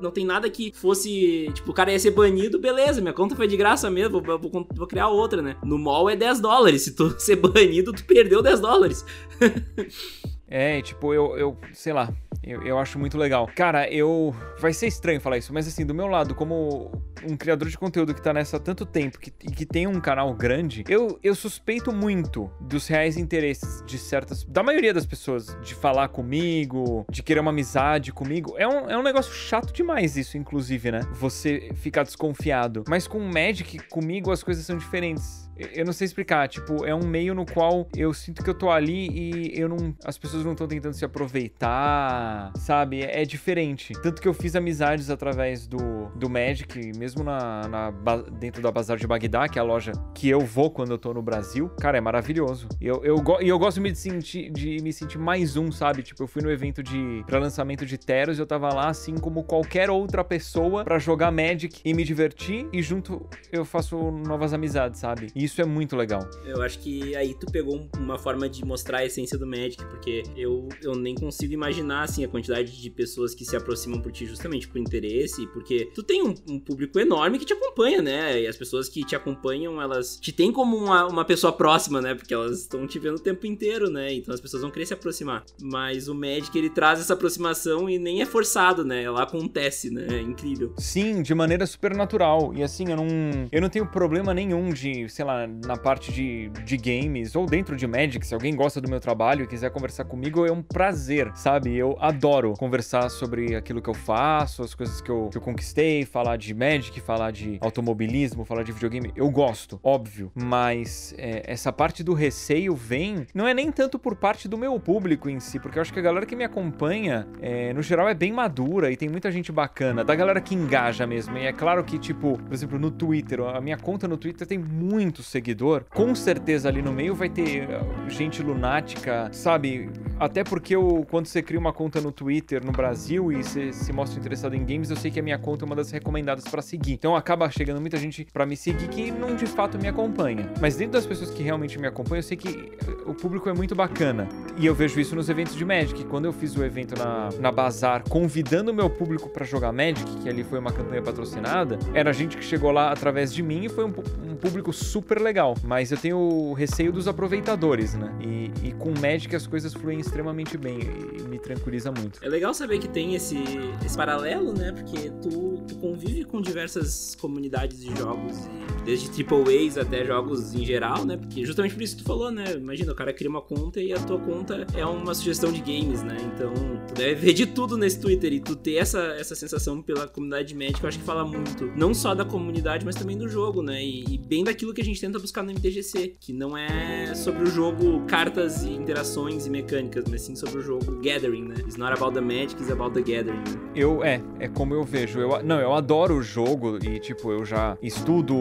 não 0.00 0.10
tem 0.10 0.24
nada 0.24 0.48
que 0.48 0.72
fosse, 0.74 1.50
tipo, 1.54 1.70
o 1.70 1.74
cara 1.74 1.92
ia 1.92 1.98
ser 1.98 2.12
banido, 2.12 2.58
beleza, 2.58 3.00
minha 3.00 3.12
conta 3.12 3.34
foi 3.34 3.46
de 3.46 3.56
graça 3.56 3.90
mesmo, 3.90 4.22
vou, 4.22 4.38
vou, 4.38 4.66
vou 4.70 4.86
criar 4.86 5.08
outra, 5.08 5.42
né? 5.42 5.56
No 5.64 5.78
mall 5.78 6.08
é 6.08 6.16
10 6.16 6.40
dólares, 6.40 6.82
se 6.82 6.94
tu 6.94 7.14
ser 7.18 7.36
banido, 7.36 7.92
tu 7.92 8.04
perdeu 8.04 8.42
10 8.42 8.60
dólares. 8.60 9.04
é, 10.48 10.80
tipo, 10.80 11.12
eu, 11.12 11.36
eu 11.36 11.58
sei 11.72 11.92
lá, 11.92 12.12
eu, 12.42 12.62
eu 12.62 12.78
acho 12.78 12.98
muito 12.98 13.18
legal. 13.18 13.50
Cara, 13.54 13.90
eu. 13.90 14.34
Vai 14.58 14.72
ser 14.72 14.86
estranho 14.86 15.20
falar 15.20 15.38
isso, 15.38 15.52
mas 15.52 15.66
assim, 15.66 15.84
do 15.84 15.94
meu 15.94 16.06
lado, 16.06 16.34
como 16.34 16.92
um 17.28 17.36
criador 17.36 17.68
de 17.68 17.76
conteúdo 17.76 18.14
que 18.14 18.22
tá 18.22 18.32
nessa 18.32 18.56
há 18.56 18.60
tanto 18.60 18.86
tempo 18.86 19.18
que, 19.18 19.32
e 19.42 19.50
que 19.50 19.66
tem 19.66 19.86
um 19.86 20.00
canal 20.00 20.32
grande, 20.34 20.84
eu, 20.88 21.18
eu 21.22 21.34
suspeito 21.34 21.92
muito 21.92 22.50
dos 22.60 22.86
reais 22.86 23.16
interesses 23.16 23.82
de 23.84 23.98
certas. 23.98 24.44
da 24.44 24.62
maioria 24.62 24.94
das 24.94 25.04
pessoas, 25.04 25.56
de 25.60 25.74
falar 25.74 26.08
comigo, 26.08 27.04
de 27.10 27.22
querer 27.22 27.40
uma 27.40 27.50
amizade 27.50 28.12
comigo. 28.12 28.54
É 28.56 28.68
um, 28.68 28.88
é 28.88 28.96
um 28.96 29.02
negócio 29.02 29.32
chato 29.32 29.72
demais 29.72 30.16
isso, 30.16 30.38
inclusive, 30.38 30.92
né? 30.92 31.00
Você 31.14 31.70
ficar 31.74 32.04
desconfiado. 32.04 32.84
Mas 32.88 33.08
com 33.08 33.18
o 33.18 33.32
Magic, 33.32 33.78
comigo, 33.88 34.30
as 34.30 34.44
coisas 34.44 34.64
são 34.64 34.78
diferentes 34.78 35.45
eu 35.58 35.84
não 35.84 35.92
sei 35.92 36.04
explicar, 36.04 36.48
tipo, 36.48 36.84
é 36.84 36.94
um 36.94 37.06
meio 37.06 37.34
no 37.34 37.46
qual 37.46 37.88
eu 37.96 38.12
sinto 38.12 38.42
que 38.42 38.50
eu 38.50 38.54
tô 38.54 38.70
ali 38.70 39.08
e 39.08 39.58
eu 39.58 39.68
não. 39.68 39.94
As 40.04 40.18
pessoas 40.18 40.44
não 40.44 40.52
estão 40.52 40.66
tentando 40.66 40.92
se 40.92 41.04
aproveitar, 41.04 42.52
sabe? 42.56 43.02
É, 43.02 43.22
é, 43.22 43.24
diferente. 43.24 43.94
Tanto 44.02 44.20
que 44.20 44.28
eu 44.28 44.34
fiz 44.34 44.54
amizades 44.54 45.08
através 45.08 45.66
do, 45.66 46.06
do 46.14 46.28
Magic, 46.28 46.92
mesmo 46.98 47.24
na, 47.24 47.66
na 47.68 47.90
dentro 48.38 48.60
da 48.60 48.70
Bazar 48.70 48.98
de 48.98 49.06
Bagdá, 49.06 49.48
que 49.48 49.58
é 49.58 49.62
a 49.62 49.64
loja 49.64 49.92
que 50.14 50.28
eu 50.28 50.40
vou 50.40 50.70
quando 50.70 50.90
eu 50.90 50.98
tô 50.98 51.14
no 51.14 51.22
Brasil. 51.22 51.70
Cara, 51.80 51.96
é 51.96 52.00
maravilhoso. 52.00 52.68
E 52.80 52.86
eu, 52.86 53.02
eu, 53.02 53.16
eu, 53.16 53.40
eu 53.40 53.58
gosto 53.58 53.76
de 53.76 53.82
me 53.82 53.94
sentir, 53.94 54.50
de 54.50 54.82
me 54.82 54.92
sentir 54.92 55.18
mais 55.18 55.56
um, 55.56 55.72
sabe? 55.72 56.02
Tipo, 56.02 56.24
eu 56.24 56.26
fui 56.26 56.42
no 56.42 56.50
evento 56.50 56.82
de 56.82 57.24
para 57.26 57.38
lançamento 57.38 57.86
de 57.86 57.96
Teros 57.96 58.38
e 58.38 58.40
eu 58.42 58.46
tava 58.46 58.68
lá 58.74 58.88
assim 58.88 59.14
como 59.16 59.42
qualquer 59.42 59.88
outra 59.88 60.22
pessoa 60.22 60.84
para 60.84 60.98
jogar 60.98 61.30
Magic 61.30 61.80
e 61.82 61.94
me 61.94 62.04
divertir. 62.04 62.68
E 62.72 62.82
junto 62.82 63.26
eu 63.50 63.64
faço 63.64 63.96
novas 64.10 64.52
amizades, 64.52 65.00
sabe? 65.00 65.28
E 65.34 65.45
isso 65.46 65.60
é 65.60 65.64
muito 65.64 65.96
legal. 65.96 66.28
Eu 66.44 66.62
acho 66.62 66.78
que 66.78 67.16
aí 67.16 67.34
tu 67.34 67.46
pegou 67.46 67.88
uma 67.96 68.18
forma 68.18 68.48
de 68.48 68.64
mostrar 68.64 68.98
a 68.98 69.04
essência 69.04 69.38
do 69.38 69.46
Magic, 69.46 69.84
porque 69.86 70.22
eu, 70.36 70.68
eu 70.82 70.94
nem 70.94 71.14
consigo 71.14 71.52
imaginar, 71.52 72.02
assim, 72.02 72.24
a 72.24 72.28
quantidade 72.28 72.80
de 72.80 72.90
pessoas 72.90 73.34
que 73.34 73.44
se 73.44 73.56
aproximam 73.56 74.00
por 74.00 74.12
ti 74.12 74.26
justamente 74.26 74.68
por 74.68 74.78
interesse, 74.78 75.46
porque 75.48 75.90
tu 75.94 76.02
tem 76.02 76.22
um, 76.22 76.34
um 76.48 76.58
público 76.58 76.98
enorme 76.98 77.38
que 77.38 77.44
te 77.44 77.52
acompanha, 77.52 78.02
né? 78.02 78.42
E 78.42 78.46
as 78.46 78.56
pessoas 78.56 78.88
que 78.88 79.04
te 79.04 79.16
acompanham, 79.16 79.80
elas 79.80 80.18
te 80.20 80.32
têm 80.32 80.52
como 80.52 80.76
uma, 80.76 81.06
uma 81.06 81.24
pessoa 81.24 81.52
próxima, 81.52 82.00
né? 82.00 82.14
Porque 82.14 82.34
elas 82.34 82.60
estão 82.60 82.86
te 82.86 82.98
vendo 82.98 83.16
o 83.16 83.20
tempo 83.20 83.46
inteiro, 83.46 83.90
né? 83.90 84.12
Então 84.12 84.34
as 84.34 84.40
pessoas 84.40 84.62
vão 84.62 84.70
querer 84.70 84.86
se 84.86 84.94
aproximar. 84.94 85.44
Mas 85.60 86.08
o 86.08 86.14
Magic, 86.14 86.56
ele 86.56 86.70
traz 86.70 87.00
essa 87.00 87.14
aproximação 87.14 87.88
e 87.88 87.98
nem 87.98 88.20
é 88.20 88.26
forçado, 88.26 88.84
né? 88.84 89.02
Ela 89.02 89.22
acontece, 89.22 89.90
né? 89.90 90.06
É 90.10 90.20
incrível. 90.20 90.74
Sim, 90.78 91.22
de 91.22 91.34
maneira 91.34 91.66
super 91.66 91.94
natural. 91.94 92.52
E 92.54 92.62
assim, 92.62 92.90
eu 92.90 92.96
não, 92.96 93.06
eu 93.52 93.60
não 93.60 93.68
tenho 93.68 93.86
problema 93.86 94.34
nenhum 94.34 94.70
de, 94.72 95.08
sei 95.08 95.24
lá, 95.24 95.35
na, 95.66 95.76
parte 95.76 96.12
de, 96.12 96.48
de 96.64 96.76
games 96.76 97.34
ou 97.34 97.46
dentro 97.46 97.76
de 97.76 97.86
Magic, 97.86 98.24
se 98.26 98.34
alguém 98.34 98.54
gosta 98.54 98.80
do 98.80 98.88
meu 98.88 99.00
trabalho 99.00 99.44
e 99.44 99.46
quiser 99.46 99.70
conversar 99.70 100.04
comigo, 100.04 100.46
é 100.46 100.52
um 100.52 100.62
prazer, 100.62 101.32
sabe? 101.34 101.74
Eu 101.74 101.96
adoro 102.00 102.54
conversar 102.54 103.08
sobre 103.08 103.54
aquilo 103.56 103.82
que 103.82 103.90
eu 103.90 103.94
faço, 103.94 104.62
as 104.62 104.74
coisas 104.74 105.00
que 105.00 105.10
eu, 105.10 105.28
que 105.30 105.38
eu 105.38 105.42
conquistei, 105.42 106.04
falar 106.04 106.36
de 106.36 106.54
Magic, 106.54 107.00
falar 107.00 107.30
de 107.32 107.58
automobilismo, 107.60 108.44
falar 108.44 108.62
de 108.62 108.72
videogame. 108.72 109.12
Eu 109.16 109.28
gosto, 109.30 109.80
óbvio, 109.82 110.30
mas 110.34 111.14
é, 111.18 111.42
essa 111.44 111.72
parte 111.72 112.02
do 112.04 112.14
receio 112.14 112.74
vem, 112.74 113.26
não 113.34 113.46
é 113.46 113.52
nem 113.52 113.72
tanto 113.72 113.98
por 113.98 114.14
parte 114.14 114.48
do 114.48 114.56
meu 114.56 114.78
público 114.78 115.28
em 115.28 115.40
si, 115.40 115.58
porque 115.58 115.78
eu 115.78 115.82
acho 115.82 115.92
que 115.92 115.98
a 115.98 116.02
galera 116.02 116.24
que 116.24 116.36
me 116.36 116.44
acompanha, 116.44 117.26
é, 117.40 117.72
no 117.72 117.82
geral, 117.82 118.08
é 118.08 118.14
bem 118.14 118.32
madura 118.32 118.90
e 118.90 118.96
tem 118.96 119.08
muita 119.08 119.30
gente 119.30 119.50
bacana, 119.50 120.04
da 120.04 120.14
galera 120.14 120.40
que 120.40 120.54
engaja 120.54 121.06
mesmo. 121.06 121.36
E 121.36 121.46
é 121.46 121.52
claro 121.52 121.82
que, 121.82 121.98
tipo, 121.98 122.38
por 122.38 122.52
exemplo, 122.52 122.78
no 122.78 122.90
Twitter, 122.90 123.40
a 123.40 123.60
minha 123.60 123.76
conta 123.76 124.06
no 124.06 124.16
Twitter 124.16 124.46
tem 124.46 124.58
muitos 124.58 125.25
seguidor, 125.26 125.84
com 125.92 126.14
certeza 126.14 126.68
ali 126.68 126.82
no 126.82 126.92
meio 126.92 127.14
vai 127.14 127.28
ter 127.28 127.68
uh, 127.68 128.10
gente 128.10 128.42
lunática, 128.42 129.28
sabe? 129.32 129.90
Até 130.18 130.42
porque 130.42 130.74
eu, 130.74 131.06
quando 131.10 131.26
você 131.26 131.42
cria 131.42 131.58
uma 131.58 131.72
conta 131.72 132.00
no 132.00 132.10
Twitter 132.10 132.64
no 132.64 132.72
Brasil 132.72 133.30
e 133.30 133.42
você 133.42 133.72
se 133.72 133.92
mostra 133.92 134.18
interessado 134.18 134.54
em 134.54 134.64
games, 134.64 134.88
eu 134.90 134.96
sei 134.96 135.10
que 135.10 135.20
a 135.20 135.22
minha 135.22 135.38
conta 135.38 135.64
é 135.64 135.66
uma 135.66 135.76
das 135.76 135.90
recomendadas 135.90 136.44
para 136.44 136.62
seguir. 136.62 136.92
Então 136.92 137.14
acaba 137.14 137.50
chegando 137.50 137.80
muita 137.80 137.98
gente 137.98 138.26
para 138.32 138.46
me 138.46 138.56
seguir 138.56 138.88
que 138.88 139.10
não 139.10 139.36
de 139.36 139.46
fato 139.46 139.78
me 139.78 139.88
acompanha. 139.88 140.50
Mas 140.60 140.76
dentro 140.76 140.92
das 140.92 141.06
pessoas 141.06 141.30
que 141.30 141.42
realmente 141.42 141.78
me 141.78 141.86
acompanham, 141.86 142.20
eu 142.20 142.22
sei 142.22 142.36
que 142.36 142.48
uh, 142.48 143.10
o 143.10 143.14
público 143.14 143.48
é 143.48 143.52
muito 143.52 143.74
bacana. 143.74 144.28
E 144.56 144.64
eu 144.64 144.74
vejo 144.74 144.98
isso 144.98 145.14
nos 145.14 145.28
eventos 145.28 145.54
de 145.54 145.64
Magic. 145.64 146.04
Quando 146.04 146.24
eu 146.24 146.32
fiz 146.32 146.56
o 146.56 146.64
evento 146.64 146.98
na, 146.98 147.28
na 147.38 147.52
Bazar, 147.52 148.02
convidando 148.08 148.70
o 148.70 148.74
meu 148.74 148.88
público 148.88 149.28
para 149.28 149.44
jogar 149.44 149.72
Magic, 149.72 150.04
que 150.22 150.28
ali 150.28 150.42
foi 150.42 150.58
uma 150.58 150.72
campanha 150.72 151.02
patrocinada, 151.02 151.78
era 151.92 152.12
gente 152.12 152.36
que 152.36 152.44
chegou 152.44 152.70
lá 152.70 152.90
através 152.90 153.32
de 153.32 153.42
mim 153.42 153.64
e 153.64 153.68
foi 153.68 153.84
um, 153.84 153.92
um 154.24 154.36
público 154.36 154.72
super 154.72 155.15
super 155.16 155.22
legal, 155.22 155.54
mas 155.64 155.90
eu 155.90 155.96
tenho 155.96 156.18
o 156.18 156.52
receio 156.52 156.92
dos 156.92 157.08
aproveitadores, 157.08 157.94
né? 157.94 158.14
E, 158.20 158.68
e 158.68 158.72
com 158.72 158.90
Magic 159.00 159.34
as 159.34 159.46
coisas 159.46 159.72
fluem 159.72 159.98
extremamente 159.98 160.58
bem 160.58 160.78
e 160.78 161.22
me 161.22 161.38
tranquiliza 161.38 161.90
muito. 161.90 162.22
É 162.22 162.28
legal 162.28 162.52
saber 162.52 162.78
que 162.78 162.88
tem 162.88 163.14
esse, 163.14 163.38
esse 163.84 163.96
paralelo, 163.96 164.52
né? 164.52 164.72
Porque 164.72 165.10
tu, 165.22 165.64
tu 165.66 165.76
convive 165.76 166.24
com 166.24 166.42
diversas 166.42 167.14
comunidades 167.18 167.80
de 167.80 167.96
jogos, 167.96 168.36
desde 168.84 169.10
triple 169.10 169.66
A's 169.66 169.78
até 169.78 170.04
jogos 170.04 170.54
em 170.54 170.64
geral, 170.64 171.06
né? 171.06 171.16
Porque 171.16 171.44
justamente 171.46 171.74
por 171.74 171.82
isso 171.82 171.96
que 171.96 172.02
tu 172.02 172.06
falou, 172.06 172.30
né? 172.30 172.52
Imagina, 172.54 172.92
o 172.92 172.94
cara 172.94 173.12
cria 173.12 173.30
uma 173.30 173.42
conta 173.42 173.80
e 173.80 173.92
a 173.92 173.98
tua 173.98 174.18
conta 174.18 174.66
é 174.74 174.84
uma 174.84 175.14
sugestão 175.14 175.50
de 175.50 175.60
games, 175.60 176.02
né? 176.02 176.16
Então, 176.34 176.52
tu 176.88 176.94
deve 176.94 177.14
ver 177.14 177.32
de 177.32 177.46
tudo 177.46 177.78
nesse 177.78 177.98
Twitter 177.98 178.34
e 178.34 178.40
tu 178.40 178.54
ter 178.54 178.74
essa, 178.74 179.00
essa 179.18 179.34
sensação 179.34 179.80
pela 179.80 180.06
comunidade 180.06 180.48
de 180.48 180.54
Magic, 180.54 180.82
eu 180.82 180.88
acho 180.88 180.98
que 180.98 181.04
fala 181.04 181.24
muito, 181.24 181.72
não 181.74 181.94
só 181.94 182.14
da 182.14 182.24
comunidade, 182.24 182.84
mas 182.84 182.96
também 182.96 183.16
do 183.16 183.28
jogo, 183.28 183.62
né? 183.62 183.82
E, 183.82 184.04
e 184.10 184.18
bem 184.18 184.44
daquilo 184.44 184.74
que 184.74 184.82
a 184.82 184.84
gente 184.84 184.95
tenta 185.00 185.18
buscar 185.18 185.42
no 185.42 185.50
MTGC, 185.50 186.16
que 186.20 186.32
não 186.32 186.56
é 186.56 187.14
sobre 187.14 187.44
o 187.44 187.46
jogo 187.46 188.04
cartas 188.06 188.62
e 188.62 188.70
interações 188.70 189.46
e 189.46 189.50
mecânicas, 189.50 190.04
mas 190.10 190.22
sim 190.22 190.34
sobre 190.34 190.58
o 190.58 190.62
jogo 190.62 191.00
gathering, 191.02 191.48
né? 191.48 191.56
It's 191.60 191.76
not 191.76 191.92
about 191.92 192.14
the 192.14 192.20
magic, 192.20 192.54
it's 192.60 192.70
about 192.70 192.94
the 192.94 193.00
gathering. 193.00 193.38
Né? 193.38 193.70
Eu, 193.74 194.02
é, 194.04 194.22
é 194.38 194.48
como 194.48 194.74
eu 194.74 194.84
vejo. 194.84 195.18
Eu, 195.20 195.42
não, 195.42 195.60
eu 195.60 195.74
adoro 195.74 196.16
o 196.16 196.22
jogo 196.22 196.78
e, 196.84 196.98
tipo, 196.98 197.30
eu 197.30 197.44
já 197.44 197.76
estudo 197.82 198.36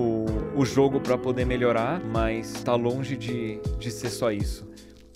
o 0.56 0.66
jogo 0.66 1.00
para 1.00 1.18
poder 1.18 1.46
melhorar, 1.46 2.04
mas 2.04 2.64
tá 2.64 2.76
longe 2.76 3.18
de, 3.18 3.60
de 3.78 3.92
ser 3.92 4.10
só 4.10 4.32
isso. 4.32 4.68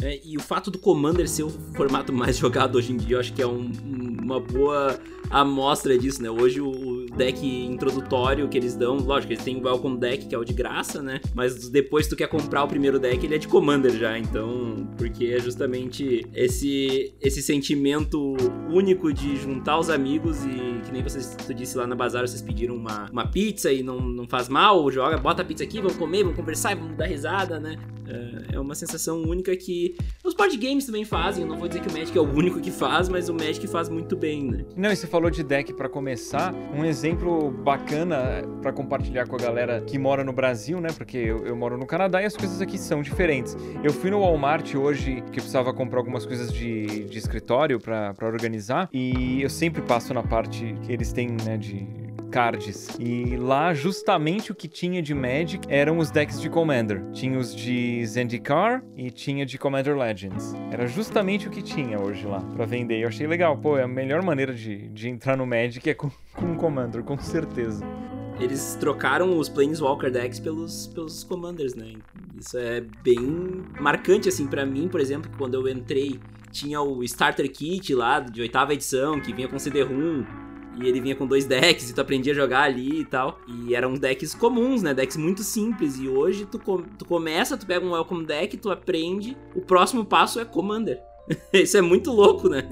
É, 0.02 0.20
e 0.24 0.38
o 0.38 0.39
fato 0.39 0.72
do 0.72 0.78
Commander 0.78 1.28
ser 1.28 1.43
o 1.43 1.50
formato 1.50 2.14
mais 2.14 2.38
jogado 2.39 2.78
hoje 2.78 2.93
em 2.93 2.97
dia, 2.97 3.16
eu 3.16 3.20
acho 3.20 3.34
que 3.34 3.41
é 3.41 3.47
um, 3.47 3.72
uma 4.22 4.39
boa 4.39 5.00
amostra 5.30 5.97
disso, 5.97 6.22
né? 6.24 6.30
Hoje 6.30 6.60
o 6.62 7.06
deck 7.16 7.45
introdutório 7.45 8.47
que 8.47 8.58
eles 8.58 8.76
dão, 8.76 8.97
lógico, 8.97 9.34
eles 9.34 9.43
têm 9.43 9.58
o 9.58 9.64
Welcome 9.64 10.00
Deck, 10.00 10.28
que 10.28 10.34
é 10.34 10.38
o 10.38 10.43
de 10.43 10.54
graça, 10.54 11.02
né? 11.02 11.20
Mas 11.36 11.70
depois 11.70 12.08
tu 12.08 12.16
quer 12.16 12.28
comprar 12.28 12.64
o 12.64 12.68
primeiro 12.68 12.97
deck, 12.97 13.24
ele 13.24 13.36
é 13.36 13.38
de 13.38 13.47
Commander 13.47 13.91
já, 13.91 14.18
então... 14.18 14.88
Porque 14.97 15.28
é 15.28 15.39
justamente 15.39 16.26
esse, 16.34 17.14
esse 17.22 17.41
sentimento 17.41 18.36
único 18.70 19.14
de 19.14 19.38
juntar 19.38 19.80
os 19.80 19.89
amigos 19.89 20.43
e, 20.43 20.82
que 20.86 20.91
nem 20.91 21.02
vocês, 21.02 21.36
tu 21.45 21.54
disse 21.54 21.78
lá 21.78 21.88
na 21.88 21.95
Bazar, 21.95 22.28
vocês 22.28 22.41
pediram 22.41 22.76
uma, 22.76 23.10
uma 23.10 23.28
pizza 23.28 23.72
e 23.72 23.82
não, 23.82 24.00
não 24.00 24.28
faz 24.28 24.50
mal, 24.50 24.89
joga, 24.91 25.18
bota 25.18 25.41
a 25.41 25.45
pizza 25.45 25.64
aqui, 25.64 25.80
vamos 25.80 25.95
comer, 25.95 26.24
vamos 26.24 26.38
conversar, 26.38 26.76
vamos 26.76 26.97
dar 26.97 27.06
risada, 27.06 27.60
né? 27.60 27.78
É, 28.08 28.56
é 28.56 28.60
uma 28.60 28.76
sensação 28.76 29.22
única 29.22 29.56
que 29.56 29.89
os 30.24 30.34
board 30.34 30.56
games 30.58 30.86
também 30.86 31.06
fazem, 31.06 31.44
eu 31.44 31.50
não 31.50 31.58
vou 31.58 31.68
dizer 31.68 31.82
que 31.82 31.90
o 31.90 31.98
Magic 31.98 32.18
é 32.18 32.22
o 32.22 32.30
único 32.30 32.60
que 32.60 32.72
faz, 32.72 33.10
mas 33.10 33.30
o 33.30 33.34
Magic 33.34 33.66
faz 33.68 33.90
muito 33.90 34.16
bem, 34.16 34.44
né? 34.44 34.66
Não, 34.76 34.92
e 34.92 34.96
você 34.96 35.08
falou 35.08 35.30
de 35.30 35.44
deck 35.44 35.74
para 35.74 35.90
começar, 35.90 36.54
um 36.76 36.84
exemplo 36.86 37.52
bacana 37.52 38.44
para 38.62 38.72
compartilhar 38.72 39.28
com 39.28 39.36
a 39.36 39.40
galera 39.40 39.82
que 39.82 39.98
mora 39.98 40.24
no 40.24 40.34
Brasil, 40.34 40.80
né? 40.80 40.90
Porque 40.96 41.18
eu, 41.18 41.46
eu, 41.46 41.56
moro 41.56 41.78
no 41.78 41.86
Canadá 41.86 42.22
e 42.22 42.26
as 42.26 42.36
coisas 42.36 42.62
aqui 42.62 42.78
são 42.78 43.02
diferentes. 43.02 43.56
Eu 43.84 43.92
fui 43.92 44.10
no 44.10 44.20
Walmart 44.20 44.76
hoje 44.76 45.24
que 45.32 45.40
precisava 45.40 45.74
comprar 45.74 46.00
algumas 46.00 46.26
coisas 46.26 46.52
de, 46.52 47.06
de 47.06 47.18
escritório 47.18 47.80
para 47.80 48.16
organizar 48.22 48.90
e 48.94 49.42
eu 49.42 49.50
sempre 49.50 49.82
passo 49.82 50.14
na 50.14 50.24
parte 50.24 50.76
que 50.84 50.92
eles 50.92 51.12
têm, 51.12 51.30
né, 51.46 51.58
de 51.58 52.09
cards. 52.30 52.90
E 53.00 53.36
lá, 53.38 53.74
justamente 53.74 54.52
o 54.52 54.56
que 54.56 54.68
tinha 54.68 55.02
de 55.02 55.14
Magic 55.14 55.68
eram 55.70 55.98
os 55.98 56.12
decks 56.12 56.40
de 56.40 56.50
Commander. 56.50 57.04
Tinha 57.12 57.38
os 57.38 57.56
de 57.56 58.06
Zendikar 58.06 58.84
e 58.96 59.12
tinha 59.12 59.46
de 59.46 59.58
Commander 59.58 59.98
Legends. 59.98 60.54
Era 60.72 60.88
justamente 60.88 61.48
o 61.48 61.52
que 61.52 61.62
tinha 61.62 62.00
hoje 62.00 62.26
lá 62.26 62.40
para 62.40 62.66
vender. 62.66 63.00
Eu 63.00 63.08
achei 63.08 63.28
legal. 63.28 63.58
Pô, 63.58 63.78
é 63.78 63.84
a 63.84 63.88
melhor 63.88 64.22
maneira 64.22 64.54
de, 64.54 64.88
de 64.90 65.10
entrar 65.10 65.36
no 65.36 65.46
Magic 65.46 65.90
é 65.90 65.94
com, 65.94 66.10
com 66.36 66.56
Commander, 66.56 67.04
com 67.04 67.18
certeza 67.18 67.86
eles 68.40 68.78
trocaram 68.80 69.38
os 69.38 69.50
Planeswalker 69.50 70.10
decks 70.10 70.40
pelos, 70.40 70.88
pelos 70.88 71.24
Commanders, 71.24 71.76
né? 71.76 71.94
Isso 72.40 72.58
é 72.58 72.82
bem 73.04 73.66
marcante, 73.80 74.30
assim, 74.30 74.48
para 74.48 74.66
mim, 74.66 74.88
por 74.88 75.02
exemplo, 75.02 75.30
quando 75.38 75.56
eu 75.56 75.68
entrei, 75.68 76.20
tinha 76.52 76.82
o 76.82 77.04
Starter 77.04 77.52
Kit 77.52 77.94
lá, 77.94 78.20
de 78.20 78.42
oitava 78.42 78.74
edição, 78.74 79.20
que 79.20 79.34
vinha 79.34 79.48
com 79.48 79.60
CD-ROM, 79.60 80.24
e 80.82 80.88
ele 80.88 81.02
vinha 81.02 81.16
com 81.16 81.28
dois 81.28 81.46
decks, 81.46 81.90
e 81.90 81.94
tu 81.94 82.02
aprendia 82.02 82.34
a 82.34 82.36
jogar 82.36 82.64
ali 82.64 83.02
e 83.02 83.06
tal. 83.06 83.40
E 83.48 83.76
eram 83.76 83.94
decks 83.96 84.34
comuns, 84.34 84.82
né? 84.82 84.94
Decks 84.94 85.18
muito 85.18 85.44
simples. 85.44 85.98
E 86.00 86.08
hoje 86.08 86.46
tu, 86.46 86.60
com, 86.60 86.82
tu 86.82 87.06
começa, 87.06 87.58
tu 87.58 87.66
pega 87.66 87.86
um 87.86 87.92
Welcome 87.92 88.26
Deck, 88.26 88.58
tu 88.58 88.72
aprende, 88.72 89.38
o 89.56 89.62
próximo 89.62 90.06
passo 90.06 90.40
é 90.40 90.46
Commander. 90.46 91.09
Isso 91.54 91.78
é 91.78 91.82
muito 91.82 92.12
louco, 92.12 92.50
né? 92.50 92.68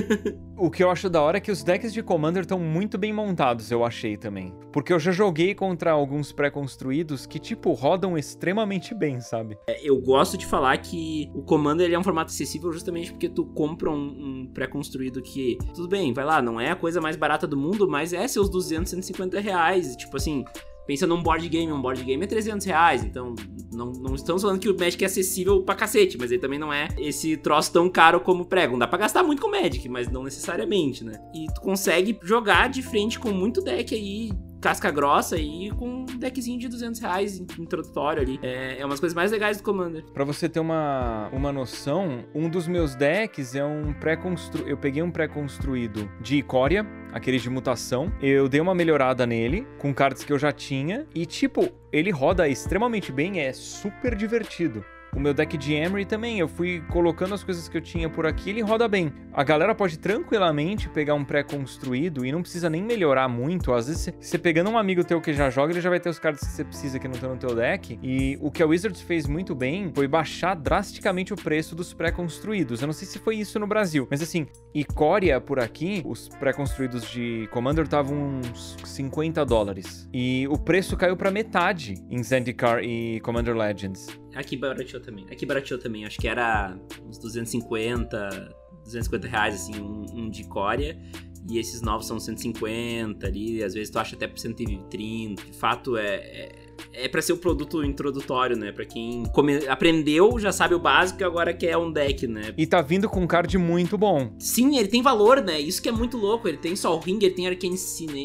o 0.56 0.70
que 0.70 0.82
eu 0.82 0.90
acho 0.90 1.10
da 1.10 1.20
hora 1.20 1.38
é 1.38 1.40
que 1.40 1.50
os 1.50 1.62
decks 1.62 1.92
de 1.92 2.02
Commander 2.02 2.42
estão 2.42 2.58
muito 2.58 2.96
bem 2.96 3.12
montados, 3.12 3.70
eu 3.70 3.84
achei 3.84 4.16
também. 4.16 4.54
Porque 4.72 4.92
eu 4.92 4.98
já 4.98 5.10
joguei 5.10 5.54
contra 5.54 5.90
alguns 5.90 6.32
pré-construídos 6.32 7.26
que, 7.26 7.38
tipo, 7.38 7.72
rodam 7.72 8.16
extremamente 8.16 8.94
bem, 8.94 9.20
sabe? 9.20 9.58
É, 9.68 9.80
eu 9.82 10.00
gosto 10.00 10.36
de 10.36 10.46
falar 10.46 10.76
que 10.78 11.30
o 11.34 11.42
Commander 11.42 11.92
é 11.92 11.98
um 11.98 12.04
formato 12.04 12.30
acessível 12.30 12.72
justamente 12.72 13.10
porque 13.10 13.28
tu 13.28 13.44
compra 13.44 13.90
um, 13.90 13.94
um 13.94 14.50
pré-construído 14.52 15.20
que, 15.22 15.58
tudo 15.74 15.88
bem, 15.88 16.12
vai 16.12 16.24
lá, 16.24 16.40
não 16.40 16.60
é 16.60 16.70
a 16.70 16.76
coisa 16.76 17.00
mais 17.00 17.16
barata 17.16 17.46
do 17.46 17.56
mundo, 17.56 17.88
mas 17.88 18.12
é 18.12 18.26
seus 18.28 18.48
200, 18.48 18.90
150 18.90 19.40
reais. 19.40 19.96
Tipo 19.96 20.16
assim, 20.16 20.44
Pensa 20.86 21.06
num 21.06 21.22
board 21.22 21.48
game, 21.48 21.72
um 21.72 21.80
board 21.80 22.02
game 22.04 22.22
é 22.22 22.26
300 22.26 22.64
reais, 22.66 23.04
então 23.04 23.34
não, 23.72 23.92
não 23.92 24.14
estamos 24.14 24.42
falando 24.42 24.60
que 24.60 24.68
o 24.68 24.78
Magic 24.78 25.02
é 25.02 25.06
acessível 25.06 25.62
pra 25.62 25.74
cacete, 25.74 26.16
mas 26.18 26.30
ele 26.30 26.40
também 26.40 26.58
não 26.58 26.72
é 26.72 26.88
esse 26.96 27.36
troço 27.36 27.72
tão 27.72 27.90
caro 27.90 28.20
como 28.20 28.46
pregam. 28.46 28.78
Dá 28.78 28.86
pra 28.86 28.98
gastar 28.98 29.22
muito 29.22 29.42
com 29.42 29.50
Magic, 29.50 29.88
mas 29.88 30.08
não 30.08 30.22
necessariamente, 30.22 31.04
né? 31.04 31.20
E 31.34 31.46
tu 31.52 31.60
consegue 31.60 32.18
jogar 32.22 32.68
de 32.68 32.82
frente 32.82 33.18
com 33.18 33.32
muito 33.32 33.60
deck 33.60 33.94
aí 33.94 34.30
casca 34.66 34.90
grossa 34.90 35.36
e 35.36 35.70
com 35.78 36.00
um 36.00 36.04
deckzinho 36.04 36.58
de 36.58 36.66
200 36.66 37.00
reais 37.00 37.38
introdutório 37.38 38.20
ali. 38.20 38.40
É, 38.42 38.80
é 38.80 38.84
umas 38.84 38.98
coisas 38.98 39.14
mais 39.14 39.30
legais 39.30 39.58
do 39.58 39.62
Commander. 39.62 40.02
Pra 40.12 40.24
você 40.24 40.48
ter 40.48 40.58
uma, 40.58 41.28
uma 41.32 41.52
noção, 41.52 42.24
um 42.34 42.50
dos 42.50 42.66
meus 42.66 42.96
decks 42.96 43.54
é 43.54 43.64
um 43.64 43.92
pré-construído. 43.92 44.68
Eu 44.68 44.76
peguei 44.76 45.04
um 45.04 45.10
pré-construído 45.10 46.10
de 46.20 46.38
Icória, 46.38 46.84
aquele 47.12 47.38
de 47.38 47.48
mutação. 47.48 48.12
Eu 48.20 48.48
dei 48.48 48.60
uma 48.60 48.74
melhorada 48.74 49.24
nele 49.24 49.64
com 49.78 49.94
cartas 49.94 50.24
que 50.24 50.32
eu 50.32 50.38
já 50.38 50.50
tinha. 50.50 51.06
E, 51.14 51.24
tipo, 51.24 51.68
ele 51.92 52.10
roda 52.10 52.48
extremamente 52.48 53.12
bem, 53.12 53.38
é 53.38 53.52
super 53.52 54.16
divertido. 54.16 54.84
O 55.14 55.20
meu 55.20 55.32
deck 55.32 55.56
de 55.56 55.72
Emery 55.72 56.04
também, 56.04 56.38
eu 56.38 56.48
fui 56.48 56.82
colocando 56.90 57.34
as 57.34 57.42
coisas 57.42 57.68
que 57.68 57.76
eu 57.76 57.80
tinha 57.80 58.08
por 58.08 58.26
aqui, 58.26 58.50
ele 58.50 58.60
roda 58.60 58.86
bem. 58.86 59.12
A 59.32 59.42
galera 59.42 59.74
pode 59.74 59.98
tranquilamente 59.98 60.88
pegar 60.88 61.14
um 61.14 61.24
pré-construído 61.24 62.24
e 62.24 62.32
não 62.32 62.42
precisa 62.42 62.68
nem 62.68 62.82
melhorar 62.82 63.28
muito. 63.28 63.72
Às 63.72 63.88
vezes, 63.88 64.12
você 64.20 64.38
pegando 64.38 64.70
um 64.70 64.78
amigo 64.78 65.04
teu 65.04 65.20
que 65.20 65.32
já 65.32 65.50
joga, 65.50 65.72
ele 65.72 65.80
já 65.80 65.90
vai 65.90 66.00
ter 66.00 66.08
os 66.08 66.18
cards 66.18 66.40
que 66.40 66.52
você 66.52 66.64
precisa 66.64 66.98
que 66.98 67.08
não 67.08 67.14
estão 67.14 67.30
no 67.30 67.36
teu 67.36 67.54
deck. 67.54 67.98
E 68.02 68.38
o 68.40 68.50
que 68.50 68.62
a 68.62 68.66
Wizards 68.66 69.00
fez 69.00 69.26
muito 69.26 69.54
bem 69.54 69.90
foi 69.94 70.06
baixar 70.06 70.54
drasticamente 70.54 71.32
o 71.32 71.36
preço 71.36 71.74
dos 71.74 71.92
pré-construídos. 71.94 72.80
Eu 72.80 72.86
não 72.86 72.94
sei 72.94 73.06
se 73.06 73.18
foi 73.18 73.36
isso 73.36 73.58
no 73.58 73.66
Brasil, 73.66 74.06
mas 74.10 74.22
assim, 74.22 74.46
Icória 74.74 75.40
por 75.40 75.58
aqui, 75.58 76.02
os 76.04 76.28
pré-construídos 76.28 77.10
de 77.10 77.48
Commander 77.50 77.84
estavam 77.84 78.40
uns 78.40 78.76
50 78.84 79.44
dólares. 79.44 80.08
E 80.12 80.46
o 80.48 80.58
preço 80.58 80.96
caiu 80.96 81.16
para 81.16 81.30
metade 81.30 81.94
em 82.10 82.22
Zendikar 82.22 82.82
e 82.82 83.20
Commander 83.20 83.56
Legends. 83.56 84.08
Aqui 84.36 84.56
barateou 84.56 85.02
também. 85.02 85.26
Aqui 85.30 85.46
barateou 85.46 85.80
também. 85.80 86.04
Acho 86.04 86.18
que 86.18 86.28
era 86.28 86.78
uns 87.02 87.18
250, 87.18 88.54
250 88.84 89.26
reais, 89.26 89.54
assim, 89.54 89.80
um, 89.80 90.04
um 90.14 90.30
de 90.30 90.44
Coreia. 90.44 91.00
E 91.48 91.58
esses 91.58 91.80
novos 91.80 92.06
são 92.06 92.20
150 92.20 93.26
ali. 93.26 93.62
Às 93.62 93.74
vezes 93.74 93.90
tu 93.90 93.98
acha 93.98 94.14
até 94.14 94.26
por 94.26 94.38
130. 94.38 95.42
De 95.42 95.52
fato, 95.56 95.96
é, 95.96 96.16
é 96.16 96.65
é 96.92 97.08
para 97.08 97.22
ser 97.22 97.32
o 97.32 97.36
produto 97.36 97.84
introdutório, 97.84 98.56
né? 98.56 98.72
Para 98.72 98.84
quem 98.84 99.24
come... 99.32 99.66
aprendeu, 99.68 100.38
já 100.38 100.52
sabe 100.52 100.74
o 100.74 100.78
básico, 100.78 101.24
agora 101.24 101.52
quer 101.52 101.76
um 101.76 101.90
deck, 101.90 102.26
né? 102.26 102.52
E 102.56 102.66
tá 102.66 102.80
vindo 102.80 103.08
com 103.08 103.20
um 103.20 103.26
card 103.26 103.56
muito 103.58 103.96
bom. 103.96 104.32
Sim, 104.38 104.78
ele 104.78 104.88
tem 104.88 105.02
valor, 105.02 105.42
né? 105.42 105.60
Isso 105.60 105.80
que 105.82 105.88
é 105.88 105.92
muito 105.92 106.16
louco. 106.16 106.48
Ele 106.48 106.56
tem 106.56 106.76
Sol 106.76 106.98
Ring, 106.98 107.18
ele 107.22 107.34
tem 107.34 107.46
Arcane. 107.46 107.76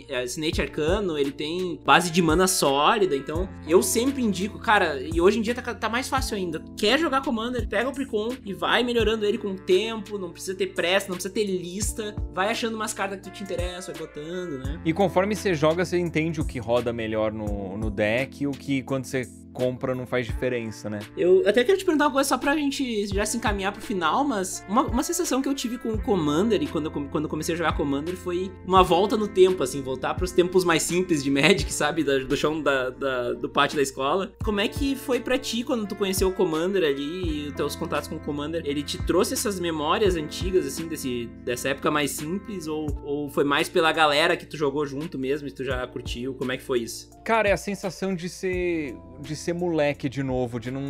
É, 0.08 0.26
Sinete 0.28 0.62
Arcano, 0.62 1.18
ele 1.18 1.32
tem 1.32 1.80
base 1.86 2.12
de 2.12 2.22
mana 2.22 2.48
sólida. 2.48 3.16
Então, 3.16 3.48
eu 3.68 3.82
sempre 3.82 4.22
indico, 4.22 4.60
cara, 4.60 5.02
e 5.02 5.20
hoje 5.20 5.40
em 5.40 5.42
dia 5.42 5.56
tá, 5.56 5.74
tá 5.74 5.90
mais 5.90 6.08
fácil 6.08 6.38
ainda. 6.38 6.64
Quer 6.78 7.00
jogar 7.00 7.22
Commander, 7.22 7.68
pega 7.68 7.90
o 7.90 7.94
Precon 7.94 8.30
e 8.46 8.54
vai 8.54 8.84
melhorando 8.84 9.26
ele 9.26 9.38
com 9.38 9.50
o 9.50 9.56
tempo. 9.56 10.18
Não 10.18 10.32
precisa 10.32 10.56
ter 10.56 10.68
pressa, 10.68 11.08
não 11.08 11.16
precisa 11.16 11.34
ter 11.34 11.46
lista. 11.46 12.16
Vai 12.34 12.50
achando 12.50 12.76
umas 12.76 12.94
cartas 12.94 13.20
que 13.20 13.30
tu 13.30 13.34
te 13.34 13.44
interessa, 13.44 13.92
vai 13.92 14.02
botando, 14.02 14.60
né? 14.60 14.82
E 14.86 14.94
conforme 14.94 15.36
você 15.36 15.54
joga, 15.54 15.84
você 15.86 15.98
entende 15.98 16.40
o 16.40 16.46
que 16.46 16.60
roda 16.60 16.94
melhor 16.94 17.32
no, 17.32 17.78
no 17.78 17.90
deck, 17.90 18.41
o 18.48 18.52
que 18.52 18.82
quando 18.84 19.06
você 19.06 19.28
compra 19.54 19.94
não 19.94 20.06
faz 20.06 20.26
diferença, 20.26 20.90
né? 20.90 21.00
Eu 21.18 21.44
até 21.48 21.64
quero 21.64 21.78
te 21.78 21.86
perguntar 21.86 22.06
uma 22.06 22.14
coisa 22.14 22.30
só 22.30 22.38
pra 22.38 22.56
gente 22.56 23.08
já 23.08 23.26
se 23.26 23.38
encaminhar 23.38 23.72
pro 23.72 23.82
final, 23.82 24.24
mas 24.24 24.66
uma, 24.68 24.84
uma 24.84 25.04
sensação 25.04 25.42
que 25.42 25.50
eu 25.50 25.54
tive 25.54 25.78
com 25.78 25.90
o 25.90 26.02
Commander 26.02 26.62
e 26.62 26.68
quando 26.68 26.86
eu, 26.86 26.92
quando 26.92 27.26
eu 27.26 27.30
comecei 27.30 27.56
a 27.56 27.58
jogar 27.58 27.76
Commander 27.76 28.16
foi 28.16 28.52
uma 28.66 28.84
volta 28.84 29.18
no 29.18 29.28
tempo, 29.28 29.64
assim, 29.64 29.82
voltar 29.82 30.14
pros 30.14 30.32
tempos 30.32 30.64
mais 30.64 30.84
simples 30.84 31.24
de 31.24 31.30
Magic, 31.30 31.72
sabe? 31.74 32.04
Da, 32.04 32.20
do 32.20 32.36
chão 32.36 32.62
da, 32.62 32.90
da, 32.90 33.34
do 33.34 33.50
pátio 33.50 33.76
da 33.76 33.82
escola. 33.82 34.34
Como 34.44 34.60
é 34.60 34.68
que 34.68 34.96
foi 34.96 35.20
pra 35.20 35.38
ti 35.38 35.64
quando 35.64 35.88
tu 35.88 35.96
conheceu 35.96 36.30
o 36.30 36.34
Commander 36.34 36.84
ali 36.84 37.46
e 37.46 37.48
os 37.48 37.54
teus 37.54 37.76
contatos 37.76 38.08
com 38.08 38.16
o 38.16 38.20
Commander? 38.20 38.62
Ele 38.66 38.84
te 38.84 38.98
trouxe 39.06 39.34
essas 39.34 39.60
memórias 39.60 40.16
antigas, 40.16 40.66
assim, 40.66 40.88
desse, 40.88 41.30
dessa 41.44 41.70
época 41.70 41.92
mais 41.92 42.12
simples 42.12 42.68
ou, 42.68 42.88
ou 43.04 43.30
foi 43.30 43.44
mais 43.44 43.70
pela 43.70 43.92
galera 43.92 44.38
que 44.38 44.46
tu 44.46 44.58
jogou 44.58 44.86
junto 44.86 45.18
mesmo 45.18 45.48
e 45.48 45.52
tu 45.52 45.64
já 45.64 45.86
curtiu? 45.88 46.34
Como 46.34 46.52
é 46.52 46.58
que 46.58 46.64
foi 46.64 46.80
isso? 46.80 47.10
Cara, 47.24 47.50
é 47.50 47.52
a 47.52 47.58
sensação 47.58 48.16
de 48.16 48.30
ser 48.30 48.96
de 49.22 49.36
ser 49.36 49.54
moleque 49.54 50.10
de 50.10 50.24
novo, 50.24 50.60
de 50.60 50.72
não. 50.72 50.82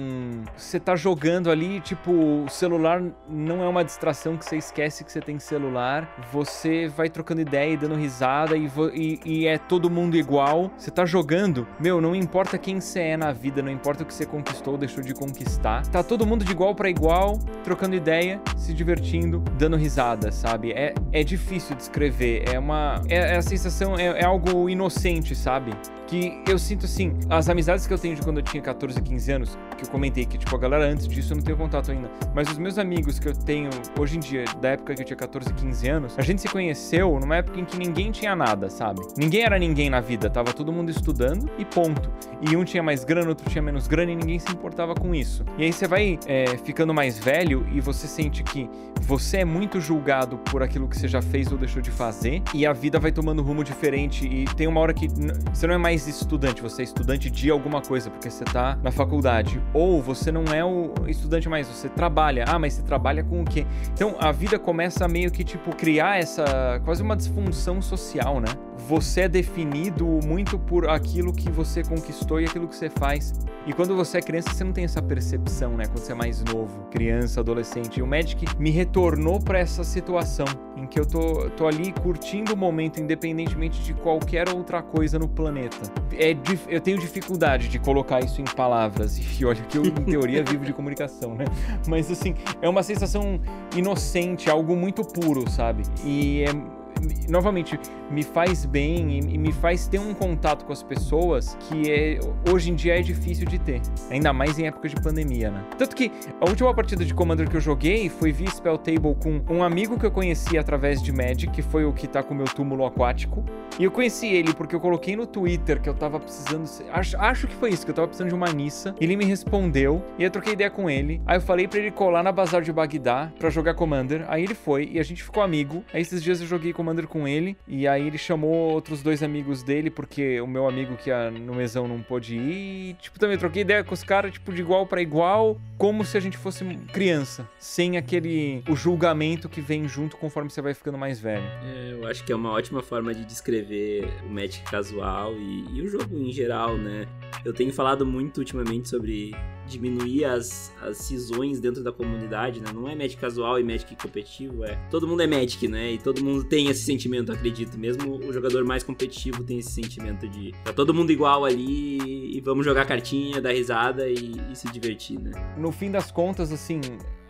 Você 0.56 0.80
tá 0.80 0.96
jogando 0.96 1.52
ali, 1.52 1.80
tipo, 1.82 2.12
o 2.12 2.50
celular 2.50 3.02
não 3.30 3.64
é 3.64 3.68
uma 3.68 3.84
distração 3.84 4.38
que 4.38 4.46
você 4.46 4.58
esquece 4.58 5.04
que 5.04 5.12
você 5.12 5.22
tem 5.22 5.40
celular. 5.40 6.10
Você 6.32 6.88
vai 6.88 7.10
trocando 7.10 7.42
ideia 7.42 7.74
e 7.74 7.78
dando 7.78 7.96
risada 7.96 8.56
e, 8.58 8.70
e, 8.94 9.20
e 9.26 9.48
é 9.48 9.58
todo 9.58 9.90
mundo 9.90 10.16
igual. 10.16 10.72
Você 10.78 10.92
tá 10.92 11.06
jogando, 11.06 11.68
meu, 11.80 12.00
não 12.02 12.16
importa 12.16 12.58
quem 12.58 12.80
você 12.80 13.00
é 13.00 13.18
na 13.18 13.32
vida, 13.32 13.62
não 13.62 13.72
importa 13.72 14.04
o 14.04 14.06
que 14.06 14.14
você 14.14 14.26
conquistou 14.26 14.74
ou 14.74 14.80
deixou 14.80 15.04
de 15.04 15.14
conquistar. 15.14 15.86
Tá 15.88 16.04
todo 16.04 16.26
mundo 16.26 16.46
de 16.46 16.52
igual 16.52 16.74
para 16.74 16.90
igual, 16.90 17.38
trocando 17.64 17.96
ideia, 17.96 18.42
se 18.56 18.74
divertindo, 18.74 19.44
dando 19.58 19.76
risada, 19.76 20.32
sabe? 20.32 20.72
É, 20.72 20.94
é 21.12 21.24
difícil 21.24 21.76
descrever. 21.76 22.44
É 22.52 22.58
uma. 22.58 23.02
É, 23.10 23.34
é 23.34 23.38
a 23.38 23.42
sensação, 23.42 23.96
é, 23.96 24.22
é 24.22 24.26
algo 24.26 24.70
inocente, 24.70 25.36
sabe? 25.36 25.72
Que 26.08 26.42
eu 26.48 26.60
sinto 26.60 26.86
assim, 26.86 27.18
as 27.30 27.50
amizades 27.50 27.88
que 27.88 27.94
eu 27.94 27.98
tenho 27.98 28.16
quando 28.24 28.38
eu 28.38 28.43
tinha 28.43 28.61
14, 28.61 29.01
15 29.01 29.32
anos, 29.32 29.57
que 29.78 29.84
eu 29.84 29.89
comentei 29.89 30.26
que, 30.26 30.38
tipo, 30.38 30.55
a 30.55 30.59
galera 30.59 30.86
antes 30.86 31.07
disso 31.07 31.34
eu 31.34 31.38
não 31.38 31.43
tenho 31.43 31.57
contato 31.57 31.91
ainda. 31.91 32.09
Mas 32.34 32.49
os 32.49 32.57
meus 32.57 32.78
amigos 32.78 33.19
que 33.19 33.28
eu 33.28 33.34
tenho 33.34 33.69
hoje 33.99 34.17
em 34.17 34.19
dia, 34.19 34.45
da 34.59 34.69
época 34.69 34.95
que 34.95 35.01
eu 35.01 35.05
tinha 35.05 35.17
14, 35.17 35.53
15 35.53 35.89
anos, 35.89 36.15
a 36.17 36.22
gente 36.22 36.41
se 36.41 36.47
conheceu 36.47 37.19
numa 37.19 37.38
época 37.38 37.59
em 37.59 37.65
que 37.65 37.78
ninguém 37.78 38.11
tinha 38.11 38.36
nada, 38.36 38.69
sabe? 38.69 39.01
Ninguém 39.17 39.43
era 39.43 39.57
ninguém 39.57 39.89
na 39.89 39.99
vida, 39.99 40.30
tava 40.30 40.53
todo 40.53 40.72
mundo 40.72 40.89
estudando 40.89 41.49
e 41.57 41.65
ponto. 41.65 42.09
E 42.41 42.55
um 42.55 42.63
tinha 42.63 42.84
mais 42.84 43.03
grana, 43.03 43.30
outro 43.30 43.49
tinha 43.49 43.61
menos 43.61 43.88
grana 43.88 44.11
e 44.11 44.15
ninguém 44.15 44.39
se 44.39 44.51
importava 44.51 44.95
com 44.95 45.13
isso. 45.13 45.43
E 45.57 45.63
aí 45.63 45.74
você 45.74 45.88
vai 45.88 46.19
é, 46.26 46.57
ficando 46.57 46.93
mais 46.93 47.19
velho 47.19 47.67
e 47.72 47.80
você 47.80 48.07
sente 48.07 48.43
que 48.43 48.69
você 49.01 49.38
é 49.38 49.45
muito 49.45 49.82
julgado 49.82 50.38
por 50.38 50.61
aquilo 50.61 50.88
que 50.88 50.97
você 50.97 51.07
já 51.07 51.22
fez 51.22 51.51
ou 51.51 51.57
deixou 51.57 51.82
de 51.82 51.91
fazer 51.91 52.41
e 52.53 52.65
a 52.65 52.74
vida 52.74 52.99
vai 52.99 53.11
tomando 53.11 53.41
rumo 53.41 53.63
diferente 53.63 54.28
e 54.28 54.45
tem 54.55 54.67
uma 54.67 54.80
hora 54.80 54.93
que 54.93 55.07
você 55.51 55.65
não 55.67 55.76
é 55.76 55.78
mais 55.78 56.07
estudante, 56.07 56.61
você 56.61 56.84
é 56.84 56.86
estudante 56.86 57.30
de 57.30 57.49
alguma 57.49 57.82
coisa, 57.82 58.11
porque 58.12 58.30
você 58.30 58.43
tá 58.43 58.78
na 58.84 58.91
faculdade. 58.91 59.62
Ou 59.74 60.01
você 60.01 60.32
não 60.32 60.43
é 60.53 60.64
o 60.64 60.93
estudante 61.07 61.49
mais, 61.49 61.68
você 61.68 61.89
trabalha. 61.89 62.45
Ah, 62.47 62.59
mas 62.59 62.74
você 62.74 62.82
trabalha 62.82 63.24
com 63.24 63.41
o 63.41 63.45
quê? 63.45 63.66
Então 63.93 64.16
a 64.20 64.32
vida 64.32 64.59
começa 64.59 65.05
a 65.05 65.07
meio 65.07 65.32
que, 65.32 65.43
tipo, 65.43 65.76
criar 65.76 66.20
essa 66.20 66.80
quase 66.86 67.01
uma 67.01 67.16
disfunção 67.16 67.82
social, 67.82 68.39
né? 68.39 68.47
Você 68.88 69.22
é 69.22 69.30
definido 69.30 70.05
muito 70.26 70.57
por 70.57 70.89
aquilo 70.89 71.32
que 71.32 71.49
você 71.51 71.84
conquistou 71.84 72.41
e 72.41 72.45
aquilo 72.45 72.68
que 72.68 72.76
você 72.76 72.89
faz. 72.89 73.34
E 73.66 73.74
quando 73.74 73.95
você 73.95 74.18
é 74.18 74.22
criança, 74.22 74.49
você 74.49 74.64
não 74.64 74.74
tem 74.74 74.84
essa 74.84 75.01
percepção, 75.01 75.78
né? 75.78 75.86
Quando 75.86 75.99
você 75.99 76.12
é 76.12 76.16
mais 76.16 76.43
novo, 76.43 76.88
criança, 76.89 77.39
adolescente. 77.39 77.99
E 77.99 78.03
o 78.03 78.07
Magic 78.07 78.45
me 78.59 78.72
retornou 78.72 79.39
para 79.39 79.59
essa 79.59 79.84
situação 79.84 80.45
em 80.76 80.88
que 80.88 80.99
eu 80.99 81.05
tô, 81.05 81.49
tô 81.51 81.68
ali 81.68 81.91
curtindo 81.91 82.53
o 82.53 82.57
momento, 82.57 82.99
independentemente 82.99 83.82
de 83.84 83.93
qualquer 83.93 84.49
outra 84.49 84.82
coisa 84.82 85.20
no 85.20 85.28
planeta. 85.28 85.78
É, 86.18 86.36
eu 86.68 86.82
tenho 86.82 86.97
dificuldade 86.97 87.68
de 87.68 87.78
colocar 87.78 88.01
isso 88.24 88.41
em 88.41 88.45
palavras, 88.45 89.18
e 89.39 89.45
olha 89.45 89.62
que 89.64 89.78
eu, 89.78 89.86
em 89.86 89.91
teoria, 89.91 90.43
vivo 90.47 90.66
de 90.66 90.74
comunicação, 90.74 91.36
né? 91.36 91.45
Mas 91.88 92.12
assim, 92.12 92.36
é 92.62 92.68
uma 92.68 92.84
sensação 92.84 93.39
inocente, 93.76 94.49
algo 94.49 94.76
muito 94.76 95.04
puro, 95.04 95.49
sabe? 95.49 95.84
E 96.04 96.43
é 96.43 96.81
novamente, 97.30 97.80
me 98.10 98.24
faz 98.24 98.66
bem 98.66 99.20
e 99.20 99.38
me 99.38 99.52
faz 99.52 99.88
ter 99.88 99.99
um 99.99 100.14
contato 100.14 100.66
com 100.66 100.74
as 100.74 100.84
pessoas 100.84 101.58
que 101.62 101.91
é, 101.91 102.20
hoje 102.52 102.72
em 102.72 102.76
dia 102.76 102.99
é 102.99 103.02
difícil 103.02 103.45
de 103.45 103.60
ter. 103.60 103.82
Ainda 104.10 104.34
mais 104.34 104.60
em 104.60 104.68
época 104.68 104.89
de 104.89 104.95
pandemia, 104.95 105.52
né? 105.52 105.64
Tanto 105.78 105.95
que 105.95 106.12
a 106.39 106.49
última 106.49 106.74
partida 106.74 107.06
de 107.06 107.14
Commander 107.14 107.49
que 107.49 107.58
eu 107.58 107.62
joguei 107.62 108.10
foi 108.10 108.32
via 108.32 108.49
Spell 108.49 108.78
Table 108.78 109.16
com 109.16 109.41
um 109.49 109.64
amigo 109.64 109.97
que 109.97 110.06
eu 110.06 110.12
conheci 110.12 110.58
através 110.58 111.02
de 111.02 111.12
Magic, 111.12 111.52
que 111.52 111.62
foi 111.62 111.86
o 111.86 111.93
que 111.93 112.08
tá 112.08 112.22
com 112.22 112.34
o 112.34 112.38
meu 112.38 112.45
túmulo 112.45 112.86
aquático. 112.86 113.43
E 113.80 113.84
eu 113.84 113.91
conheci 113.91 114.28
ele 114.28 114.54
porque 114.54 114.76
eu 114.76 114.80
coloquei 114.80 115.16
no 115.16 115.26
Twitter 115.26 115.82
que 115.82 115.89
eu 115.89 115.93
tava 115.93 116.20
precisando. 116.20 116.70
Acho, 116.91 117.18
acho 117.18 117.47
que 117.47 117.56
foi 117.56 117.70
isso, 117.70 117.86
que 117.86 117.91
eu 117.91 117.95
tava 117.95 118.08
precisando 118.08 118.30
de 118.30 118.36
uma 118.36 118.52
missa. 118.52 118.93
Ele 118.99 119.16
me 119.16 119.26
respondeu 119.26 120.04
e 120.18 120.24
eu 120.24 120.30
troquei 120.30 120.54
ideia 120.54 120.70
com 120.70 120.89
ele. 120.89 121.22
Aí 121.26 121.38
eu 121.38 121.41
falei 121.41 121.68
para 121.68 121.80
ele 121.80 121.91
colar 121.91 122.24
na 122.24 122.32
Bazar 122.32 122.62
de 122.62 122.72
Bagdá 122.72 123.32
para 123.39 123.49
jogar 123.49 123.74
Commander. 123.74 124.26
Aí 124.28 124.43
ele 124.43 124.54
foi 124.54 124.89
e 124.91 124.99
a 124.99 125.04
gente 125.04 125.24
ficou 125.24 125.41
amigo. 125.41 125.84
Aí 125.93 126.02
esses 126.02 126.22
dias 126.22 126.41
eu 126.41 126.47
joguei 126.47 126.74
Commander 126.74 126.91
com 127.08 127.28
ele. 127.28 127.56
E 127.68 127.88
aí 127.88 128.08
ele 128.08 128.18
chamou 128.18 128.72
outros 128.72 129.02
dois 129.02 129.24
amigos 129.24 129.64
dele, 129.64 129.89
porque 129.89 130.39
o 130.42 130.48
meu 130.48 130.68
amigo 130.68 130.96
que 130.96 131.10
ia 131.10 131.32
no 131.32 131.56
mesão 131.56 131.88
não 131.88 132.02
pôde 132.02 132.36
ir. 132.36 132.72
E, 132.92 132.94
tipo, 133.00 133.20
também 133.20 133.38
troquei 133.38 133.62
ideia 133.62 133.84
com 133.84 133.94
os 133.94 134.04
caras, 134.04 134.34
tipo, 134.34 134.52
de 134.52 134.62
igual 134.62 134.86
para 134.86 135.02
igual, 135.02 135.60
como 135.78 136.04
se 136.04 136.18
a 136.18 136.20
gente 136.20 136.38
fosse 136.38 136.64
criança, 136.94 137.48
sem 137.58 137.98
aquele 137.98 138.64
o 138.68 138.76
julgamento 138.76 139.48
que 139.50 139.62
vem 139.62 139.88
junto 139.88 140.18
conforme 140.18 140.50
você 140.50 140.62
vai 140.62 140.74
ficando 140.74 140.98
mais 140.98 141.20
velho. 141.20 141.44
É, 141.64 141.94
eu 141.94 142.08
acho 142.08 142.24
que 142.24 142.32
é 142.32 142.36
uma 142.36 142.52
ótima 142.52 142.82
forma 142.82 143.14
de 143.14 143.26
descrever 143.26 144.08
o 144.26 144.30
Magic 144.30 144.64
casual 144.70 145.34
e, 145.36 145.78
e 145.78 145.82
o 145.82 145.88
jogo 145.88 146.18
em 146.18 146.32
geral, 146.32 146.78
né? 146.78 147.08
Eu 147.46 147.54
tenho 147.54 147.74
falado 147.74 148.06
muito 148.06 148.39
ultimamente 148.39 148.89
sobre 148.89 149.34
diminuir 149.72 150.26
as, 150.26 150.72
as 150.82 150.97
cisões 150.97 151.59
dentro 151.59 151.84
da 151.84 151.91
comunidade, 151.91 152.59
né? 152.59 152.72
Não 152.74 152.88
é 152.88 152.95
Magic 152.95 153.17
casual 153.17 153.59
e 153.59 153.63
Magic 153.63 153.95
competitivo, 153.95 154.63
é. 154.65 154.76
Todo 154.89 155.07
mundo 155.07 155.22
é 155.22 155.28
Magic, 155.28 155.67
né? 155.67 155.93
E 155.93 155.97
todo 155.97 156.24
mundo 156.24 156.43
tem 156.43 156.67
esse 156.67 156.84
sentimento, 156.84 157.32
acredito. 157.32 157.78
Mesmo 157.78 158.17
o 158.17 158.34
jogador 158.34 158.63
mais 158.63 158.84
competitivo 158.84 159.43
tem 159.43 159.59
esse 159.59 159.72
sentimento 159.72 160.28
de 160.28 160.53
tá 160.63 160.74
todo 160.74 160.93
mundo 160.93 161.11
igual 161.11 161.45
ali 161.45 162.36
e 162.36 162.41
vamos 162.41 162.65
jogar 162.65 162.86
cartinha, 162.86 163.41
dar 163.41 163.51
risada 163.51 164.07
e, 164.09 164.32
e 164.51 164.55
se 164.55 164.72
divertir, 164.72 165.19
né? 165.19 165.32
No 165.57 165.72
fim 165.72 165.91
das 165.91 166.11
contas, 166.11 166.51
assim, 166.51 166.82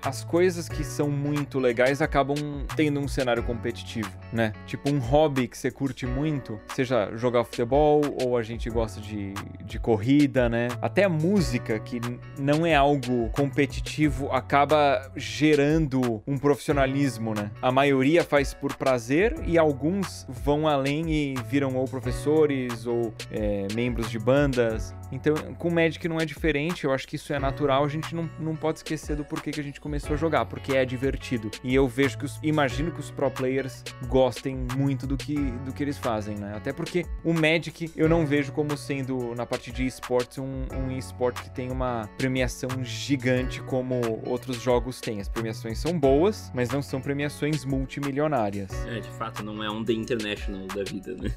as 0.04 0.24
coisas 0.24 0.68
que 0.68 0.84
são 0.84 1.10
muito 1.10 1.60
legais 1.60 2.02
acabam 2.02 2.66
tendo 2.76 2.99
um 2.99 3.08
cenário 3.08 3.43
competitivo, 3.43 4.12
né? 4.32 4.54
Tipo 4.66 4.91
um 4.91 4.99
hobby 4.99 5.47
que 5.47 5.58
você 5.58 5.70
curte 5.70 6.06
muito, 6.06 6.60
seja 6.76 7.16
jogar 7.16 7.43
futebol 7.43 8.02
ou 8.24 8.38
a 8.38 8.43
gente 8.43 8.70
gosta 8.70 8.99
de, 8.99 9.34
de 9.64 9.80
corrida, 9.80 10.49
né? 10.49 10.70
Até 10.82 11.04
a 11.04 11.10
música, 11.10 11.80
que 11.80 11.99
não 12.39 12.66
é 12.66 12.76
algo 12.76 13.30
competitivo, 13.30 14.32
acaba 14.32 15.12
gerando 15.16 16.22
um 16.26 16.38
profissionalismo, 16.38 17.34
né? 17.34 17.52
A 17.62 17.72
maioria 17.72 18.24
faz 18.24 18.54
por 18.54 18.76
prazer 18.76 19.36
e 19.45 19.58
alguns 19.58 20.26
vão 20.30 20.68
além 20.68 21.12
e 21.12 21.36
viram 21.47 21.76
ou 21.76 21.86
professores 21.86 22.86
ou 22.86 23.14
é, 23.32 23.68
membros 23.74 24.10
de 24.10 24.18
bandas. 24.18 24.93
Então, 25.12 25.36
com 25.55 25.68
o 25.68 25.74
Magic 25.74 26.07
não 26.07 26.20
é 26.20 26.26
diferente, 26.26 26.86
eu 26.86 26.93
acho 26.93 27.07
que 27.07 27.16
isso 27.16 27.34
é 27.34 27.39
natural, 27.39 27.84
a 27.84 27.88
gente 27.88 28.16
não, 28.16 28.30
não 28.39 28.55
pode 28.55 28.80
esquecer 28.80 29.16
do 29.16 29.26
porquê 29.26 29.51
que 29.51 29.59
a 29.59 29.64
gente 29.64 29.80
começou 29.82 30.14
a 30.14 30.18
jogar, 30.18 30.45
porque 30.45 30.76
é 30.76 30.86
divertido. 30.86 31.51
E 31.64 31.76
eu 31.76 31.88
vejo 31.88 32.18
que 32.18 32.26
os, 32.26 32.39
imagino 32.41 32.91
que 32.91 32.99
os 32.99 33.12
pro 33.12 33.30
players 33.30 33.84
gostem 34.07 34.66
muito 34.76 35.05
do 35.05 35.18
que, 35.18 35.36
do 35.36 35.74
que 35.74 35.84
eles 35.84 35.97
fazem, 35.97 36.36
né? 36.36 36.53
Até 36.55 36.72
porque 36.72 37.05
o 37.24 37.34
Magic 37.34 37.91
eu 37.95 38.07
não 38.07 38.26
vejo 38.26 38.51
como 38.51 38.78
sendo, 38.78 39.36
na 39.36 39.45
parte 39.45 39.72
de 39.72 39.86
esportes, 39.86 40.38
um, 40.38 40.66
um 40.74 40.91
esporte 40.97 41.41
que 41.43 41.49
tem 41.49 41.72
uma 41.72 42.09
premiação 42.18 42.70
gigante 42.84 43.62
como 43.64 44.22
outros 44.26 44.62
jogos 44.62 44.99
têm. 44.99 45.20
As 45.20 45.28
premiações 45.28 45.80
são 45.80 45.97
boas, 45.97 46.51
mas 46.53 46.70
não 46.70 46.82
são 46.82 47.01
premiações 47.01 47.66
multimilionárias. 47.66 48.72
É, 48.88 48.99
de 48.99 49.09
fato, 49.09 49.43
não 49.43 49.64
é 49.64 49.70
um 49.70 49.84
The 49.84 49.93
International 49.93 50.68
da 50.68 50.84
vida, 50.84 51.16
né? 51.16 51.34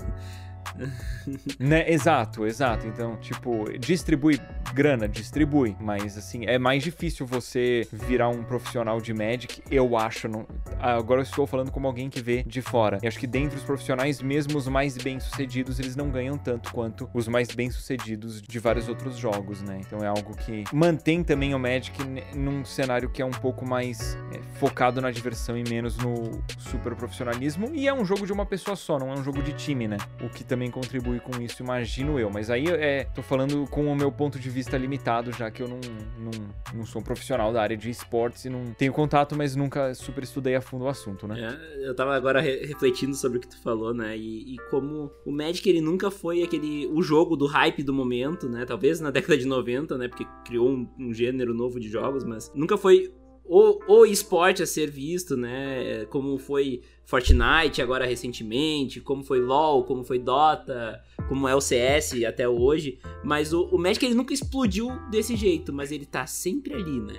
Né? 1.59 1.91
Exato, 1.91 2.47
exato. 2.47 2.87
Então, 2.87 3.17
tipo, 3.17 3.67
distribui 3.79 4.41
grana, 4.73 5.09
distribui. 5.09 5.77
Mas, 5.81 6.17
assim, 6.17 6.45
é 6.47 6.59
mais 6.59 6.83
difícil 6.83 7.27
você 7.27 7.87
virar 7.93 8.29
um 8.29 8.43
profissional 8.43 9.01
de 9.01 9.13
Magic, 9.13 9.63
eu 9.71 9.97
acho. 9.97 10.29
Não... 10.29 10.47
Agora 10.79 11.21
eu 11.21 11.25
estou 11.25 11.47
falando 11.47 11.71
como 11.71 11.87
alguém 11.87 12.11
que 12.11 12.21
vê 12.21 12.43
de 12.43 12.61
fora. 12.61 12.99
E 13.03 13.07
acho 13.07 13.19
que 13.19 13.27
dentre 13.27 13.57
os 13.57 13.65
profissionais, 13.65 14.21
mesmo 14.21 14.59
os 14.59 14.69
mais 14.69 14.97
bem-sucedidos, 14.97 15.79
eles 15.79 15.97
não 15.97 16.11
ganham 16.11 16.37
tanto 16.37 16.73
quanto 16.73 17.09
os 17.15 17.29
mais 17.29 17.49
bem-sucedidos 17.49 18.43
de 18.43 18.59
vários 18.59 18.89
outros 18.89 19.17
jogos, 19.17 19.63
né? 19.63 19.81
Então 19.81 20.01
é 20.01 20.07
algo 20.07 20.37
que 20.37 20.65
mantém 20.73 21.23
também 21.23 21.55
o 21.55 21.59
Magic 21.59 21.93
num 22.35 22.65
cenário 22.65 23.09
que 23.11 23.23
é 23.23 23.25
um 23.25 23.31
pouco 23.31 23.67
mais 23.67 24.17
é, 24.33 24.41
focado 24.59 25.01
na 25.01 25.11
diversão 25.11 25.57
e 25.57 25.65
menos 25.69 25.97
no 25.99 26.43
super 26.59 26.95
profissionalismo. 26.95 27.71
E 27.75 27.89
é 27.89 27.95
um 27.95 28.05
jogo 28.05 28.27
de 28.27 28.33
uma 28.33 28.47
pessoa 28.47 28.77
só, 28.77 28.99
não 28.99 29.11
é 29.11 29.15
um 29.15 29.23
jogo 29.23 29.43
de 29.43 29.53
time, 29.53 29.89
né? 29.89 29.97
O 30.23 30.29
que 30.29 30.45
também 30.55 30.71
contribui 30.71 31.19
com 31.19 31.43
isso, 31.43 31.65
imagino 31.65 32.17
eu. 32.17 32.31
Mas 32.31 32.49
aí 32.49 32.67
é, 32.69 33.05
tô 33.13 33.23
falando 33.23 33.67
com 33.69 33.87
o 33.87 33.97
meu 33.97 34.13
ponto 34.13 34.39
de 34.39 34.49
vista 34.49 34.79
limitado, 34.79 35.33
já 35.33 35.51
que 35.51 35.61
eu 35.61 35.69
não, 35.69 35.81
não, 36.17 36.31
não 36.73 36.87
sou 36.87 37.01
um 37.01 37.05
profissional 37.05 37.53
da 37.53 37.61
área 37.61 37.77
de 37.77 37.91
esportes 37.91 38.45
e 38.45 38.49
não 38.49 38.73
tenho 38.73 38.93
contato, 38.93 39.35
mas 39.37 39.57
nunca 39.57 39.93
super 39.95 40.23
estudei 40.23 40.55
a 40.55 40.61
fundo 40.61 40.85
o 40.85 40.89
assunto, 40.89 41.27
né? 41.27 41.59
É, 41.61 41.89
eu 41.89 41.95
tava 41.95 42.15
agora 42.15 42.41
re 42.41 42.65
refletindo 42.65 43.17
sobre 43.17 43.39
o 43.39 43.41
que 43.41 43.49
tu 43.49 43.61
falou, 43.61 43.93
né? 43.93 44.17
E, 44.17 44.55
e, 44.55 44.57
como 44.71 45.11
o 45.27 45.33
Magic 45.33 45.69
ele 45.69 45.81
nunca 45.81 46.09
foi 46.09 46.45
aquele 46.45 46.87
o 46.87 47.03
jogo 47.03 47.35
do 47.35 47.47
hype 47.47 47.83
do 47.83 47.93
momento, 47.93 48.49
né? 48.49 48.65
Talvez 48.65 49.01
na 49.01 49.11
década 49.11 49.37
de 49.37 49.47
90, 49.47 49.99
né? 49.99 50.07
Porque 50.07 50.25
criou 50.45 50.71
um, 50.71 50.89
um 50.97 51.13
gênero 51.13 51.53
novo 51.53 51.81
de 51.81 51.89
jogos, 51.89 52.23
mas 52.23 52.53
nunca 52.55 52.77
foi 52.77 53.13
o, 53.45 53.81
o 53.93 54.07
esporte 54.07 54.63
a 54.63 54.67
ser 54.67 54.91
visto, 54.91 55.37
né? 55.37 56.07
Como 56.07 56.39
foi 56.39 56.83
Fortnite 57.05 57.83
agora 57.83 58.07
recentemente, 58.07 59.01
como 59.01 59.23
foi 59.23 59.41
LoL, 59.41 59.85
como 59.85 60.05
foi 60.05 60.19
Dota, 60.19 61.03
como 61.29 61.49
é 61.49 61.55
o 61.55 61.61
CS 61.61 62.25
até 62.25 62.49
hoje. 62.49 62.99
Mas 63.23 63.53
o, 63.53 63.65
o 63.67 63.79
Magic 63.79 64.05
ele 64.05 64.15
nunca 64.15 64.33
explodiu 64.33 64.91
desse 65.11 65.37
jeito, 65.37 65.73
mas 65.73 65.93
ele 65.93 66.07
tá 66.07 66.27
sempre 66.27 66.75
ali, 66.75 67.01
né? 67.01 67.15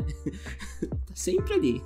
tá 1.05 1.13
sempre 1.13 1.53
ali. 1.53 1.81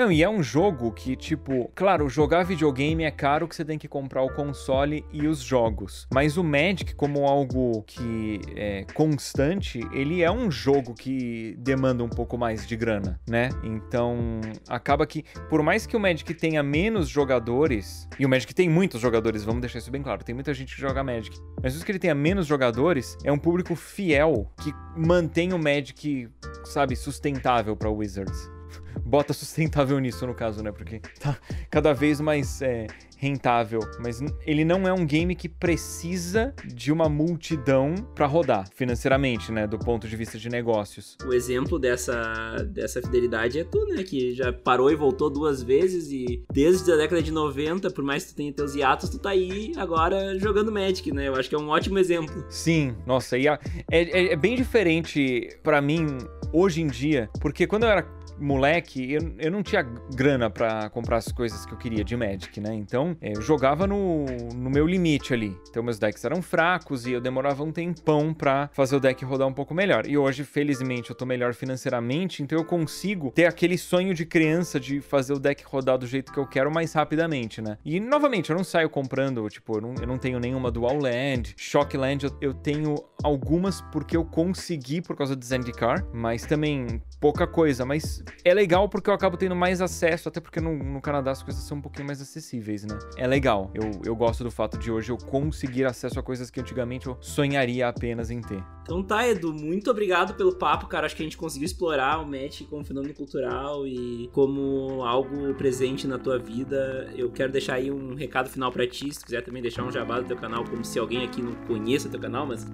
Não, 0.00 0.10
e 0.10 0.22
é 0.22 0.28
um 0.30 0.42
jogo 0.42 0.92
que, 0.92 1.14
tipo, 1.14 1.70
claro, 1.74 2.08
jogar 2.08 2.42
videogame 2.42 3.04
é 3.04 3.10
caro 3.10 3.46
que 3.46 3.54
você 3.54 3.64
tem 3.64 3.78
que 3.78 3.86
comprar 3.86 4.22
o 4.22 4.32
console 4.32 5.04
e 5.12 5.26
os 5.26 5.40
jogos. 5.40 6.06
Mas 6.10 6.38
o 6.38 6.42
Magic, 6.42 6.94
como 6.94 7.26
algo 7.26 7.82
que 7.82 8.40
é 8.56 8.86
constante, 8.94 9.80
ele 9.92 10.22
é 10.22 10.30
um 10.30 10.50
jogo 10.50 10.94
que 10.94 11.54
demanda 11.58 12.02
um 12.02 12.08
pouco 12.08 12.38
mais 12.38 12.66
de 12.66 12.76
grana, 12.76 13.20
né? 13.28 13.50
Então, 13.62 14.40
acaba 14.68 15.06
que, 15.06 15.22
por 15.50 15.62
mais 15.62 15.84
que 15.84 15.94
o 15.94 16.00
Magic 16.00 16.32
tenha 16.32 16.62
menos 16.62 17.09
jogadores, 17.10 18.08
e 18.18 18.24
o 18.24 18.28
Magic 18.28 18.54
tem 18.54 18.68
muitos 18.68 19.00
jogadores, 19.00 19.44
vamos 19.44 19.60
deixar 19.60 19.78
isso 19.78 19.90
bem 19.90 20.02
claro, 20.02 20.24
tem 20.24 20.34
muita 20.34 20.54
gente 20.54 20.74
que 20.74 20.80
joga 20.80 21.04
Magic, 21.04 21.36
mas 21.62 21.74
isso 21.74 21.84
que 21.84 21.92
ele 21.92 21.98
tenha 21.98 22.14
menos 22.14 22.46
jogadores, 22.46 23.16
é 23.24 23.30
um 23.30 23.38
público 23.38 23.74
fiel 23.74 24.50
que 24.62 24.72
mantém 24.96 25.52
o 25.52 25.58
Magic, 25.58 26.28
sabe, 26.64 26.96
sustentável 26.96 27.76
para 27.76 27.90
Wizards 27.90 28.50
bota 29.04 29.32
sustentável 29.32 29.98
nisso, 29.98 30.26
no 30.26 30.34
caso, 30.34 30.62
né? 30.62 30.72
Porque 30.72 31.00
tá 31.20 31.36
cada 31.70 31.92
vez 31.92 32.20
mais 32.20 32.62
é, 32.62 32.86
rentável. 33.20 33.80
Mas 34.02 34.20
ele 34.46 34.64
não 34.64 34.88
é 34.88 34.92
um 34.92 35.04
game 35.04 35.36
que 35.36 35.48
precisa 35.48 36.54
de 36.64 36.90
uma 36.90 37.08
multidão 37.08 37.94
para 38.14 38.26
rodar 38.26 38.66
financeiramente, 38.74 39.52
né? 39.52 39.66
Do 39.66 39.78
ponto 39.78 40.08
de 40.08 40.16
vista 40.16 40.38
de 40.38 40.48
negócios. 40.48 41.18
O 41.26 41.34
exemplo 41.34 41.78
dessa, 41.78 42.56
dessa 42.70 43.02
fidelidade 43.02 43.58
é 43.58 43.64
tu, 43.64 43.84
né? 43.86 44.02
Que 44.02 44.32
já 44.32 44.50
parou 44.52 44.90
e 44.90 44.96
voltou 44.96 45.28
duas 45.28 45.62
vezes 45.62 46.10
e 46.10 46.42
desde 46.50 46.90
a 46.90 46.96
década 46.96 47.22
de 47.22 47.30
90, 47.30 47.90
por 47.90 48.02
mais 48.02 48.24
que 48.24 48.32
tu 48.32 48.36
tenha 48.36 48.52
teus 48.52 48.74
hiatos, 48.74 49.10
tu 49.10 49.18
tá 49.18 49.30
aí 49.30 49.72
agora 49.76 50.38
jogando 50.38 50.72
Magic, 50.72 51.12
né? 51.12 51.28
Eu 51.28 51.34
acho 51.34 51.48
que 51.48 51.54
é 51.54 51.58
um 51.58 51.68
ótimo 51.68 51.98
exemplo. 51.98 52.46
Sim, 52.48 52.96
nossa, 53.06 53.36
e 53.36 53.46
a, 53.46 53.60
é, 53.90 54.02
é, 54.02 54.32
é 54.32 54.36
bem 54.36 54.56
diferente 54.56 55.58
para 55.62 55.82
mim 55.82 56.06
hoje 56.52 56.80
em 56.80 56.86
dia, 56.86 57.28
porque 57.40 57.66
quando 57.66 57.84
eu 57.84 57.90
era 57.90 58.02
moleque, 58.40 59.12
eu, 59.12 59.34
eu 59.38 59.50
não 59.50 59.62
tinha 59.62 59.82
grana 60.14 60.50
para 60.50 60.88
comprar 60.90 61.18
as 61.18 61.30
coisas 61.30 61.66
que 61.66 61.72
eu 61.72 61.78
queria 61.78 62.02
de 62.02 62.16
Magic, 62.16 62.60
né? 62.60 62.74
Então, 62.74 63.16
é, 63.20 63.36
eu 63.36 63.42
jogava 63.42 63.86
no, 63.86 64.24
no 64.54 64.70
meu 64.70 64.86
limite 64.86 65.34
ali. 65.34 65.56
Então, 65.68 65.82
meus 65.82 65.98
decks 65.98 66.24
eram 66.24 66.40
fracos 66.42 67.06
e 67.06 67.12
eu 67.12 67.20
demorava 67.20 67.62
um 67.62 67.70
tempão 67.70 68.32
pra 68.32 68.70
fazer 68.72 68.96
o 68.96 69.00
deck 69.00 69.24
rodar 69.24 69.46
um 69.46 69.52
pouco 69.52 69.74
melhor. 69.74 70.06
E 70.06 70.16
hoje, 70.16 70.44
felizmente, 70.44 71.10
eu 71.10 71.16
tô 71.16 71.26
melhor 71.26 71.54
financeiramente, 71.54 72.42
então 72.42 72.58
eu 72.58 72.64
consigo 72.64 73.30
ter 73.30 73.46
aquele 73.46 73.76
sonho 73.76 74.14
de 74.14 74.24
criança 74.24 74.80
de 74.80 75.00
fazer 75.00 75.32
o 75.32 75.38
deck 75.38 75.62
rodar 75.64 75.98
do 75.98 76.06
jeito 76.06 76.32
que 76.32 76.38
eu 76.38 76.46
quero 76.46 76.72
mais 76.72 76.92
rapidamente, 76.92 77.60
né? 77.60 77.76
E, 77.84 78.00
novamente, 78.00 78.50
eu 78.50 78.56
não 78.56 78.64
saio 78.64 78.88
comprando, 78.88 79.46
tipo, 79.48 79.76
eu 79.76 79.80
não, 79.80 79.94
eu 80.00 80.06
não 80.06 80.18
tenho 80.18 80.40
nenhuma 80.40 80.70
Dual 80.70 80.96
Land, 80.96 81.54
Shock 81.56 81.96
Land, 81.96 82.24
eu, 82.24 82.36
eu 82.40 82.54
tenho 82.54 82.94
algumas 83.22 83.80
porque 83.80 84.16
eu 84.16 84.24
consegui 84.24 85.00
por 85.00 85.16
causa 85.16 85.36
do 85.36 85.44
Zendikar, 85.44 86.04
mas 86.12 86.46
também 86.46 87.02
pouca 87.20 87.46
coisa. 87.46 87.84
Mas 87.84 88.22
é 88.44 88.54
legal 88.54 88.88
porque 88.88 89.10
eu 89.10 89.14
acabo 89.14 89.36
tendo 89.36 89.56
mais 89.56 89.80
acesso, 89.80 90.28
até 90.28 90.40
porque 90.40 90.60
no, 90.60 90.76
no, 90.76 91.00
Canadá 91.00 91.30
as 91.30 91.42
coisas 91.42 91.62
são 91.62 91.78
um 91.78 91.80
pouquinho 91.80 92.06
mais 92.06 92.20
acessíveis, 92.20 92.84
né? 92.84 92.98
É 93.16 93.26
legal. 93.26 93.70
Eu, 93.74 93.90
eu 94.04 94.16
gosto 94.16 94.44
do 94.44 94.50
fato 94.50 94.78
de 94.78 94.90
hoje 94.90 95.10
eu 95.10 95.18
conseguir 95.18 95.84
acesso 95.84 96.18
a 96.18 96.22
coisas 96.22 96.50
que 96.50 96.60
antigamente 96.60 97.06
eu 97.06 97.16
sonharia 97.20 97.88
apenas 97.88 98.30
em 98.30 98.40
ter. 98.40 98.62
Então 98.82 99.02
tá, 99.02 99.26
Edu, 99.28 99.52
muito 99.52 99.88
obrigado 99.90 100.34
pelo 100.34 100.54
papo, 100.54 100.88
cara. 100.88 101.06
Acho 101.06 101.14
que 101.14 101.22
a 101.22 101.24
gente 101.24 101.36
conseguiu 101.36 101.66
explorar 101.66 102.20
o 102.20 102.26
match 102.26 102.62
como 102.68 102.84
fenômeno 102.84 103.14
cultural 103.14 103.86
e 103.86 104.28
como 104.32 105.04
algo 105.04 105.54
presente 105.54 106.08
na 106.08 106.18
tua 106.18 106.38
vida. 106.38 107.08
Eu 107.16 107.30
quero 107.30 107.52
deixar 107.52 107.74
aí 107.74 107.90
um 107.90 108.14
recado 108.14 108.50
final 108.50 108.72
para 108.72 108.86
ti, 108.86 109.12
se 109.12 109.20
tu 109.20 109.26
quiser 109.26 109.42
também 109.42 109.62
deixar 109.62 109.84
um 109.84 109.92
jabá 109.92 110.18
do 110.18 110.26
teu 110.26 110.36
canal, 110.36 110.64
como 110.64 110.84
se 110.84 110.98
alguém 110.98 111.24
aqui 111.24 111.40
não 111.40 111.54
conheça 111.66 112.08
teu 112.08 112.18
canal, 112.18 112.46
mas 112.46 112.64
uh, 112.64 112.66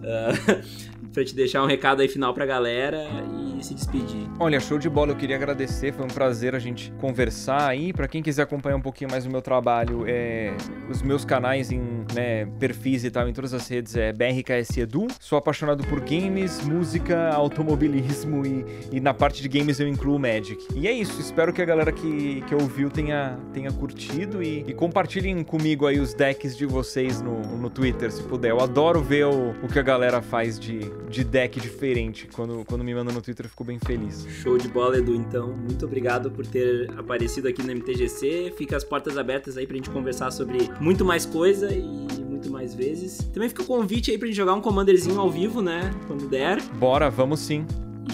pra 1.12 1.22
te 1.24 1.34
deixar 1.34 1.62
um 1.62 1.66
recado 1.66 2.00
aí 2.00 2.08
final 2.08 2.32
pra 2.32 2.46
galera 2.46 3.06
e 3.58 3.62
se 3.62 3.74
despedir. 3.74 4.26
Olha, 4.38 4.58
show 4.58 4.78
de 4.78 4.88
bola, 4.88 5.12
eu 5.12 5.16
queria 5.16 5.35
agradecer, 5.36 5.92
foi 5.92 6.04
um 6.04 6.08
prazer 6.08 6.54
a 6.54 6.58
gente 6.58 6.92
conversar 7.00 7.68
aí. 7.68 7.92
Para 7.92 8.08
quem 8.08 8.22
quiser 8.22 8.42
acompanhar 8.42 8.76
um 8.76 8.80
pouquinho 8.80 9.10
mais 9.10 9.26
o 9.26 9.30
meu 9.30 9.42
trabalho, 9.42 10.04
é, 10.06 10.54
os 10.90 11.02
meus 11.02 11.24
canais 11.24 11.70
em 11.70 12.04
né, 12.14 12.46
perfis 12.58 13.04
e 13.04 13.10
tal, 13.10 13.28
em 13.28 13.32
todas 13.32 13.54
as 13.54 13.68
redes 13.68 13.96
é 13.96 14.12
BRKS 14.12 14.78
Edu. 14.78 15.06
Sou 15.20 15.38
apaixonado 15.38 15.84
por 15.84 16.00
games, 16.00 16.60
música, 16.64 17.30
automobilismo 17.30 18.44
e, 18.46 18.64
e, 18.92 19.00
na 19.00 19.14
parte 19.14 19.42
de 19.42 19.48
games 19.48 19.78
eu 19.80 19.88
incluo 19.88 20.18
Magic. 20.18 20.66
E 20.74 20.88
é 20.88 20.92
isso, 20.92 21.20
espero 21.20 21.52
que 21.52 21.62
a 21.62 21.64
galera 21.64 21.92
que, 21.92 22.42
que 22.42 22.54
ouviu 22.54 22.90
tenha, 22.90 23.38
tenha 23.52 23.70
curtido 23.70 24.42
e, 24.42 24.64
e 24.66 24.72
compartilhem 24.72 25.42
comigo 25.44 25.86
aí 25.86 26.00
os 26.00 26.14
decks 26.14 26.56
de 26.56 26.66
vocês 26.66 27.20
no, 27.20 27.40
no 27.56 27.70
Twitter, 27.70 28.10
se 28.10 28.22
puder. 28.22 28.50
Eu 28.50 28.60
adoro 28.60 29.02
ver 29.02 29.26
o, 29.26 29.50
o 29.62 29.68
que 29.68 29.78
a 29.78 29.82
galera 29.82 30.22
faz 30.22 30.58
de, 30.58 30.80
de 31.08 31.24
deck 31.24 31.60
diferente. 31.60 32.28
Quando, 32.32 32.64
quando 32.64 32.82
me 32.82 32.94
manda 32.94 33.12
no 33.12 33.20
Twitter, 33.20 33.46
eu 33.46 33.50
fico 33.50 33.64
bem 33.64 33.78
feliz. 33.78 34.26
Show 34.28 34.56
de 34.58 34.68
bola, 34.68 34.98
Edu. 34.98 35.14
Então, 35.28 35.48
muito 35.48 35.84
obrigado 35.84 36.30
por 36.30 36.46
ter 36.46 36.90
aparecido 36.96 37.48
aqui 37.48 37.62
no 37.62 37.72
MTGC. 37.72 38.54
Fica 38.56 38.76
as 38.76 38.84
portas 38.84 39.18
abertas 39.18 39.56
aí 39.56 39.66
pra 39.66 39.76
gente 39.76 39.90
conversar 39.90 40.30
sobre 40.30 40.58
muito 40.80 41.04
mais 41.04 41.26
coisa 41.26 41.72
e 41.72 41.82
muito 42.24 42.50
mais 42.50 42.74
vezes. 42.74 43.18
Também 43.32 43.48
fica 43.48 43.62
o 43.62 43.66
convite 43.66 44.10
aí 44.10 44.18
pra 44.18 44.26
gente 44.26 44.36
jogar 44.36 44.54
um 44.54 44.60
Commanderzinho 44.60 45.20
ao 45.20 45.30
vivo, 45.30 45.60
né? 45.60 45.90
Quando 46.06 46.28
der. 46.28 46.62
Bora, 46.74 47.10
vamos 47.10 47.40
sim. 47.40 47.66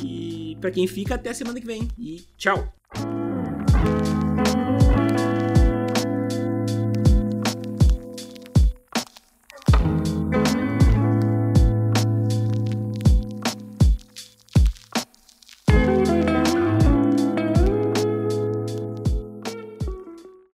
E 0.03 0.57
para 0.61 0.71
quem 0.71 0.87
fica, 0.87 1.15
até 1.15 1.33
semana 1.33 1.61
que 1.61 1.67
vem. 1.67 1.89
E 1.99 2.23
tchau! 2.37 2.73